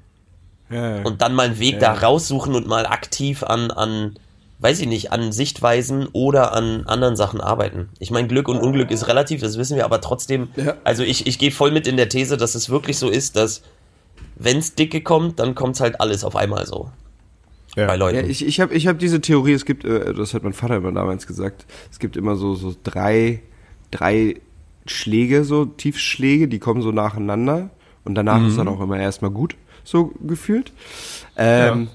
Ja, 0.69 0.97
ja. 0.97 1.03
und 1.03 1.21
dann 1.21 1.33
mal 1.33 1.47
einen 1.47 1.59
Weg 1.59 1.79
da 1.79 1.93
raussuchen 1.93 2.53
und 2.53 2.67
mal 2.67 2.85
aktiv 2.85 3.43
an, 3.43 3.71
an, 3.71 4.19
weiß 4.59 4.81
ich 4.81 4.87
nicht, 4.87 5.13
an 5.13 5.31
Sichtweisen 5.31 6.07
oder 6.11 6.53
an 6.53 6.85
anderen 6.87 7.15
Sachen 7.15 7.39
arbeiten. 7.39 7.87
Ich 7.99 8.11
meine, 8.11 8.27
Glück 8.27 8.49
und 8.49 8.57
Unglück 8.59 8.91
ist 8.91 9.07
relativ, 9.07 9.39
das 9.41 9.57
wissen 9.57 9.77
wir, 9.77 9.85
aber 9.85 10.01
trotzdem, 10.01 10.49
Ja. 10.57 10.75
also 10.83 11.03
ich, 11.03 11.25
ich 11.25 11.39
gehe 11.39 11.51
voll 11.51 11.71
mit 11.71 11.87
in 11.87 11.95
der 11.95 12.09
These, 12.09 12.35
dass 12.35 12.53
es 12.53 12.69
wirklich 12.69 12.97
so 12.99 13.09
ist, 13.09 13.37
dass 13.37 13.61
wenn's 14.35 14.75
dicke 14.75 15.01
kommt, 15.01 15.39
dann 15.39 15.55
kommt's 15.55 15.79
halt 15.79 15.99
alles 15.99 16.23
auf 16.23 16.35
einmal 16.35 16.65
so. 16.65 16.89
Ja. 17.75 17.87
Bei 17.87 17.95
Leuten. 17.95 18.17
Ja, 18.17 18.23
ich, 18.23 18.45
ich 18.45 18.59
habe 18.59 18.73
ich 18.73 18.87
hab 18.87 18.99
diese 18.99 19.21
Theorie, 19.21 19.53
es 19.53 19.65
gibt, 19.65 19.85
äh, 19.85 20.13
das 20.13 20.33
hat 20.33 20.43
mein 20.43 20.53
Vater 20.53 20.75
immer 20.75 20.91
damals 20.91 21.25
gesagt, 21.25 21.65
es 21.89 21.99
gibt 21.99 22.17
immer 22.17 22.35
so, 22.35 22.55
so 22.55 22.75
drei, 22.83 23.41
drei 23.91 24.41
Schläge, 24.85 25.45
so 25.45 25.65
Tiefschläge, 25.65 26.47
die 26.47 26.59
kommen 26.59 26.81
so 26.81 26.91
nacheinander 26.91 27.69
und 28.03 28.15
danach 28.15 28.45
ist 28.45 28.57
dann 28.57 28.67
auch 28.67 28.81
immer 28.81 28.99
erstmal 28.99 29.31
gut, 29.31 29.55
so 29.83 30.11
gefühlt. 30.21 30.73
Ähm, 31.37 31.87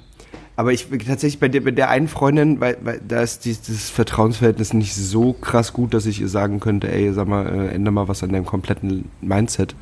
Aber 0.59 0.73
ich 0.73 0.87
tatsächlich 1.07 1.39
bei 1.39 1.49
der, 1.49 1.61
bei 1.61 1.71
der 1.71 1.91
einen 1.91 2.09
Freundin, 2.09 2.61
weil, 2.61 2.79
weil 2.81 2.99
da 3.07 3.21
ist 3.21 3.45
dieses, 3.45 3.91
Vertrauensverhältnis 3.91 4.73
nicht 4.73 4.95
so 4.95 5.35
krass 5.35 5.75
gut, 5.75 5.93
dass 5.93 6.07
ich 6.07 6.19
ihr 6.21 6.29
sagen 6.31 6.61
könnte, 6.61 6.91
ey, 6.91 7.13
sag 7.13 7.29
mal, 7.29 7.47
äh, 7.47 7.75
ändere 7.75 7.93
mal 7.93 8.09
was 8.09 8.23
an 8.23 8.33
deinem 8.33 8.47
kompletten 8.47 9.11
Mindset. 9.21 9.75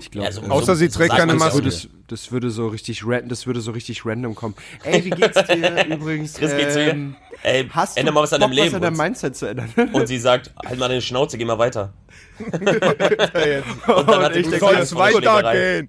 Ich 0.00 0.12
glaube, 0.12 0.26
Ja, 0.28 0.32
so- 0.32 0.42
Außer 0.42 0.76
sie 0.76 0.88
trägt 0.88 1.16
keine 1.16 1.32
das 1.32 1.40
Maske. 1.40 1.66
es- 1.66 1.88
das 2.06 2.30
würde 2.30 2.50
so 2.50 2.68
richtig 2.68 3.04
random, 3.04 3.28
das 3.30 3.46
würde 3.48 3.60
so 3.60 3.72
richtig 3.72 4.06
random 4.06 4.36
kommen. 4.36 4.54
Ey, 4.84 5.04
wie 5.04 5.10
geht's 5.10 5.42
dir 5.46 5.86
übrigens? 5.88 6.34
Chris 6.34 6.54
geht 6.56 6.70
zu 6.72 6.78
ihr, 6.84 6.90
ähm, 6.92 7.16
ey, 7.42 7.66
hast 7.70 7.96
änder 7.96 8.12
du 8.12 8.14
mal 8.14 8.22
was 8.22 8.32
an 8.34 8.40
deinem 8.42 8.52
Leben. 8.52 8.66
was 8.68 8.74
an 8.74 8.82
deinem 8.82 8.92
und, 8.94 8.98
Mindset 9.00 9.34
zu 9.36 9.46
ändern? 9.46 9.68
und 9.92 10.06
sie 10.06 10.18
sagt, 10.18 10.52
halt 10.64 10.78
mal 10.78 10.88
deine 10.88 11.00
Schnauze, 11.02 11.38
geh 11.38 11.44
mal 11.44 11.58
weiter. 11.58 11.92
und 12.38 12.52
dann 12.62 14.22
hat 14.22 14.36
ich 14.36 14.44
die 14.44 14.50
denke, 14.50 14.58
Soll 14.58 14.74
es 14.76 14.94
weitergehen? 14.94 15.88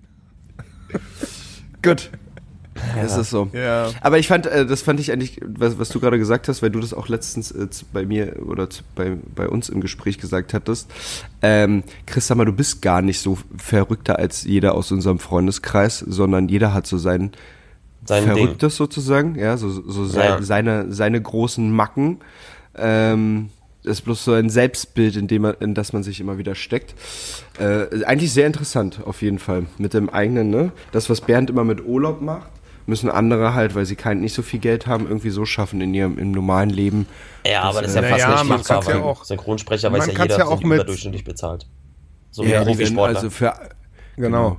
Gut. 1.83 2.09
Es 3.01 3.15
ist 3.15 3.29
so. 3.29 3.49
Ja. 3.53 3.89
Aber 4.01 4.19
ich 4.19 4.27
fand, 4.27 4.45
äh, 4.47 4.65
das 4.65 4.81
fand 4.81 4.99
ich 4.99 5.11
eigentlich, 5.11 5.39
was, 5.45 5.79
was 5.79 5.89
du 5.89 5.99
gerade 5.99 6.17
gesagt 6.17 6.47
hast, 6.47 6.61
weil 6.61 6.69
du 6.71 6.79
das 6.79 6.93
auch 6.93 7.07
letztens 7.07 7.51
äh, 7.51 7.67
bei 7.93 8.05
mir 8.05 8.35
oder 8.45 8.67
bei, 8.95 9.17
bei 9.33 9.47
uns 9.47 9.69
im 9.69 9.79
Gespräch 9.81 10.17
gesagt 10.17 10.53
hattest. 10.53 10.89
Ähm, 11.41 11.83
Chris, 12.05 12.27
sag 12.27 12.37
mal, 12.37 12.45
du 12.45 12.51
bist 12.53 12.81
gar 12.81 13.01
nicht 13.01 13.21
so 13.21 13.37
verrückter 13.57 14.19
als 14.19 14.43
jeder 14.43 14.75
aus 14.75 14.91
unserem 14.91 15.19
Freundeskreis, 15.19 15.99
sondern 15.99 16.49
jeder 16.49 16.73
hat 16.73 16.85
so 16.85 16.97
sein 16.97 17.31
Sein 18.05 18.25
Ding. 18.25 18.33
Verrücktes 18.33 18.75
sozusagen, 18.75 19.35
ja, 19.35 19.55
so, 19.57 19.69
so 19.69 20.05
sein, 20.05 20.29
Ja. 20.29 20.41
seine, 20.41 20.91
seine 20.91 21.21
großen 21.21 21.71
Macken. 21.71 22.19
Ähm, 22.77 23.49
ist 23.83 24.01
bloß 24.01 24.25
so 24.25 24.33
ein 24.33 24.49
Selbstbild, 24.49 25.15
in 25.15 25.27
dem 25.27 25.43
man, 25.43 25.55
in 25.59 25.75
das 25.75 25.93
man 25.93 26.01
sich 26.03 26.19
immer 26.19 26.37
wieder 26.39 26.55
steckt. 26.55 26.95
Äh, 27.59 28.03
eigentlich 28.05 28.33
sehr 28.33 28.47
interessant, 28.47 28.99
auf 29.05 29.21
jeden 29.21 29.37
Fall. 29.39 29.67
Mit 29.77 29.93
dem 29.93 30.09
eigenen, 30.09 30.49
ne? 30.49 30.71
Das, 30.91 31.09
was 31.09 31.21
Bernd 31.21 31.51
immer 31.51 31.63
mit 31.63 31.85
Urlaub 31.85 32.19
macht, 32.21 32.49
müssen 32.87 33.09
andere 33.09 33.53
halt, 33.53 33.75
weil 33.75 33.85
sie 33.85 33.95
kein, 33.95 34.21
nicht 34.21 34.33
so 34.33 34.41
viel 34.41 34.59
Geld 34.59 34.87
haben, 34.87 35.07
irgendwie 35.07 35.29
so 35.31 35.45
schaffen 35.45 35.81
in 35.81 35.93
ihrem 35.93 36.17
im 36.17 36.31
normalen 36.31 36.69
Leben. 36.69 37.07
Ja, 37.45 37.63
aber 37.63 37.81
das 37.81 37.91
ist 37.91 37.95
ja 37.97 38.01
äh, 38.03 38.09
fast 38.09 38.23
naja, 38.23 38.39
nicht 38.41 38.49
man 38.49 38.57
machbar, 38.59 38.95
ja 38.95 39.01
auch- 39.01 39.23
Synchronsprecher 39.25 39.89
man 39.89 40.01
weiß 40.01 40.07
ja 40.15 40.23
jeder, 40.23 40.37
ja 40.39 40.45
auch 40.45 40.61
mit- 40.61 40.75
überdurchschnittlich 40.75 41.23
bezahlt. 41.23 41.67
So 42.31 42.43
wie 42.43 42.47
die 42.47 42.53
Profisportler. 42.53 43.15
also 43.15 43.29
für, 43.29 43.53
Genau. 44.17 44.57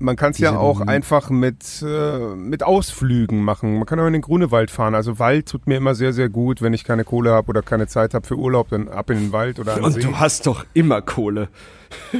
Man 0.00 0.14
kann 0.14 0.30
es 0.30 0.38
ja 0.38 0.56
auch 0.56 0.80
einfach 0.80 1.28
mit, 1.28 1.82
äh, 1.84 2.18
mit 2.36 2.62
Ausflügen 2.62 3.42
machen. 3.42 3.78
Man 3.78 3.84
kann 3.86 3.98
auch 3.98 4.06
in 4.06 4.12
den 4.12 4.22
Grunewald 4.22 4.70
fahren. 4.70 4.94
Also 4.94 5.18
Wald 5.18 5.48
tut 5.48 5.66
mir 5.66 5.76
immer 5.76 5.96
sehr, 5.96 6.12
sehr 6.12 6.28
gut. 6.28 6.62
Wenn 6.62 6.72
ich 6.72 6.84
keine 6.84 7.02
Kohle 7.02 7.32
habe 7.32 7.48
oder 7.48 7.62
keine 7.62 7.88
Zeit 7.88 8.14
habe 8.14 8.24
für 8.24 8.36
Urlaub, 8.36 8.68
dann 8.68 8.86
ab 8.88 9.10
in 9.10 9.18
den 9.18 9.32
Wald 9.32 9.58
oder 9.58 9.82
und 9.82 9.94
See. 9.94 10.00
du 10.02 10.16
hast 10.16 10.46
doch 10.46 10.64
immer 10.72 11.02
Kohle. 11.02 11.48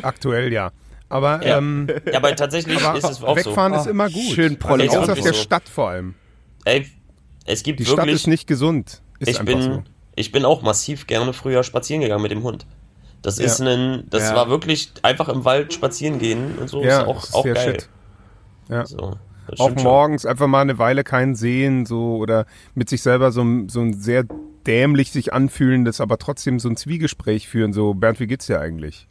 Aktuell 0.02 0.52
ja. 0.52 0.72
Aber, 1.10 1.44
Ja. 1.46 1.58
ähm, 1.58 1.86
ja, 2.06 2.18
aber 2.18 2.34
tatsächlich 2.36 2.84
aber 2.84 2.98
ist 2.98 3.04
es 3.08 3.22
auch 3.22 3.36
wegfahren 3.36 3.72
so. 3.74 3.80
ist 3.80 3.86
immer 3.86 4.10
gut. 4.10 4.34
schön 4.34 4.58
Prolli 4.58 4.88
also, 4.88 5.00
aus 5.12 5.20
der 5.22 5.32
so. 5.32 5.40
Stadt 5.40 5.68
vor 5.68 5.88
allem. 5.90 6.14
Ey, 6.64 6.86
es 7.46 7.62
gibt 7.62 7.80
Die 7.80 7.84
Stadt 7.86 7.98
wirklich 7.98 8.14
ist 8.16 8.26
nicht 8.26 8.46
gesund. 8.46 9.00
Ist 9.18 9.28
ich 9.28 9.38
bin, 9.40 9.62
so. 9.62 9.82
ich 10.16 10.32
bin 10.32 10.44
auch 10.44 10.62
massiv 10.62 11.06
gerne 11.06 11.32
früher 11.32 11.62
spazieren 11.64 12.02
gegangen 12.02 12.22
mit 12.22 12.30
dem 12.30 12.42
Hund. 12.42 12.66
Das 13.22 13.38
Ja. 13.38 13.46
ist 13.46 13.60
ein, 13.60 14.04
das 14.10 14.24
Ja. 14.24 14.36
war 14.36 14.48
wirklich 14.50 14.92
einfach 15.02 15.28
im 15.28 15.44
Wald 15.44 15.72
spazieren 15.72 16.18
gehen 16.18 16.58
und 16.58 16.68
so 16.68 16.82
Ja, 16.84 17.00
ist 17.00 17.06
auch, 17.08 17.14
das 17.16 17.24
ist 17.30 17.34
auch 17.34 17.44
geil. 17.44 17.56
Shit. 17.80 17.88
Ja. 18.68 18.84
So, 18.86 18.98
Auch 18.98 19.54
stimmt 19.54 19.80
schon. 19.80 19.90
morgens 19.90 20.26
einfach 20.26 20.46
mal 20.46 20.60
eine 20.60 20.78
Weile 20.78 21.04
keinen 21.04 21.34
sehen, 21.34 21.86
so 21.86 22.16
oder 22.18 22.44
mit 22.74 22.90
sich 22.90 23.00
selber 23.02 23.32
so, 23.32 23.40
ein- 23.42 23.68
so 23.70 23.80
ein 23.80 23.94
sehr 23.94 24.24
dämlich 24.66 25.10
sich 25.10 25.32
anfühlendes, 25.32 26.02
aber 26.02 26.18
trotzdem 26.18 26.60
so 26.60 26.68
ein 26.68 26.76
Zwiegespräch 26.76 27.48
führen, 27.48 27.72
so 27.72 27.94
Bernd, 27.94 28.20
wie 28.20 28.26
geht's 28.26 28.46
dir 28.46 28.60
eigentlich? 28.60 29.08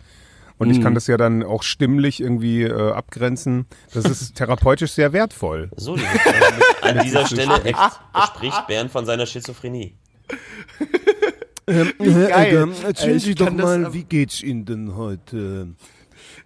Und 0.59 0.71
ich 0.71 0.81
kann 0.81 0.95
das 0.95 1.05
ja 1.07 1.17
dann 1.17 1.43
auch 1.43 1.61
stimmlich 1.61 2.19
irgendwie 2.19 2.63
äh, 2.63 2.91
abgrenzen. 2.91 3.67
Das 3.93 4.05
ist 4.05 4.35
therapeutisch 4.35 4.91
sehr 4.91 5.13
wertvoll. 5.13 5.69
So, 5.75 5.95
mit- 5.95 6.05
an 6.81 6.99
dieser 7.03 7.27
Stelle 7.27 7.61
spricht 8.25 8.67
Bernd 8.67 8.91
von 8.91 9.05
seiner 9.05 9.25
Schizophrenie. 9.27 9.95
Geil. 11.67 12.69
erzählen 12.83 13.17
Ich 13.17 13.23
Sie 13.23 13.35
doch 13.35 13.45
das 13.47 13.53
mal, 13.55 13.85
am- 13.85 13.93
wie 13.93 14.03
geht's 14.05 14.41
Ihnen 14.41 14.65
denn 14.65 14.95
heute? 14.95 15.69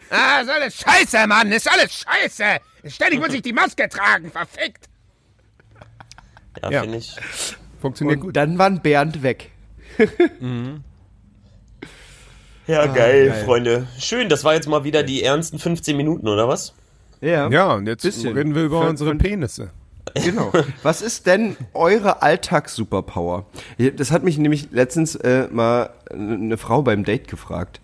Ah, 0.09 0.41
ist 0.41 0.49
alles 0.49 0.75
scheiße, 0.77 1.25
Mann, 1.27 1.51
ist 1.51 1.71
alles 1.71 1.93
scheiße. 2.05 2.43
Ständig 2.89 3.19
muss 3.21 3.33
ich 3.33 3.41
die 3.43 3.53
Maske 3.53 3.87
tragen, 3.87 4.29
verfickt. 4.31 4.89
Ja, 6.61 6.69
Ja. 6.71 6.81
finde 6.81 6.97
ich. 6.97 7.15
Funktioniert 7.79 8.17
Und 8.19 8.25
gut. 8.25 8.35
dann 8.35 8.57
war 8.57 8.65
ein 8.65 8.81
Bernd 8.81 9.23
weg. 9.23 9.51
Ja, 12.67 12.85
geil, 12.85 13.29
geil. 13.29 13.43
Freunde. 13.45 13.87
Schön, 13.99 14.29
das 14.29 14.43
war 14.43 14.53
jetzt 14.53 14.67
mal 14.67 14.83
wieder 14.83 15.03
die 15.03 15.23
ernsten 15.23 15.59
15 15.59 15.97
Minuten, 15.97 16.27
oder 16.27 16.47
was? 16.47 16.73
Ja. 17.21 17.49
Ja, 17.49 17.73
und 17.73 17.87
jetzt 17.87 18.03
Bisschen. 18.03 18.35
reden 18.35 18.55
wir 18.55 18.63
über 18.63 18.81
Für- 18.81 18.89
unsere 18.89 19.15
Penisse. 19.15 19.69
Genau. 20.15 20.51
Was 20.83 21.01
ist 21.01 21.25
denn 21.27 21.55
eure 21.73 22.21
Alltags-Superpower? 22.21 23.45
Das 23.95 24.11
hat 24.11 24.23
mich 24.23 24.37
nämlich 24.37 24.69
letztens 24.71 25.15
äh, 25.15 25.47
mal 25.51 25.91
eine 26.11 26.57
Frau 26.57 26.81
beim 26.81 27.03
Date 27.05 27.27
gefragt. 27.27 27.79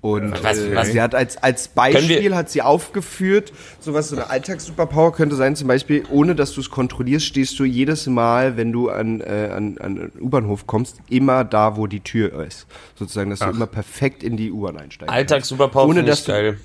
Und 0.00 0.44
Was- 0.44 0.58
äh, 0.58 0.76
was- 0.76 0.92
sie 0.92 1.00
hat 1.02 1.16
als, 1.16 1.36
als 1.42 1.66
Beispiel 1.68 2.32
hat 2.36 2.48
sie 2.50 2.62
aufgeführt, 2.62 3.52
sowas, 3.80 4.08
so 4.10 4.16
eine 4.16 4.30
Alltags-Superpower 4.30 5.12
könnte 5.12 5.34
sein, 5.34 5.56
zum 5.56 5.66
Beispiel, 5.66 6.04
ohne 6.08 6.36
dass 6.36 6.52
du 6.52 6.60
es 6.60 6.70
kontrollierst, 6.70 7.26
stehst 7.26 7.58
du 7.58 7.64
jedes 7.64 8.06
Mal, 8.06 8.56
wenn 8.56 8.70
du 8.70 8.90
an, 8.90 9.20
äh, 9.20 9.50
an, 9.52 9.76
an 9.78 9.96
den 9.96 10.12
U-Bahnhof 10.20 10.68
kommst, 10.68 10.98
immer 11.10 11.42
da, 11.44 11.76
wo 11.76 11.88
die 11.88 11.98
Tür 12.00 12.44
ist. 12.46 12.66
Sozusagen, 12.96 13.30
dass 13.30 13.40
du 13.40 13.46
immer 13.46 13.66
perfekt 13.66 14.22
in 14.22 14.36
die 14.36 14.52
U-Bahn 14.52 14.76
einsteigst. 14.76 15.12
Alltags-Superpower 15.12 15.88
Ohne 15.88 16.04
dass 16.04 16.24
geil. 16.24 16.58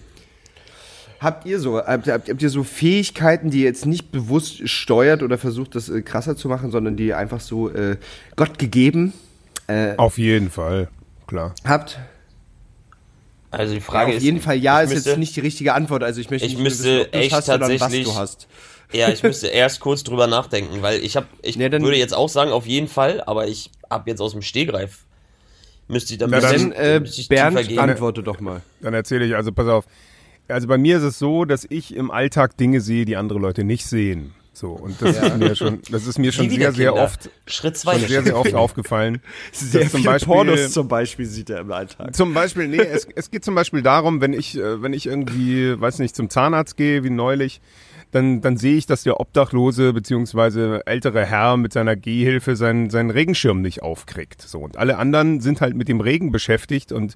Habt 1.20 1.46
ihr 1.46 1.60
so, 1.60 1.78
habt, 1.80 2.08
habt, 2.10 2.30
habt 2.30 2.42
ihr 2.42 2.50
so 2.50 2.64
Fähigkeiten, 2.64 3.50
die 3.50 3.60
ihr 3.60 3.66
jetzt 3.66 3.86
nicht 3.86 4.12
bewusst 4.12 4.68
steuert 4.70 5.24
oder 5.24 5.38
versucht, 5.38 5.74
das 5.74 5.88
äh, 5.90 6.02
krasser 6.02 6.36
zu 6.36 6.50
machen, 6.50 6.70
sondern 6.70 6.98
die 6.98 7.08
ihr 7.08 7.18
einfach 7.18 7.40
so 7.40 7.70
äh, 7.70 7.96
Gott 8.36 8.60
gegeben 8.60 9.14
äh, 9.68 9.96
Auf 9.96 10.18
jeden 10.18 10.52
Fall, 10.52 10.90
klar. 11.26 11.56
habt? 11.66 11.98
Also 13.54 13.74
die 13.74 13.80
Ja, 13.80 13.86
Frage 13.86 14.10
auf 14.12 14.18
ist. 14.18 14.24
jeden 14.24 14.42
Fall 14.42 14.58
ja, 14.58 14.82
ist 14.82 14.94
müsste- 14.94 15.10
jetzt 15.12 15.20
nicht 15.20 15.36
die 15.36 15.40
richtige 15.42 15.74
Antwort. 15.74 16.04
Also 16.04 16.20
ich 16.22 16.30
möchte 16.30 16.48
Ich 16.48 16.54
nicht 16.56 16.64
müsste 16.64 16.84
wissen, 16.84 17.02
ob 17.02 17.12
du 17.12 17.18
es 17.18 17.24
echt 17.26 17.34
hast, 17.36 17.46
sondern 17.46 17.72
was 17.72 17.80
tatsächlich- 17.80 18.08
du 18.08 18.16
hast. 18.16 18.48
Ja, 18.92 19.10
ich 19.10 19.24
müsste 19.24 19.48
erst 19.50 19.80
kurz 19.80 20.04
drüber 20.04 20.28
nachdenken, 20.28 20.82
weil 20.82 21.04
ich 21.04 21.16
habe, 21.16 21.28
ich 21.42 21.56
Ja, 21.56 21.70
dann- 21.70 21.84
würde 21.84 21.98
jetzt 21.98 22.14
auch 22.14 22.30
sagen, 22.30 22.52
auf 22.52 22.66
jeden 22.66 22.88
Fall, 22.88 23.22
aber 23.26 23.48
ich 23.48 23.70
habe 23.90 24.10
jetzt 24.10 24.20
aus 24.22 24.32
dem 24.34 24.42
Stegreif 24.42 25.06
Müsste 25.90 26.14
ich, 26.14 26.18
dann 26.20 26.30
Na, 26.30 26.40
müsste 26.40 26.58
dann, 26.58 26.72
äh, 26.72 27.02
Bernd, 27.28 27.78
antworte 27.78 28.24
doch 28.24 28.40
mal. 28.40 28.62
Dann 28.82 28.94
erzähle 28.94 29.26
ich, 29.26 29.36
also 29.36 29.52
pass 29.52 29.68
auf. 29.68 29.86
Also 30.48 30.66
bei 30.68 30.78
mir 30.78 30.96
ist 30.98 31.04
es 31.04 31.20
so, 31.20 31.44
dass 31.44 31.66
ich 31.70 31.94
im 31.94 32.10
Alltag 32.10 32.56
Dinge 32.58 32.80
sehe, 32.80 33.04
die 33.04 33.18
andere 33.18 33.38
Leute 33.38 33.66
nicht 33.66 33.86
sehen. 33.86 34.34
So, 34.56 34.70
und 34.70 35.02
das 35.02 35.18
ist 35.18 35.38
mir 35.38 35.56
schon, 35.56 35.82
das 35.90 36.06
ist 36.06 36.20
mir 36.20 36.32
schon 36.32 36.48
sehr, 36.48 36.72
sehr 36.72 36.94
oft, 36.96 37.32
Schritt 37.48 37.76
zwei. 37.76 37.98
schon 37.98 38.08
sehr, 38.08 38.24
sehr 38.24 38.38
oft 38.38 38.54
aufgefallen. 38.54 39.20
Sehr 39.52 39.90
zum 39.90 40.04
Beispiel- 40.04 40.32
Pornos 40.32 40.72
zum 40.72 40.88
Beispiel 40.88 41.26
sieht 41.26 41.50
er 41.50 41.62
im 41.62 41.72
Alltag. 41.72 42.16
Zum 42.16 42.36
Beispiel, 42.36 42.68
nee, 42.68 42.78
es, 42.78 43.08
es 43.16 43.32
geht 43.32 43.44
zum 43.44 43.56
Beispiel 43.56 43.82
darum, 43.82 44.22
wenn 44.22 44.32
ich, 44.34 44.56
äh, 44.56 44.82
wenn 44.84 44.94
ich 44.94 45.08
irgendwie, 45.08 45.80
weiß 45.80 45.98
nicht, 46.00 46.16
zum 46.16 46.30
Zahnarzt 46.30 46.78
gehe, 46.78 47.04
wie 47.04 47.10
neulich, 47.10 47.62
dann, 48.12 48.42
dann 48.42 48.58
sehe 48.58 48.78
ich, 48.78 48.86
dass 48.86 49.02
der 49.02 49.20
Obdachlose 49.20 49.92
beziehungsweise 49.92 50.82
ältere 50.86 51.26
Herr 51.26 51.58
mit 51.58 51.74
seiner 51.74 51.96
Gehhilfe 51.96 52.56
seinen, 52.56 52.92
seinen 52.92 53.10
Regenschirm 53.10 53.62
nicht 53.62 53.82
aufkriegt. 53.82 54.42
So, 54.44 54.60
und 54.60 54.78
alle 54.78 54.98
anderen 55.00 55.42
sind 55.42 55.62
halt 55.62 55.76
mit 55.76 55.88
dem 55.88 56.00
Regen 56.00 56.32
beschäftigt 56.32 56.92
und 56.92 57.16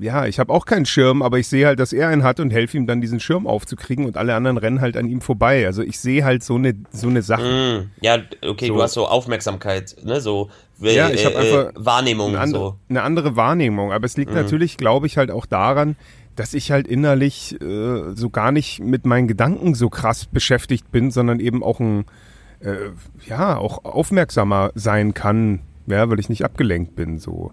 ja, 0.00 0.26
ich 0.26 0.38
habe 0.38 0.52
auch 0.52 0.64
keinen 0.64 0.86
Schirm, 0.86 1.22
aber 1.22 1.38
ich 1.38 1.48
sehe 1.48 1.66
halt, 1.66 1.78
dass 1.78 1.92
er 1.92 2.08
einen 2.08 2.22
hat 2.22 2.40
und 2.40 2.50
helfe 2.50 2.76
ihm 2.76 2.86
dann 2.86 3.00
diesen 3.00 3.20
Schirm 3.20 3.46
aufzukriegen 3.46 4.04
und 4.06 4.16
alle 4.16 4.34
anderen 4.34 4.56
rennen 4.56 4.80
halt 4.80 4.96
an 4.96 5.08
ihm 5.08 5.20
vorbei. 5.20 5.66
Also 5.66 5.82
ich 5.82 5.98
sehe 5.98 6.24
halt 6.24 6.42
so 6.42 6.54
eine 6.54 6.74
so 6.90 7.08
eine 7.08 7.22
Sache. 7.22 7.88
Mm, 7.90 7.90
ja, 8.04 8.18
okay, 8.46 8.66
So. 8.68 8.74
du 8.74 8.82
hast 8.82 8.94
so 8.94 9.06
Aufmerksamkeit, 9.06 9.96
ne, 10.02 10.20
so 10.20 10.50
äh, 10.80 10.94
Ja, 10.94 11.10
ich 11.10 11.24
äh, 11.24 11.34
einfach 11.34 11.72
Wahrnehmung 11.74 12.30
eine 12.30 12.40
andere, 12.40 12.62
so. 12.62 12.76
eine 12.88 13.02
andere 13.02 13.36
Wahrnehmung. 13.36 13.92
Aber 13.92 14.06
es 14.06 14.16
liegt 14.16 14.32
natürlich, 14.32 14.76
glaube 14.76 15.06
ich, 15.06 15.18
halt 15.18 15.30
auch 15.30 15.46
daran, 15.46 15.96
dass 16.36 16.54
ich 16.54 16.70
halt 16.70 16.86
innerlich 16.88 17.60
äh, 17.60 18.14
so 18.14 18.30
gar 18.30 18.52
nicht 18.52 18.80
mit 18.80 19.04
meinen 19.04 19.28
Gedanken 19.28 19.74
so 19.74 19.90
krass 19.90 20.26
beschäftigt 20.26 20.90
bin, 20.90 21.10
sondern 21.10 21.40
eben 21.40 21.62
auch 21.62 21.80
ein, 21.80 22.06
äh, 22.60 22.76
ja, 23.26 23.56
auch 23.58 23.84
aufmerksamer 23.84 24.70
sein 24.74 25.14
kann, 25.14 25.60
ja, 25.86 26.08
weil 26.08 26.20
ich 26.20 26.28
nicht 26.28 26.44
abgelenkt 26.44 26.96
bin 26.96 27.18
so. 27.18 27.52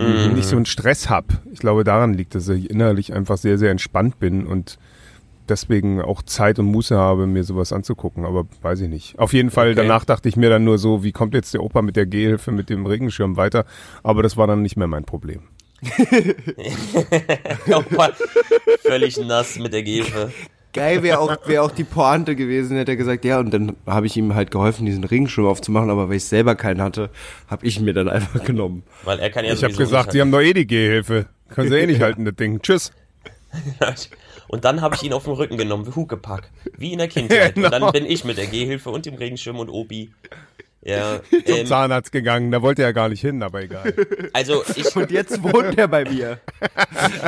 Und 0.00 0.34
nicht 0.34 0.46
so 0.48 0.56
einen 0.56 0.64
Stress 0.66 1.10
hab. 1.10 1.26
Ich 1.52 1.58
glaube, 1.58 1.84
daran 1.84 2.14
liegt, 2.14 2.34
dass 2.34 2.48
ich 2.48 2.70
innerlich 2.70 3.12
einfach 3.12 3.36
sehr, 3.36 3.58
sehr 3.58 3.70
entspannt 3.70 4.18
bin 4.18 4.46
und 4.46 4.78
deswegen 5.48 6.00
auch 6.00 6.22
Zeit 6.22 6.58
und 6.58 6.64
Muße 6.66 6.96
habe, 6.96 7.26
mir 7.26 7.44
sowas 7.44 7.72
anzugucken, 7.72 8.24
aber 8.24 8.46
weiß 8.62 8.80
ich 8.80 8.88
nicht. 8.88 9.18
Auf 9.18 9.32
jeden 9.34 9.50
Fall, 9.50 9.72
Okay. 9.72 9.76
danach 9.82 10.04
dachte 10.06 10.28
ich 10.28 10.36
mir 10.36 10.48
dann 10.48 10.64
nur 10.64 10.78
so, 10.78 11.04
wie 11.04 11.12
kommt 11.12 11.34
jetzt 11.34 11.52
der 11.52 11.62
Opa 11.62 11.82
mit 11.82 11.96
der 11.96 12.06
Gehhilfe, 12.06 12.52
mit 12.52 12.70
dem 12.70 12.86
Regenschirm 12.86 13.36
weiter? 13.36 13.66
Aber 14.02 14.22
das 14.22 14.36
war 14.36 14.46
dann 14.46 14.62
nicht 14.62 14.76
mehr 14.76 14.86
mein 14.86 15.04
Problem. 15.04 15.40
Opa, 17.74 18.10
Völlig 18.82 19.18
nass 19.18 19.58
mit 19.58 19.72
der 19.72 19.82
Gehilfe. 19.82 20.32
Geil 20.72 21.02
wäre 21.02 21.18
auch, 21.18 21.36
wär 21.46 21.62
auch 21.62 21.70
die 21.70 21.84
Pointe 21.84 22.34
gewesen, 22.34 22.76
hätte 22.76 22.92
er 22.92 22.96
gesagt, 22.96 23.24
ja, 23.24 23.38
und 23.38 23.52
dann 23.52 23.76
habe 23.86 24.06
ich 24.06 24.16
ihm 24.16 24.34
halt 24.34 24.50
geholfen, 24.50 24.86
diesen 24.86 25.04
Regenschirm 25.04 25.46
aufzumachen, 25.46 25.90
aber 25.90 26.08
weil 26.08 26.16
ich 26.16 26.24
selber 26.24 26.54
keinen 26.54 26.80
hatte, 26.80 27.10
habe 27.48 27.66
ich 27.66 27.78
ihn 27.78 27.84
mir 27.84 27.92
dann 27.92 28.08
einfach 28.08 28.42
genommen. 28.44 28.82
Weil 29.04 29.18
er 29.18 29.30
kann 29.30 29.44
ja 29.44 29.52
Ich 29.52 29.62
habe 29.62 29.74
gesagt, 29.74 30.06
nicht 30.06 30.14
die 30.14 30.20
haben 30.22 30.32
doch 30.32 30.40
eh 30.40 30.54
die 30.54 30.66
Gehhilfe. 30.66 31.26
Können 31.50 31.68
sie 31.68 31.76
eh 31.76 31.86
nicht 31.86 32.00
halten, 32.00 32.24
das 32.24 32.34
Ding. 32.36 32.62
Tschüss. 32.62 32.92
Und 34.48 34.64
dann 34.64 34.80
habe 34.82 34.94
ich 34.94 35.02
ihn 35.02 35.12
auf 35.12 35.24
den 35.24 35.32
Rücken 35.32 35.56
genommen, 35.56 35.86
wie 35.86 35.94
Huckepack. 35.94 36.50
Wie 36.76 36.92
in 36.92 36.98
der 36.98 37.08
Kindheit. 37.08 37.54
Genau. 37.54 37.66
Und 37.72 37.72
dann 37.72 37.92
bin 37.92 38.06
ich 38.06 38.24
mit 38.24 38.36
der 38.38 38.46
Gehhilfe 38.46 38.90
und 38.90 39.06
dem 39.06 39.14
Regenschirm 39.14 39.58
und 39.58 39.70
Obi. 39.70 40.10
Ja, 40.84 41.20
Zum 41.46 41.56
ähm, 41.56 41.66
Zahnarzt 41.66 42.10
gegangen. 42.10 42.50
Da 42.50 42.60
wollte 42.60 42.82
er 42.82 42.92
gar 42.92 43.08
nicht 43.08 43.20
hin, 43.20 43.42
aber 43.42 43.62
egal. 43.62 43.94
also 44.32 44.64
ich, 44.74 44.94
Und 44.96 45.10
jetzt 45.12 45.42
wohnt 45.42 45.78
er 45.78 45.86
bei 45.88 46.04
mir. 46.04 46.40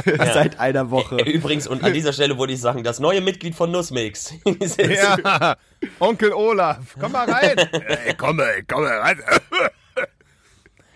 Seit 0.04 0.58
einer 0.58 0.90
Woche. 0.90 1.16
übrigens, 1.22 1.66
und 1.68 1.84
an 1.84 1.92
dieser 1.92 2.12
Stelle 2.12 2.36
wollte 2.36 2.52
ich 2.52 2.60
sagen, 2.60 2.82
das 2.82 2.98
neue 2.98 3.20
Mitglied 3.20 3.54
von 3.54 3.70
Nussmix. 3.70 4.34
Ja, 4.76 5.56
Onkel 6.00 6.32
Olaf, 6.32 6.96
komm 6.98 7.12
mal 7.12 7.30
rein. 7.30 7.56
Ey, 7.58 8.14
komm, 8.16 8.40
ey, 8.40 8.62
komm 8.66 8.82
mal 8.82 8.98
rein. 8.98 9.18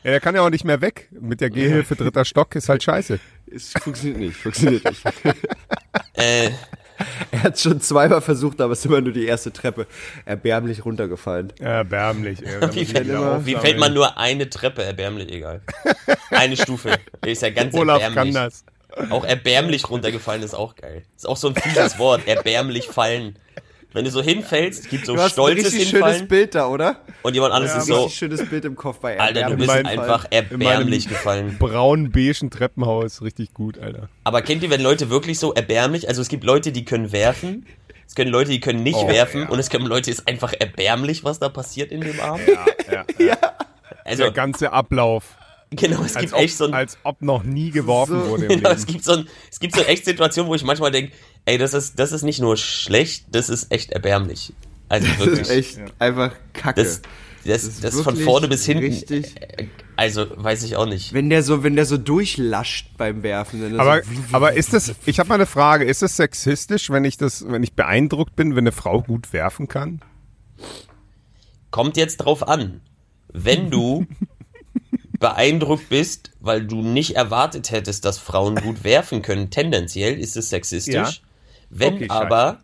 Ja, 0.05 0.13
der 0.13 0.21
kann 0.21 0.35
ja 0.37 0.43
auch 0.43 0.51
nicht 0.51 0.65
mehr 0.65 0.81
weg. 0.81 1.09
Mit 1.11 1.41
der 1.41 1.51
Gehhilfe 1.51 1.97
dritter 1.97 2.25
Stock 2.25 2.55
ist 2.55 2.69
halt 2.69 2.85
scheiße. 2.85 3.19
Es 3.53 3.73
funktioniert 3.73 4.21
nicht, 4.21 4.37
funktioniert 4.37 4.85
nicht. 4.85 5.05
äh, 6.15 6.51
Er 7.31 7.43
hat 7.45 7.59
schon 7.59 7.81
zweimal 7.81 8.21
versucht, 8.21 8.61
aber 8.61 8.73
es 8.73 8.81
ist 8.81 8.87
immer 8.87 9.01
nur 9.01 9.13
die 9.13 9.27
erste 9.27 9.53
Treppe 9.53 9.87
erbärmlich 10.25 10.85
runtergefallen. 10.85 11.53
Erbärmlich, 11.61 12.45
ey. 12.45 12.61
Wie, 12.75 12.85
fällt, 12.85 13.09
immer- 13.09 13.45
wie 13.47 13.55
fällt 13.55 13.79
man 13.79 13.95
nur 13.95 14.19
eine 14.19 14.49
Treppe? 14.51 14.83
Erbärmlich, 14.83 15.31
egal. 15.33 15.61
Eine 16.31 16.57
Stufe. 16.57 16.99
Ist 17.25 17.43
ja 17.43 17.51
ganz 17.51 17.75
Olaf 17.75 18.03
erbärmlich. 18.03 18.35
kann 18.35 18.51
das. 18.51 18.65
Auch 19.11 19.25
erbärmlich 19.25 19.89
runtergefallen 19.91 20.43
ist 20.43 20.55
auch 20.55 20.75
geil. 20.75 21.03
Ist 21.17 21.29
auch 21.29 21.37
so 21.37 21.49
ein 21.49 21.55
fieses 21.55 21.99
Wort, 21.99 22.27
erbärmlich 22.27 22.87
fallen. 22.87 23.39
Wenn 23.95 24.05
du 24.05 24.11
so 24.11 24.23
hinfällst, 24.23 24.91
gibt 24.91 25.07
so 25.07 25.15
Du 25.15 25.19
hast 25.21 25.31
ein 25.31 25.33
stolzes 25.33 25.73
richtig 25.73 25.89
Hinfallen 25.91 26.15
schönes 26.17 26.29
Bild 26.29 26.55
da, 26.55 26.69
oder? 26.69 27.01
und 27.23 27.33
jemand 27.35 27.55
anderes 27.55 27.73
Ein 27.75 27.81
ist 27.81 27.87
so, 27.87 27.95
richtig 28.03 28.19
schönes 28.19 28.47
Bild 28.49 28.65
im 28.67 28.77
Kopf 28.77 28.99
bei 28.99 29.19
Alter, 29.19 29.49
du 29.51 29.57
bist 29.57 29.71
einfach 29.71 30.27
erbärmlich 30.31 31.09
gefallen. 31.09 31.57
Braun-beigen 31.59 32.51
Treppenhaus. 32.51 33.23
Richtig 33.23 33.55
gut, 33.55 33.79
Alter. 33.79 34.09
Aber 34.25 34.43
kennt 34.43 34.63
ihr, 34.63 34.71
wenn 34.71 34.83
Leute 34.83 35.09
wirklich 35.09 35.39
so 35.39 35.55
erbärmlich, 35.55 36.07
also 36.07 36.21
es 36.21 36.29
gibt 36.29 36.45
Leute, 36.45 36.71
die 36.71 36.85
können 36.85 37.13
werfen, 37.13 37.65
es 38.07 38.15
können 38.15 38.31
Leute, 38.31 38.51
die 38.51 38.61
können 38.61 38.83
nicht 38.83 38.97
Oh, 38.97 39.09
werfen 39.09 39.43
ja. 39.43 39.49
und 39.49 39.59
es 39.59 39.71
können 39.71 39.87
Leute, 39.87 40.11
ist 40.11 40.29
einfach 40.29 40.53
erbärmlich, 40.59 41.25
was 41.25 41.39
da 41.39 41.49
passiert 41.49 41.91
in 41.91 42.03
dem 42.03 42.21
Arm. 42.21 42.41
Ja, 42.91 43.05
ja. 43.25 43.37
Also, 44.05 44.23
Der 44.25 44.33
ganze 44.33 44.73
Ablauf. 44.73 45.37
genau, 45.71 46.03
es 46.03 46.15
Als 46.17 46.21
gibt 46.25 46.33
ob, 46.35 46.41
echt 46.41 46.57
so 46.57 46.65
ein, 46.67 46.75
als 46.75 46.97
ob 47.05 47.21
noch 47.23 47.43
nie 47.43 47.71
geworfen 47.71 48.23
So- 48.23 48.29
wurde 48.31 48.45
im 48.47 48.49
genau, 48.49 48.71
es 48.71 48.81
Leben. 48.81 48.93
gibt 48.93 49.05
so 49.05 49.13
ein, 49.13 49.29
es 49.51 49.61
gibt 49.61 49.75
so 49.75 49.83
echt 49.83 50.05
Situationen, 50.07 50.49
wo 50.51 50.55
ich 50.55 50.63
manchmal 50.65 50.91
denke, 50.91 51.13
ey, 51.49 51.59
das 51.59 51.75
ist, 51.75 51.99
das 51.99 52.13
ist 52.13 52.23
nicht 52.23 52.41
nur 52.41 52.57
schlecht, 52.57 53.25
das 53.33 53.49
ist 53.49 53.73
echt 53.73 53.93
erbärmlich. 53.93 54.53
Also 54.89 55.07
Das 55.07 55.19
wirklich. 55.19 55.41
ist 55.41 55.51
echt 55.51 55.81
einfach 55.99 56.33
kacke. 56.53 56.83
Das, 56.83 57.03
das, 57.45 57.65
ist 57.65 57.83
das, 57.85 57.95
von 57.95 58.07
wirklich 58.07 58.25
vorne 58.25 58.49
bis 58.49 58.67
hinten. 58.67 58.85
richtig- 58.85 59.35
äh, 59.41 59.67
Also, 59.97 60.27
weiß 60.35 60.63
ich 60.65 60.77
auch 60.77 60.85
nicht. 60.87 61.13
wenn 61.15 61.31
der 61.31 61.43
so, 61.43 61.63
wenn 61.63 61.75
der 61.77 61.87
so 61.87 61.97
durchlascht 61.97 62.91
beim 62.99 63.23
Werfen. 63.23 63.79
Aber, 63.81 64.03
so 64.03 64.09
aber 64.33 64.53
ist 64.55 64.73
das, 64.75 64.95
ich 65.07 65.19
habe 65.19 65.29
mal 65.31 65.37
eine 65.37 65.47
Frage, 65.47 65.85
ist 65.85 66.03
es 66.03 66.17
sexistisch, 66.17 66.91
wenn 66.91 67.05
ich 67.05 67.17
das, 67.17 67.45
wenn 67.49 67.63
ich 67.63 67.73
beeindruckt 67.75 68.37
bin, 68.37 68.51
wenn 68.55 68.65
eine 68.65 68.73
Frau 68.73 69.01
gut 69.03 69.33
werfen 69.33 69.69
kann? 69.69 70.01
Kommt 71.71 71.97
jetzt 71.97 72.19
drauf 72.19 72.47
an. 72.47 72.81
Wenn 73.33 73.71
du 73.71 74.07
beeindruckt 75.19 75.89
bist, 75.89 76.31
weil 76.41 76.65
du 76.67 76.83
nicht 76.83 77.17
erwartet 77.17 77.71
hättest, 77.71 78.05
dass 78.05 78.19
Frauen 78.19 78.57
gut 78.57 78.85
werfen 78.85 79.23
können, 79.23 79.51
tendenziell 79.51 80.19
ist 80.19 80.37
es 80.37 80.51
sexistisch. 80.51 80.95
Ja. 80.95 81.11
Wenn 81.71 81.95
Okay, 81.95 82.09
aber, 82.09 82.61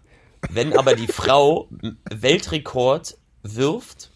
wenn 0.50 0.72
aber 0.76 0.94
die 0.94 1.06
Frau 1.06 1.68
Weltrekord 2.10 3.16
wirft, 3.42 4.10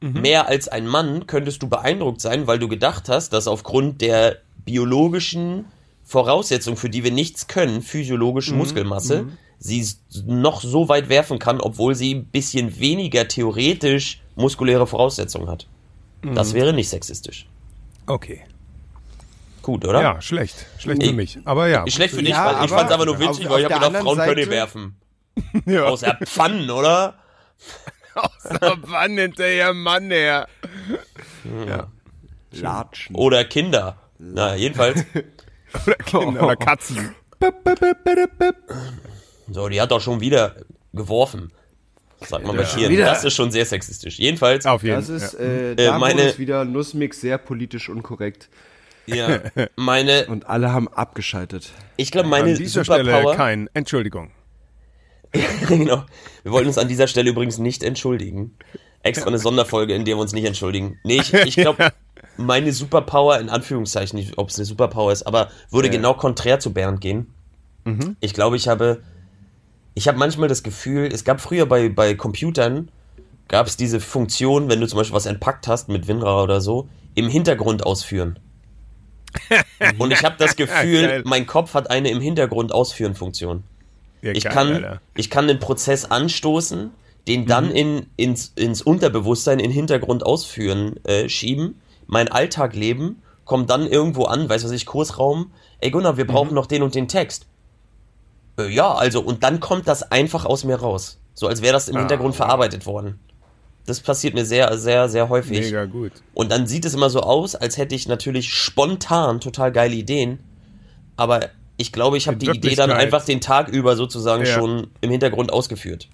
Mhm. 0.00 0.20
mehr 0.20 0.48
als 0.48 0.68
ein 0.68 0.86
Mann, 0.86 1.26
könntest 1.26 1.62
du 1.62 1.68
beeindruckt 1.68 2.20
sein, 2.20 2.46
weil 2.46 2.58
du 2.58 2.68
gedacht 2.68 3.08
hast, 3.08 3.32
dass 3.32 3.46
aufgrund 3.48 4.00
der 4.02 4.38
biologischen 4.64 5.66
Voraussetzung, 6.04 6.76
für 6.76 6.90
die 6.90 7.04
wir 7.04 7.10
nichts 7.12 7.46
können, 7.46 7.80
physiologische 7.80 8.52
Mhm. 8.52 8.58
Muskelmasse, 8.58 9.26
sie 9.58 9.80
s- 9.80 10.00
noch 10.26 10.60
so 10.62 10.88
weit 10.90 11.08
werfen 11.08 11.38
kann, 11.38 11.60
obwohl 11.60 11.94
sie 11.94 12.14
ein 12.14 12.26
bisschen 12.26 12.78
weniger 12.78 13.26
theoretisch 13.28 14.20
muskuläre 14.36 14.86
Voraussetzungen 14.86 15.48
hat. 15.48 15.66
Mhm. 16.22 16.34
Das 16.34 16.52
wäre 16.52 16.74
nicht 16.74 16.90
sexistisch. 16.90 17.46
Okay. 18.06 18.42
Gut, 19.64 19.84
oder? 19.86 20.00
Ja, 20.02 20.20
schlecht. 20.20 20.66
Schlecht 20.78 21.02
Ich- 21.02 21.08
für 21.08 21.14
mich. 21.14 21.38
Aber 21.46 21.68
ja. 21.68 21.84
Schlecht 21.88 22.14
für 22.14 22.20
dich, 22.22 22.28
Ja, 22.30 22.44
weil 22.44 22.52
ich 22.52 22.58
aber 22.58 22.68
fand's 22.78 22.92
aber 22.92 23.06
nur 23.06 23.18
witzig, 23.18 23.46
auf 23.46 23.52
weil 23.54 23.64
ich 23.64 23.72
habe 23.72 23.86
gedacht, 23.86 24.02
Frauen 24.02 24.18
können 24.18 24.36
Seite- 24.36 24.50
werfen. 24.50 24.96
ja. 25.66 25.84
Aus 25.84 26.00
der 26.00 26.18
Pfannen, 26.26 26.70
oder? 26.70 27.14
Außer 28.14 28.76
wann 28.82 29.16
hinterher 29.18 29.72
Mann 29.72 30.10
her? 30.10 30.46
Ja. 31.66 31.88
Latschen. 32.52 33.16
Oder 33.16 33.44
Kinder. 33.46 33.96
Na, 34.18 34.54
jedenfalls. 34.54 35.04
Oder 35.86 35.94
Kinder 35.96 36.42
oder 36.44 36.54
Katzen. 36.56 37.14
So, 39.50 39.68
die 39.68 39.80
hat 39.80 39.90
doch 39.90 40.00
schon 40.00 40.20
wieder 40.20 40.54
geworfen. 40.92 41.50
Sagt 42.24 42.46
man 42.46 42.56
bei 42.56 42.62
Ja. 42.62 42.68
Tieren. 42.68 42.92
Wieder. 42.92 43.06
Das 43.06 43.24
ist 43.24 43.34
schon 43.34 43.50
sehr 43.50 43.66
sexistisch. 43.66 44.18
Jedenfalls, 44.18 44.66
Auf 44.66 44.82
jeden 44.84 44.96
Das 44.96 45.06
Fall. 45.06 45.16
ist, 45.16 45.34
äh, 45.34 45.74
da 45.74 45.98
meine- 45.98 46.14
wurde 46.20 46.28
es 46.28 46.38
wieder 46.38 46.64
Nussmix 46.64 47.20
sehr 47.20 47.38
politisch 47.38 47.88
unkorrekt. 47.88 48.48
Ja, 49.06 49.40
meine, 49.76 50.26
Und 50.28 50.46
alle 50.46 50.72
haben 50.72 50.88
abgeschaltet. 50.88 51.70
ich 51.96 52.10
glaube, 52.10 52.26
An 52.26 52.30
meine 52.30 52.54
dieser 52.54 52.84
Stelle 52.84 53.04
Superpower. 53.04 53.36
kein. 53.36 53.68
Entschuldigung. 53.74 54.30
genau. 55.68 56.04
Wir 56.42 56.52
wollten 56.52 56.68
uns 56.68 56.78
an 56.78 56.88
dieser 56.88 57.06
Stelle 57.06 57.30
übrigens 57.30 57.58
nicht 57.58 57.82
entschuldigen. 57.82 58.56
Extra 59.02 59.26
eine 59.26 59.38
Sonderfolge, 59.38 59.94
in 59.94 60.04
der 60.04 60.16
wir 60.16 60.20
uns 60.20 60.32
nicht 60.32 60.46
entschuldigen. 60.46 60.98
Nee, 61.04 61.16
ich, 61.20 61.34
ich 61.34 61.56
glaube, 61.56 61.92
meine 62.36 62.72
Superpower, 62.72 63.38
in 63.38 63.50
Anführungszeichen, 63.50 64.18
nicht, 64.18 64.38
ob 64.38 64.48
es 64.48 64.56
eine 64.56 64.64
Superpower 64.64 65.12
ist, 65.12 65.24
aber 65.26 65.50
würde 65.70 65.90
genau 65.90 66.14
konträr 66.14 66.60
zu 66.60 66.72
Bernd 66.72 67.00
gehen. 67.00 67.32
Ich 68.20 68.32
glaube, 68.32 68.56
ich 68.56 68.66
habe, 68.66 69.02
ich 69.92 70.08
habe 70.08 70.16
manchmal 70.16 70.48
das 70.48 70.62
Gefühl, 70.62 71.10
es 71.12 71.24
gab 71.24 71.38
früher 71.42 71.66
bei, 71.66 71.90
bei 71.90 72.14
Computern, 72.14 72.90
gab 73.46 73.66
es 73.66 73.76
diese 73.76 74.00
Funktion, 74.00 74.70
wenn 74.70 74.80
du 74.80 74.86
zum 74.86 74.96
Beispiel 74.96 75.14
was 75.14 75.26
entpackt 75.26 75.68
hast 75.68 75.90
mit 75.90 76.08
WinRAR 76.08 76.42
oder 76.44 76.62
so, 76.62 76.88
im 77.14 77.28
Hintergrund 77.28 77.84
ausführen. 77.84 78.38
Und 79.98 80.12
ich 80.12 80.24
habe 80.24 80.36
das 80.38 80.56
Gefühl, 80.56 81.22
mein 81.26 81.46
Kopf 81.46 81.74
hat 81.74 81.90
eine 81.90 82.10
im 82.10 82.20
Hintergrund 82.20 82.72
ausführen 82.72 83.14
Funktion. 83.14 83.64
Ja, 84.22 84.32
Ich 84.32 84.44
geil, 84.44 84.52
kann, 84.52 84.72
Alter. 84.72 85.00
ich 85.16 85.30
kann 85.30 85.48
den 85.48 85.58
Prozess 85.58 86.04
anstoßen, 86.04 86.90
den 87.28 87.46
dann 87.46 87.70
in, 87.70 88.06
ins, 88.16 88.52
ins 88.54 88.82
Unterbewusstsein, 88.82 89.58
in 89.58 89.70
Hintergrund 89.70 90.24
ausführen, 90.24 90.96
äh, 91.04 91.28
schieben, 91.28 91.80
mein 92.06 92.28
Alltag 92.28 92.74
leben 92.74 93.22
kommt 93.44 93.70
dann 93.70 93.86
irgendwo 93.86 94.24
an, 94.24 94.48
weiß 94.48 94.64
was 94.64 94.70
ich, 94.70 94.86
Kursraum, 94.86 95.52
ey 95.80 95.90
Gunnar, 95.90 96.16
wir 96.16 96.26
brauchen 96.26 96.54
noch 96.54 96.66
den 96.66 96.82
und 96.82 96.94
den 96.94 97.08
Text. 97.08 97.46
Äh, 98.58 98.68
ja, 98.68 98.92
also, 98.94 99.20
und 99.20 99.42
dann 99.42 99.60
kommt 99.60 99.88
das 99.88 100.10
einfach 100.10 100.44
aus 100.44 100.64
mir 100.64 100.76
raus. 100.76 101.18
So 101.34 101.48
als 101.48 101.62
wäre 101.62 101.72
das 101.72 101.88
im 101.88 101.98
Hintergrund 101.98 102.36
verarbeitet 102.36 102.86
worden. 102.86 103.18
Das 103.86 104.00
passiert 104.00 104.34
mir 104.34 104.44
sehr, 104.46 104.76
sehr, 104.78 105.08
sehr 105.08 105.28
häufig. 105.28 105.60
Mega 105.60 105.84
gut. 105.84 106.12
Und 106.32 106.50
dann 106.50 106.66
sieht 106.66 106.84
es 106.86 106.94
immer 106.94 107.10
so 107.10 107.20
aus, 107.20 107.54
als 107.54 107.76
hätte 107.76 107.94
ich 107.94 108.08
natürlich 108.08 108.52
spontan 108.52 109.40
total 109.40 109.72
geile 109.72 109.94
Ideen. 109.94 110.38
Aber 111.16 111.48
ich 111.76 111.92
glaube, 111.92 112.16
ich 112.16 112.26
habe 112.28 112.38
die 112.38 112.48
Idee 112.48 112.74
dann 112.76 112.90
einfach 112.90 113.24
den 113.24 113.40
Tag 113.40 113.68
über 113.68 113.96
sozusagen 113.96 114.44
Ja. 114.46 114.54
schon 114.54 114.86
im 115.00 115.10
Hintergrund 115.10 115.52
ausgeführt. 115.52 116.08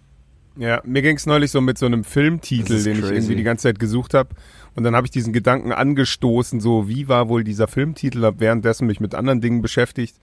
Ja, 0.57 0.83
mir 0.85 1.01
ging 1.01 1.17
es 1.17 1.27
neulich 1.27 1.53
so 1.53 1.61
mit 1.61 1.79
so 1.79 1.87
einem 1.87 2.03
Filmtitel, 2.03 2.83
den 2.83 2.95
ich 2.95 3.01
crazy. 3.03 3.15
irgendwie 3.15 3.37
die 3.37 3.43
ganze 3.45 3.63
Zeit 3.65 3.79
gesucht 3.79 4.15
habe. 4.15 4.31
Und 4.75 4.83
dann 4.85 4.97
habe 4.97 5.07
ich 5.07 5.11
diesen 5.13 5.33
Gedanken 5.33 5.73
angestoßen, 5.73 6.61
so 6.61 6.89
wie 6.89 7.09
war 7.09 7.29
wohl 7.29 7.45
dieser 7.45 7.69
Filmtitel, 7.69 8.25
habe 8.25 8.41
währenddessen 8.41 8.87
mich 8.87 8.99
mit 9.01 9.15
anderen 9.15 9.41
Dingen 9.41 9.63
beschäftigt. 9.63 10.17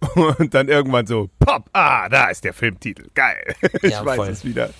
Und 0.14 0.52
dann 0.54 0.68
irgendwann 0.68 1.06
so, 1.06 1.28
pop, 1.38 1.68
ah, 1.72 2.08
da 2.08 2.28
ist 2.28 2.44
der 2.44 2.54
Filmtitel, 2.54 3.06
geil. 3.14 3.54
Ich 3.82 3.90
Ja, 3.92 4.04
weiß 4.04 4.16
voll. 4.16 4.28
es 4.28 4.44
wieder. 4.44 4.70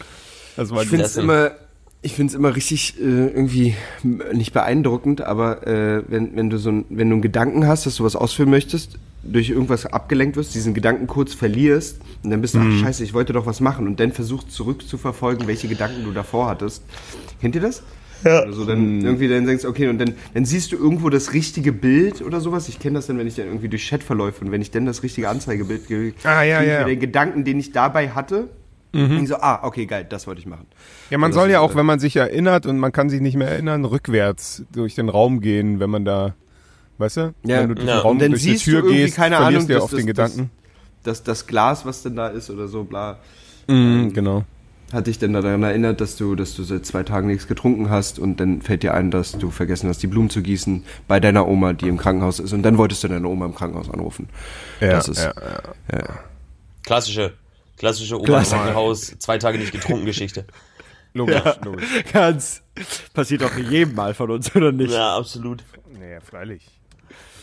Das 0.56 0.70
war 0.70 0.82
Ich 0.82 0.88
finde 0.88 1.04
gut. 1.04 1.10
es 1.10 1.16
immer, 1.16 1.52
ich 2.00 2.14
finde 2.14 2.30
es 2.30 2.34
immer 2.36 2.54
richtig 2.54 2.94
äh, 3.00 3.02
irgendwie 3.02 3.74
m- 4.04 4.22
nicht 4.32 4.52
beeindruckend, 4.52 5.20
aber 5.22 5.66
äh, 5.66 6.02
wenn, 6.08 6.36
wenn 6.36 6.48
du 6.50 6.58
so 6.58 6.70
ein, 6.70 6.84
wenn 6.90 7.08
du 7.08 7.14
einen 7.16 7.22
Gedanken 7.22 7.66
hast, 7.66 7.86
dass 7.86 7.96
du 7.96 8.04
was 8.04 8.14
ausführen 8.16 8.50
möchtest, 8.50 8.98
durch 9.24 9.50
irgendwas 9.50 9.84
abgelenkt 9.84 10.36
wirst, 10.36 10.54
diesen 10.54 10.74
Gedanken 10.74 11.06
kurz 11.08 11.34
verlierst 11.34 12.00
und 12.22 12.30
dann 12.30 12.40
bist 12.40 12.54
du, 12.54 12.60
ach 12.60 12.80
scheiße, 12.80 13.02
ich 13.02 13.14
wollte 13.14 13.32
doch 13.32 13.46
was 13.46 13.60
machen 13.60 13.86
und 13.86 13.98
dann 13.98 14.12
versuchst 14.12 14.52
zurückzuverfolgen, 14.52 15.46
welche 15.48 15.66
Gedanken 15.68 16.04
du 16.04 16.12
davor 16.12 16.46
hattest. 16.48 16.84
Kennt 17.40 17.54
ihr 17.56 17.60
das? 17.60 17.82
Ja. 18.24 18.42
Oder 18.44 18.52
so, 18.52 18.64
dann 18.64 19.00
irgendwie 19.02 19.28
dann 19.28 19.46
denkst, 19.46 19.64
okay, 19.64 19.88
und 19.88 19.98
dann, 19.98 20.14
dann 20.34 20.44
siehst 20.44 20.72
du 20.72 20.76
irgendwo 20.76 21.08
das 21.08 21.32
richtige 21.34 21.72
Bild 21.72 22.20
oder 22.22 22.40
sowas. 22.40 22.68
Ich 22.68 22.78
kenne 22.80 22.94
das 22.94 23.06
dann, 23.06 23.16
wenn 23.18 23.26
ich 23.28 23.34
dann 23.36 23.46
irgendwie 23.46 23.68
durch 23.68 23.86
Chat 23.86 24.02
verläufe 24.02 24.44
und 24.44 24.50
wenn 24.50 24.60
ich 24.62 24.70
dann 24.72 24.86
das 24.86 25.02
richtige 25.04 25.28
Anzeigebild 25.28 25.86
kriege, 25.86 26.14
Ah, 26.24 26.42
ja, 26.42 26.62
ja. 26.62 26.84
den 26.84 26.98
Gedanken, 26.98 27.44
den 27.44 27.60
ich 27.60 27.70
dabei 27.72 28.10
hatte, 28.10 28.48
mhm. 28.92 29.26
so, 29.26 29.36
ah, 29.36 29.60
okay, 29.62 29.86
geil, 29.86 30.06
das 30.08 30.26
wollte 30.26 30.40
ich 30.40 30.46
machen. 30.46 30.66
Ja, 31.10 31.18
man 31.18 31.30
Das 31.30 31.40
soll 31.40 31.50
ja 31.50 31.60
auch, 31.60 31.74
wenn 31.74 31.86
man 31.86 31.98
sich 31.98 32.16
erinnert 32.16 32.66
und 32.66 32.78
man 32.78 32.92
kann 32.92 33.10
sich 33.10 33.20
nicht 33.20 33.36
mehr 33.36 33.48
erinnern, 33.48 33.84
rückwärts 33.84 34.62
durch 34.72 34.94
den 34.94 35.08
Raum 35.08 35.40
gehen, 35.40 35.80
wenn 35.80 35.90
man 35.90 36.04
da, 36.04 36.34
weißt 36.98 37.16
du? 37.18 37.20
Ja. 37.44 37.60
Wenn 37.60 37.68
du 37.70 37.74
durch 37.76 37.86
Ja. 37.88 37.96
den 37.96 38.00
Raum 38.02 38.12
Und 38.12 38.22
dann 38.22 38.30
durch 38.32 38.42
die 38.42 38.50
siehst 38.52 38.66
du 38.66 38.70
Tür 38.70 38.78
irgendwie, 38.80 38.96
gehst, 39.04 39.16
keine 39.16 39.36
verlierst 39.36 39.56
Ahnung, 39.56 39.66
du 39.68 39.72
ja 39.72 39.76
dass 39.78 39.84
auf 39.84 39.90
das- 39.90 39.98
den 39.98 40.06
Gedanken. 40.06 40.50
Das, 41.04 41.22
das 41.22 41.46
Glas, 41.46 41.86
was 41.86 42.02
denn 42.02 42.16
da 42.16 42.28
ist 42.28 42.50
oder 42.50 42.66
so, 42.68 42.84
bla. 42.84 43.18
Mhm, 43.68 44.12
genau. 44.12 44.44
Hat 44.92 45.06
dich 45.06 45.18
denn 45.18 45.34
daran 45.34 45.62
erinnert, 45.62 46.00
dass 46.00 46.16
du, 46.16 46.34
dass 46.34 46.54
du 46.56 46.62
seit 46.64 46.86
zwei 46.86 47.02
Tagen 47.02 47.26
nichts 47.28 47.46
getrunken 47.46 47.90
hast 47.90 48.18
und 48.18 48.40
dann 48.40 48.62
fällt 48.62 48.82
dir 48.82 48.94
ein, 48.94 49.10
dass 49.10 49.32
du 49.32 49.50
vergessen 49.50 49.88
hast, 49.90 50.02
die 50.02 50.06
Blumen 50.06 50.30
zu 50.30 50.40
gießen 50.42 50.82
bei 51.06 51.20
deiner 51.20 51.46
Oma, 51.46 51.74
die 51.74 51.88
im 51.88 51.98
Krankenhaus 51.98 52.40
ist. 52.40 52.54
Und 52.54 52.62
dann 52.62 52.78
wolltest 52.78 53.04
du 53.04 53.08
deine 53.08 53.28
Oma 53.28 53.44
im 53.46 53.54
Krankenhaus 53.54 53.90
anrufen. 53.90 54.28
Ja, 54.80 54.92
das 54.92 55.08
ist, 55.08 55.22
ja, 55.22 56.04
Klassische, 56.84 57.34
klassische 57.78 58.16
Oma 58.16 58.24
im 58.24 58.26
Klasse. 58.26 58.56
Krankenhaus, 58.56 59.18
zwei 59.18 59.38
Tage 59.38 59.58
nicht 59.58 59.72
getrunken 59.72 60.04
Geschichte. 60.04 60.44
Logisch, 61.14 61.42
logisch. 61.64 61.88
Ganz. 62.12 62.62
Passiert 63.14 63.40
doch 63.40 63.56
jedem 63.56 63.94
Mal 63.94 64.12
von 64.12 64.30
uns, 64.30 64.54
oder 64.54 64.70
nicht? 64.70 64.92
Ja, 64.92 65.16
absolut. 65.16 65.64
Naja, 65.98 66.20
freilich. 66.20 66.68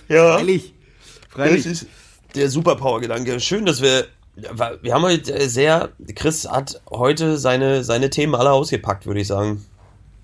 Ja. 0.07 0.35
Freilich. 0.35 0.73
Das 1.01 1.33
Freilich. 1.33 1.65
ist 1.65 1.87
der 2.35 2.49
Superpower-Gedanke. 2.49 3.39
Schön, 3.39 3.65
dass 3.65 3.81
wir. 3.81 4.05
Wir 4.81 4.93
haben 4.93 5.01
heute 5.01 5.33
äh, 5.33 5.47
sehr. 5.47 5.89
Chris 6.13 6.47
hat 6.47 6.79
heute 6.89 7.37
seine, 7.37 7.83
seine 7.83 8.11
Themen 8.11 8.35
alle 8.35 8.51
ausgepackt, 8.51 9.07
würde 9.07 9.21
ich 9.21 9.27
sagen. 9.27 9.65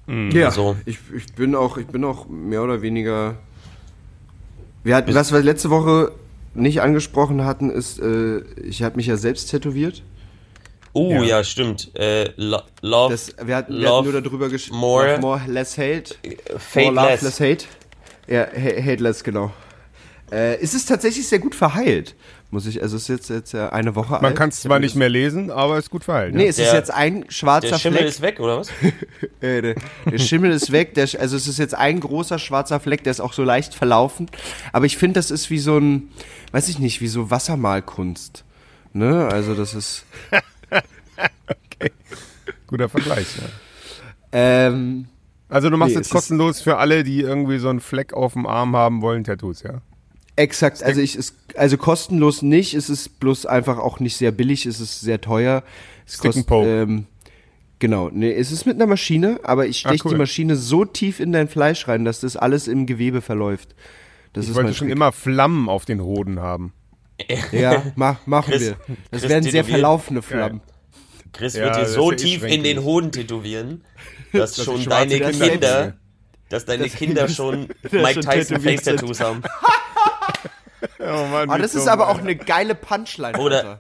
Ja, 0.07 0.51
so. 0.51 0.76
ich, 0.86 0.99
ich 1.16 1.34
bin 1.34 1.55
auch, 1.55 1.78
ich 1.78 1.88
bin 1.88 2.03
auch 2.03 2.28
mehr 2.28 2.64
oder 2.64 2.82
weniger. 2.82 3.38
Wir 4.84 4.95
hatten, 4.95 5.14
was 5.14 5.32
wir 5.32 5.41
letzte 5.41 5.70
Woche 5.70 6.12
nicht 6.54 6.82
angesprochen 6.82 7.45
hatten, 7.45 7.70
ist, 7.70 7.99
äh, 7.99 8.39
ich 8.64 8.84
habe 8.84 8.97
mich 8.97 9.06
ja 9.08 9.18
selbst 9.18 9.49
tätowiert. 9.52 10.04
Oh, 10.93 11.12
Ja. 11.12 11.24
ja, 11.24 11.43
stimmt. 11.43 11.91
Äh, 11.95 12.32
lo 12.36 12.60
love, 12.82 13.12
Das, 13.14 13.34
wir, 13.41 13.56
hatten, 13.56 13.74
wir 13.76 13.80
Love 13.84 13.97
hatten 13.99 14.12
nur 14.12 14.22
darüber 14.22 14.49
gesprochen. 14.49 14.80
more, 14.80 15.18
more, 15.20 15.41
less 15.47 15.78
hate. 15.78 16.16
fate 16.58 16.86
more 16.91 16.95
love, 16.95 17.08
less. 17.12 17.22
less 17.22 17.39
hate. 17.39 17.66
Ja, 18.28 18.41
ha- 18.45 18.82
hate 18.82 19.02
less, 19.02 19.24
genau. 19.24 19.52
Äh, 20.32 20.56
es 20.62 20.74
ist 20.74 20.88
tatsächlich 20.88 21.28
sehr 21.28 21.40
gut 21.40 21.56
verheilt. 21.56 22.16
Muss 22.52 22.66
ich, 22.66 22.82
also 22.82 22.96
es 22.98 23.04
ist 23.04 23.08
jetzt, 23.10 23.30
jetzt 23.30 23.52
ja 23.54 23.70
eine 23.70 23.96
Woche 23.96 24.14
alt. 24.16 24.22
Man 24.22 24.34
kann 24.36 24.50
es 24.50 24.60
zwar 24.62 24.80
nicht 24.80 24.96
mehr 24.96 25.08
lesen, 25.10 25.52
aber 25.52 25.78
ist 25.78 25.90
gut 25.90 26.04
verhalten. 26.04 26.36
Nee, 26.38 26.44
ja. 26.46 26.50
es 26.50 26.60
ist 26.60 26.68
Der- 26.72 26.76
jetzt 26.80 26.92
ein 26.92 27.26
schwarzer 27.30 27.70
Der 27.70 27.78
Schimmel 27.80 28.00
Fleck. 28.00 28.10
ist 28.10 28.22
weg, 28.22 28.40
oder 28.40 28.58
was? 28.60 28.70
Äh, 29.42 29.62
der, 29.62 29.76
der 30.10 30.18
Schimmel 30.20 30.52
ist 30.52 30.72
weg, 30.72 30.94
der, 30.94 31.08
also 31.20 31.36
es 31.38 31.48
ist 31.48 31.58
jetzt 31.60 31.74
ein 31.76 32.00
großer 32.00 32.40
schwarzer 32.40 32.80
Fleck, 32.80 33.04
der 33.04 33.12
ist 33.12 33.20
auch 33.22 33.34
so 33.34 33.44
leicht 33.44 33.74
verlaufen. 33.74 34.28
Aber 34.74 34.86
ich 34.86 34.98
finde, 34.98 35.16
das 35.20 35.32
ist 35.32 35.50
wie 35.50 35.60
so 35.60 35.78
ein, 35.78 36.10
weiß 36.52 36.68
ich 36.70 36.78
nicht, 36.80 37.02
wie 37.02 37.08
so 37.08 37.30
Wassermalkunst. 37.32 38.44
Ne? 38.94 39.28
Also 39.32 39.56
das 39.56 39.74
ist. 39.74 40.06
Guter 42.68 42.90
Vergleich. 42.90 43.28
Ja. 43.38 43.48
Ähm, 44.34 45.08
Also 45.50 45.70
du 45.70 45.76
machst 45.78 45.90
Nee, 45.92 45.96
jetzt 46.00 46.06
es 46.06 46.08
ist- 46.08 46.14
kostenlos 46.14 46.62
für 46.62 46.78
alle, 46.78 47.04
die 47.04 47.20
irgendwie 47.22 47.58
so 47.58 47.70
einen 47.70 47.82
Fleck 47.82 48.14
auf 48.14 48.34
dem 48.34 48.46
Arm 48.46 48.76
haben 48.76 49.02
wollen, 49.02 49.24
Tattoos, 49.24 49.64
ja? 49.64 49.82
Exakt, 50.36 50.84
also 50.84 51.02
ich 51.02 51.16
ist 51.16 51.36
also 51.56 51.78
kostenlos 51.78 52.42
nicht, 52.42 52.74
es 52.74 52.90
ist 52.90 53.20
bloß 53.20 53.46
einfach 53.46 53.78
auch 53.78 54.00
nicht 54.00 54.16
sehr 54.18 54.32
billig, 54.32 54.66
es 54.66 54.80
ist 54.80 55.02
sehr 55.02 55.22
teuer. 55.22 55.64
Es 56.08 56.16
Stick 56.18 56.46
poke. 56.48 56.68
ähm, 56.84 57.06
genau, 57.80 58.10
nee, 58.12 58.32
es 58.34 58.52
ist 58.52 58.66
mit 58.66 58.76
einer 58.76 58.88
Maschine, 58.88 59.40
aber 59.44 59.68
ich 59.68 59.86
Ah, 59.86 59.90
steche 59.90 60.06
cool. 60.06 60.12
die 60.14 60.18
Maschine 60.18 60.56
so 60.56 60.86
tief 60.86 61.20
in 61.20 61.32
dein 61.32 61.48
Fleisch 61.48 61.88
rein, 61.88 62.06
dass 62.06 62.22
das 62.22 62.36
alles 62.38 62.68
im 62.68 62.86
Gewebe 62.86 63.22
verläuft. 63.22 63.76
Das 64.34 64.46
Ich 64.46 64.52
ist 64.52 64.56
wollte 64.56 64.74
schon 64.74 64.88
Trick. 64.88 64.96
immer 64.96 65.12
Flammen 65.12 65.68
auf 65.70 65.86
den 65.86 66.02
Hoden 66.02 66.40
haben. 66.40 66.74
Ja, 67.52 67.84
mach, 67.96 68.26
machen 68.26 68.52
Chris- 68.52 68.62
wir. 68.62 68.78
Das 69.12 69.22
Chris 69.22 69.30
werden 69.30 69.44
sehr 69.52 69.64
verlaufene 69.64 70.22
Flammen. 70.24 70.62
Chris 71.34 71.54
Ja, 71.54 71.66
wird 71.66 71.76
dir 71.76 71.82
das 71.82 71.94
so 71.94 72.12
eh 72.12 72.16
tief 72.16 72.44
in 72.44 72.64
den. 72.64 72.84
Hoden 72.84 73.12
tätowieren, 73.12 73.84
dass 74.34 74.56
schon 74.64 74.82
schwarze 74.82 75.20
deine 75.20 75.32
Kinder 75.32 75.94
dass 76.50 76.66
deine 76.66 76.90
Kinder 76.90 77.28
schon 77.30 77.68
dass 77.84 77.92
Mike 77.92 78.14
schon 78.16 78.24
Tyson 78.24 78.60
sind. 78.60 78.64
Face-Tattoos 78.64 79.20
haben. 79.22 79.42
Oh 80.99 81.03
Mann, 81.03 81.49
Aber 81.49 81.57
wie 81.57 81.61
das 81.61 81.76
ist 81.76 81.88
aber 81.88 82.09
auch 82.09 82.19
eine 82.19 82.36
geile 82.36 82.76
Punchline. 82.76 83.38
Oder, 83.38 83.80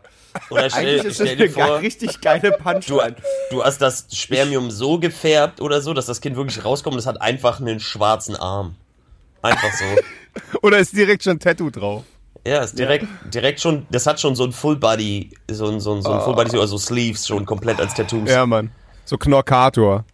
oder 0.49 0.61
Eigentlich 0.63 0.73
stell, 0.73 0.95
ist 0.97 1.19
das 1.19 1.27
stell 1.27 1.41
eine 1.41 1.49
vor, 1.49 1.79
richtig 1.79 2.21
geile 2.21 2.51
du, 2.51 2.57
Punchline. 2.57 3.15
du 3.49 3.63
hast 3.63 3.81
das 3.81 4.05
Spermium 4.11 4.69
so 4.71 4.99
gefärbt 4.99 5.61
oder 5.61 5.81
so, 5.81 5.93
dass 5.93 6.05
das 6.05 6.21
Kind 6.21 6.35
wirklich 6.35 6.63
rauskommt 6.63 6.93
und 6.93 6.99
es 6.99 7.07
hat 7.07 7.21
einfach 7.21 7.59
einen 7.59 7.79
schwarzen 7.79 8.35
Arm. 8.35 8.75
Einfach 9.41 9.71
so. 9.73 9.85
Oder 10.61 10.77
ist 10.77 10.95
direkt 10.95 11.23
schon 11.23 11.39
Tattoo 11.39 11.71
drauf? 11.71 12.03
Ja, 12.45 12.63
ist 12.63 12.77
direkt, 12.77 13.05
direkt 13.33 13.59
schon, 13.59 13.85
das 13.91 14.07
hat 14.07 14.19
schon 14.19 14.35
so 14.35 14.43
ein 14.43 14.51
Full 14.51 14.77
Body, 14.77 15.31
so 15.49 15.67
ein, 15.67 15.79
so 15.79 15.93
ein, 15.93 16.01
so 16.01 16.11
ein 16.11 16.21
Full 16.21 16.35
Body, 16.35 16.57
also 16.57 16.77
Sleeves 16.77 17.27
schon 17.27 17.45
komplett 17.45 17.79
als 17.79 17.93
Tattoos. 17.93 18.29
Ja, 18.29 18.45
Mann. 18.45 18.71
So 19.05 19.17
Knorkator. 19.17 20.05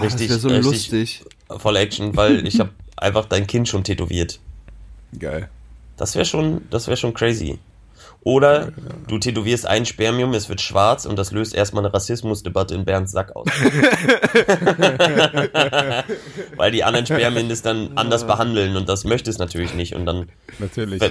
richtig, 0.00 0.28
das 0.28 0.42
so 0.42 0.48
richtig 0.48 0.64
lustig. 0.64 1.24
voll 1.58 1.76
Action, 1.76 2.16
weil 2.16 2.46
ich 2.46 2.60
habe 2.60 2.70
einfach 2.96 3.26
dein 3.26 3.46
Kind 3.46 3.68
schon 3.68 3.84
tätowiert. 3.84 4.40
Geil. 5.18 5.48
Das 5.96 6.14
wäre 6.14 6.24
schon, 6.24 6.62
das 6.70 6.86
wäre 6.86 6.96
schon 6.96 7.14
crazy. 7.14 7.58
Oder 8.24 8.70
du 9.08 9.18
tätowierst 9.18 9.66
ein 9.66 9.84
Spermium, 9.84 10.32
es 10.34 10.48
wird 10.48 10.60
schwarz 10.60 11.06
und 11.06 11.18
das 11.18 11.32
löst 11.32 11.56
erstmal 11.56 11.84
eine 11.84 11.92
Rassismusdebatte 11.92 12.72
in 12.74 12.84
Bernds 12.84 13.10
Sack 13.10 13.34
aus. 13.34 13.48
Weil 16.56 16.70
die 16.70 16.84
anderen 16.84 17.04
Spermien 17.04 17.50
es 17.50 17.62
dann 17.62 17.90
anders 17.96 18.24
behandeln 18.24 18.76
und 18.76 18.88
das 18.88 19.02
möchte 19.02 19.28
es 19.28 19.38
natürlich 19.38 19.74
nicht 19.74 19.96
und 19.96 20.06
dann 20.06 20.28
Natürlich. 20.60 21.02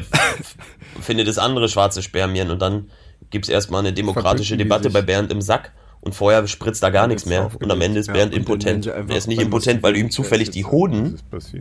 findet 1.02 1.28
es 1.28 1.38
andere 1.38 1.68
schwarze 1.68 2.02
Spermien 2.02 2.50
und 2.50 2.62
dann 2.62 2.90
gibt 3.30 3.44
es 3.46 3.50
erstmal 3.50 3.82
eine 3.82 3.92
demokratische 3.92 4.56
Debatte 4.56 4.90
bei 4.90 5.02
Bernd 5.02 5.34
im 5.34 5.42
Sack 5.42 5.74
und 6.00 6.16
vorher 6.16 6.48
spritzt 6.48 6.82
da 6.82 6.92
gar 6.92 7.08
nichts 7.08 7.26
mehr 7.26 7.52
und 7.60 7.70
am 7.70 7.82
Ende 7.82 8.00
ist 8.00 8.14
Bernd 8.14 8.34
impotent. 8.34 8.88
Er 8.88 9.10
ist 9.10 9.28
nicht 9.28 9.42
impotent, 9.42 9.84
weil 9.84 9.92
du 9.94 10.00
ihm 10.00 10.12
zufällig 10.12 10.50
die 10.50 10.64
Hoden 10.64 11.20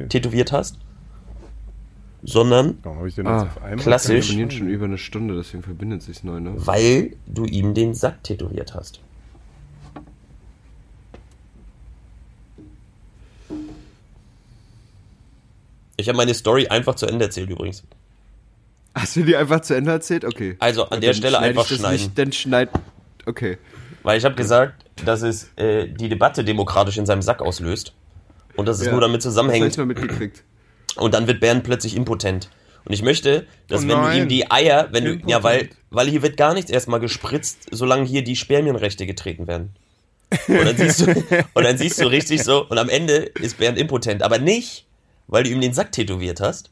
tätowiert 0.09 0.53
hast, 0.53 0.79
sondern 2.23 2.79
Warum 2.83 2.99
habe 2.99 3.09
ich 3.09 3.15
denn 3.15 3.27
Ah, 3.27 3.43
jetzt 3.45 3.57
auf 3.57 3.63
einmal? 3.63 3.79
Wir 3.79 3.83
klassisch. 3.85 4.27
abonnieren 4.29 4.51
schon 4.51 4.69
über 4.69 4.85
eine 4.87 4.99
Stunde, 4.99 5.37
deswegen 5.37 5.63
verbindet 5.63 6.03
sich 6.03 6.23
neu, 6.25 6.41
ne? 6.41 6.53
weil 6.57 7.17
du 7.27 7.45
ihm 7.45 7.75
den 7.75 7.95
Sack 7.95 8.23
tätowiert 8.25 8.75
hast. 8.75 9.01
Ich 15.97 16.09
habe 16.09 16.17
meine 16.17 16.35
Story 16.35 16.69
einfach 16.69 16.95
zu 16.95 17.07
Ende 17.07 17.27
erzählt 17.27 17.51
übrigens. 17.51 17.83
Hast 18.95 19.17
du 19.17 19.23
die 19.23 19.37
einfach 19.37 19.61
zu 19.61 19.75
Ende 19.75 19.93
erzählt? 19.93 20.25
Okay. 20.25 20.57
Also 20.59 20.85
an 20.89 21.01
der 21.01 21.11
Dann 21.11 21.17
Stelle 21.19 21.39
einfach 21.39 21.67
schneiden. 21.67 21.93
Nicht, 21.93 22.19
dann 22.19 22.33
schneid. 22.33 22.71
Okay. 23.27 23.59
Weil 24.03 24.19
ich 24.19 24.25
habe 24.25 24.35
gesagt, 24.35 24.85
dass 25.05 25.23
es 25.23 25.51
äh, 25.57 25.87
die 25.89 26.09
Debatte 26.09 26.43
demokratisch 26.43 26.97
in 26.97 27.07
seinem 27.07 27.23
Sack 27.23 27.43
auslöst. 27.43 27.93
Und 28.57 28.67
dass 28.67 28.81
es 28.81 28.87
Ja. 28.87 28.93
nur 28.93 29.01
damit 29.01 29.19
Das 29.21 29.27
hab 29.27 29.31
zusammenhängt. 29.33 29.67
ich 29.73 29.77
mal 29.77 29.87
mitgekriegt. 29.87 30.43
Und 30.97 31.15
dann 31.15 31.27
wird 31.27 31.41
Bernd 31.41 31.65
plötzlich 31.65 31.97
impotent. 31.97 32.51
Und 32.85 32.93
ich 32.93 33.03
möchte, 33.03 33.47
dass 33.69 33.85
Oh 33.85 33.89
wenn 33.89 34.03
du 34.03 34.17
ihm 34.17 34.29
die 34.29 34.51
Eier, 34.51 34.89
wenn 34.93 35.05
du, 35.05 35.15
ja, 35.27 35.43
weil, 35.43 35.61
Impotent. 35.61 35.81
weil 35.91 36.09
hier 36.09 36.23
wird 36.23 36.37
gar 36.37 36.55
nichts 36.55 36.71
erstmal 36.71 37.01
gespritzt, 37.01 37.67
solange 37.71 38.07
hier 38.07 38.25
die 38.25 38.37
Spermienrechte 38.37 39.07
getreten 39.07 39.47
werden. 39.47 39.71
Und 40.49 40.65
dann 40.65 40.77
siehst 40.77 41.01
du, 41.01 41.07
und 41.55 41.65
dann 41.65 41.77
siehst 41.77 42.01
du 42.01 42.07
richtig 42.07 42.43
so, 42.43 42.67
und 42.67 42.79
am 42.79 42.89
Ende 42.89 43.17
ist 43.41 43.59
Bernd 43.59 43.79
impotent. 43.79 44.23
Aber 44.23 44.39
nicht, 44.39 44.87
weil 45.27 45.45
du 45.45 45.51
ihm 45.51 45.61
den 45.61 45.75
Sack 45.75 45.93
tätowiert 45.93 46.41
hast, 46.41 46.71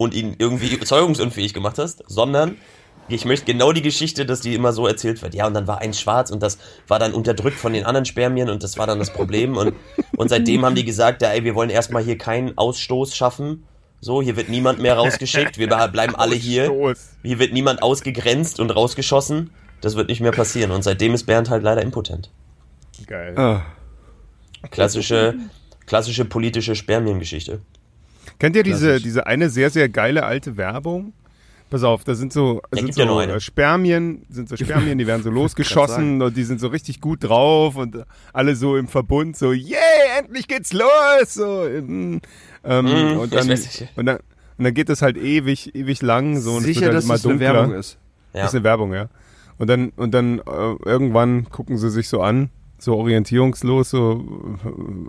und 0.00 0.14
ihn 0.14 0.34
irgendwie 0.38 0.80
zeugungsunfähig 0.80 1.52
gemacht 1.52 1.76
hast, 1.76 2.02
sondern 2.06 2.56
ich 3.12 3.24
möchte 3.24 3.46
genau 3.46 3.72
die 3.72 3.82
Geschichte, 3.82 4.26
dass 4.26 4.40
die 4.40 4.54
immer 4.54 4.72
so 4.72 4.86
erzählt 4.86 5.22
wird. 5.22 5.34
Ja, 5.34 5.46
und 5.46 5.54
dann 5.54 5.66
war 5.66 5.80
eins 5.80 6.00
schwarz 6.00 6.30
und 6.30 6.42
das 6.42 6.58
war 6.88 6.98
dann 6.98 7.12
unterdrückt 7.12 7.58
von 7.58 7.72
den 7.72 7.84
anderen 7.84 8.04
Spermien 8.04 8.50
und 8.50 8.62
das 8.62 8.78
war 8.78 8.86
dann 8.86 8.98
das 8.98 9.12
Problem. 9.12 9.56
Und, 9.56 9.74
und 10.16 10.28
seitdem 10.28 10.64
haben 10.64 10.74
die 10.74 10.84
gesagt, 10.84 11.22
ja, 11.22 11.30
ey, 11.30 11.44
wir 11.44 11.54
wollen 11.54 11.70
erstmal 11.70 12.02
hier 12.02 12.18
keinen 12.18 12.56
Ausstoß 12.56 13.14
schaffen. 13.16 13.64
So, 14.00 14.22
hier 14.22 14.36
wird 14.36 14.48
niemand 14.48 14.80
mehr 14.80 14.96
rausgeschickt, 14.96 15.58
wir 15.58 15.68
bleiben 15.68 16.14
alle 16.14 16.34
hier. 16.34 16.94
Hier 17.22 17.38
wird 17.38 17.52
niemand 17.52 17.82
ausgegrenzt 17.82 18.58
und 18.58 18.70
rausgeschossen. 18.70 19.50
Das 19.80 19.96
wird 19.96 20.08
nicht 20.08 20.20
mehr 20.20 20.32
passieren. 20.32 20.70
Und 20.70 20.82
seitdem 20.82 21.14
ist 21.14 21.24
Bernd 21.24 21.50
halt 21.50 21.62
leider 21.62 21.82
impotent. 21.82 22.30
Geil. 23.06 23.38
Ah. 23.38 23.62
Klassische, 24.70 25.34
klassische 25.86 26.24
politische 26.24 26.74
Spermiengeschichte. 26.74 27.60
Kennt 28.38 28.56
ihr 28.56 28.62
diese, 28.62 28.86
Klassisch. 28.86 29.02
diese 29.02 29.26
eine 29.26 29.48
sehr, 29.48 29.70
sehr 29.70 29.88
geile 29.88 30.24
alte 30.24 30.56
Werbung? 30.56 31.12
Pass 31.70 31.84
auf, 31.84 32.02
da 32.04 32.14
sind 32.14 32.32
so, 32.32 32.60
sind 32.72 32.86
gibt 32.86 32.98
ja 32.98 33.06
so 33.06 33.16
eine. 33.18 33.34
äh, 33.34 33.40
Spermien, 33.40 34.26
sind 34.28 34.48
so 34.48 34.56
Spermien, 34.62 34.98
die 34.98 35.06
werden 35.06 35.22
so 35.22 35.30
losgeschossen 35.30 36.20
und 36.20 36.36
die 36.36 36.42
sind 36.42 36.60
so 36.60 36.66
richtig 36.68 37.00
gut 37.00 37.22
drauf 37.24 37.76
und 37.76 37.94
äh, 37.94 38.04
alle 38.32 38.56
so 38.56 38.76
im 38.76 38.88
Verbund 38.88 39.36
so, 39.36 39.52
yay, 39.52 39.76
endlich 40.18 40.48
geht's 40.48 40.72
los! 40.72 41.34
So, 41.34 41.64
ähm, 41.66 42.20
Mm, 42.62 43.18
und, 43.18 43.34
dann, 43.34 43.48
und, 43.96 44.06
dann, 44.06 44.18
und 44.58 44.64
dann 44.64 44.74
geht 44.74 44.90
das 44.90 45.00
halt 45.00 45.16
ewig, 45.16 45.74
ewig 45.74 46.02
lang 46.02 46.38
so 46.38 46.50
und 46.52 46.58
es 46.58 46.64
Sicher, 46.64 46.80
wird 46.82 46.88
halt 46.92 46.96
dass 46.98 47.04
immer 47.04 47.14
das 47.14 47.24
eine 47.24 47.32
dunkler. 47.38 47.54
Werbung 47.54 47.72
ist. 47.74 47.98
Ja. 48.34 48.40
Das 48.42 48.50
ist 48.50 48.54
eine 48.56 48.64
Werbung, 48.64 48.92
ja. 48.92 49.08
Und 49.56 49.68
dann, 49.68 49.90
und 49.96 50.12
dann 50.12 50.40
äh, 50.40 50.74
irgendwann 50.84 51.48
gucken 51.48 51.78
sie 51.78 51.90
sich 51.90 52.08
so 52.08 52.20
an, 52.20 52.50
so 52.78 52.96
orientierungslos, 52.96 53.90
so, 53.90 54.24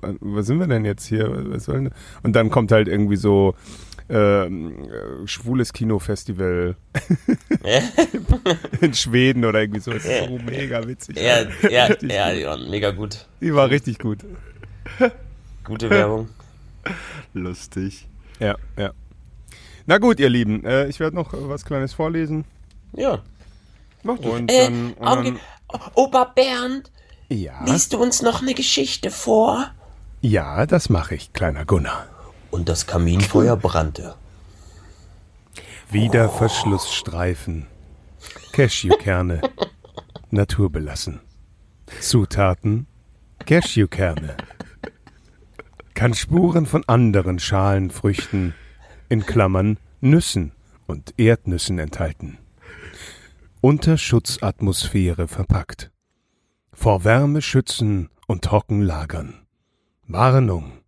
äh, 0.01 0.13
was 0.21 0.45
sind 0.45 0.59
wir 0.59 0.67
denn 0.67 0.85
jetzt 0.85 1.05
hier? 1.05 1.29
Was 1.49 1.65
soll 1.65 1.83
denn? 1.83 1.91
Und 2.23 2.35
dann 2.37 2.49
kommt 2.49 2.71
halt 2.71 2.87
irgendwie 2.87 3.17
so 3.17 3.53
ähm, 4.11 4.83
äh, 4.83 5.27
schwules 5.27 5.71
Kinofestival 5.73 6.75
in 8.81 8.93
Schweden 8.93 9.45
oder 9.45 9.61
irgendwie 9.61 9.79
so. 9.79 9.91
Das 9.91 10.03
ist 10.05 10.25
so 10.27 10.37
mega 10.37 10.85
witzig. 10.87 11.17
Ja, 11.17 11.43
ja, 11.69 11.95
ja, 12.01 12.31
ja, 12.31 12.57
mega 12.57 12.91
gut. 12.91 13.25
Die 13.39 13.53
war 13.55 13.69
richtig 13.69 13.99
gut. 13.99 14.19
Gute 15.63 15.89
Werbung. 15.89 16.29
Lustig. 17.33 18.07
Ja, 18.39 18.55
ja. 18.77 18.91
Na 19.85 19.97
gut, 19.97 20.19
ihr 20.19 20.29
Lieben, 20.29 20.65
äh, 20.65 20.87
ich 20.87 20.99
werde 20.99 21.15
noch 21.15 21.33
äh, 21.33 21.49
was 21.49 21.63
Kleines 21.65 21.93
vorlesen. 21.93 22.45
Ja. 22.93 23.19
Und 24.03 24.51
Äh, 24.51 24.65
dann, 24.65 24.93
und 24.93 25.25
dann 25.25 25.39
Opa 25.93 26.25
Bernd, 26.25 26.91
ja, 27.29 27.63
liest 27.65 27.93
du 27.93 27.97
uns 28.01 28.21
noch 28.21 28.41
eine 28.41 28.53
Geschichte 28.53 29.09
vor? 29.11 29.71
ja, 30.21 30.65
das 30.65 30.89
mache 30.89 31.15
ich, 31.15 31.33
kleiner 31.33 31.65
Gunnar. 31.65 32.07
Und 32.51 32.69
das 32.69 32.85
Kaminfeuer 32.85 33.55
brannte. 33.67 34.15
Wieder 35.89 36.29
Verschlussstreifen. 36.29 37.67
Cashewkerne. 38.53 39.41
Naturbelassen. 40.29 41.21
Zutaten. 41.99 42.87
Cashewkerne. 43.45 44.37
Kann 45.93 46.13
Spuren 46.13 46.65
von 46.65 46.83
anderen 46.87 47.39
Schalenfrüchten, 47.39 48.53
in 49.09 49.25
Klammern 49.25 49.77
Nüssen 49.99 50.53
und 50.87 51.13
Erdnüssen 51.17 51.79
enthalten. 51.79 52.37
Unter 53.59 53.97
Schutzatmosphäre 53.97 55.27
verpackt. 55.27 55.91
Vor 56.73 57.03
Wärme 57.03 57.41
schützen 57.41 58.09
und 58.27 58.43
trocken 58.43 58.81
lagern. 58.81 59.45
Warnung. 60.07 60.80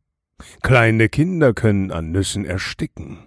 Kleine 0.61 1.09
Kinder 1.09 1.53
können 1.53 1.91
an 1.91 2.11
Nüssen 2.11 2.45
ersticken. 2.45 3.17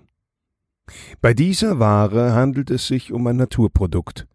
Bei 1.20 1.34
dieser 1.34 1.78
Ware 1.78 2.32
handelt 2.32 2.70
es 2.70 2.86
sich 2.86 3.12
um 3.12 3.26
ein 3.26 3.36
Naturprodukt. 3.36 4.26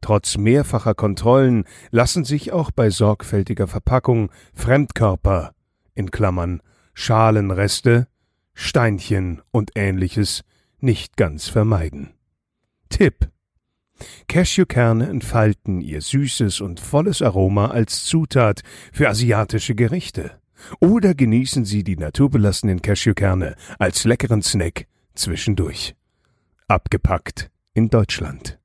Trotz 0.00 0.38
mehrfacher 0.38 0.94
Kontrollen 0.94 1.64
lassen 1.90 2.24
sich 2.24 2.52
auch 2.52 2.70
bei 2.70 2.88
sorgfältiger 2.90 3.66
Verpackung 3.66 4.30
Fremdkörper 4.54 5.52
in 5.94 6.10
Klammern 6.10 6.62
Schalenreste, 6.94 8.08
Steinchen 8.54 9.42
und 9.50 9.72
ähnliches 9.74 10.42
nicht 10.78 11.16
ganz 11.16 11.48
vermeiden. 11.48 12.14
Tipp 12.88 13.30
Cashewkerne 14.28 15.08
entfalten 15.08 15.82
ihr 15.82 16.00
süßes 16.00 16.62
und 16.62 16.80
volles 16.80 17.20
Aroma 17.20 17.68
als 17.68 18.04
Zutat 18.04 18.62
für 18.92 19.08
asiatische 19.08 19.74
Gerichte. 19.74 20.39
Oder 20.80 21.14
genießen 21.14 21.64
Sie 21.64 21.82
die 21.82 21.96
naturbelassenen 21.96 22.82
Cashewkerne 22.82 23.56
als 23.78 24.04
leckeren 24.04 24.42
Snack 24.42 24.86
zwischendurch. 25.14 25.94
Abgepackt 26.68 27.50
in 27.74 27.88
Deutschland. 27.88 28.59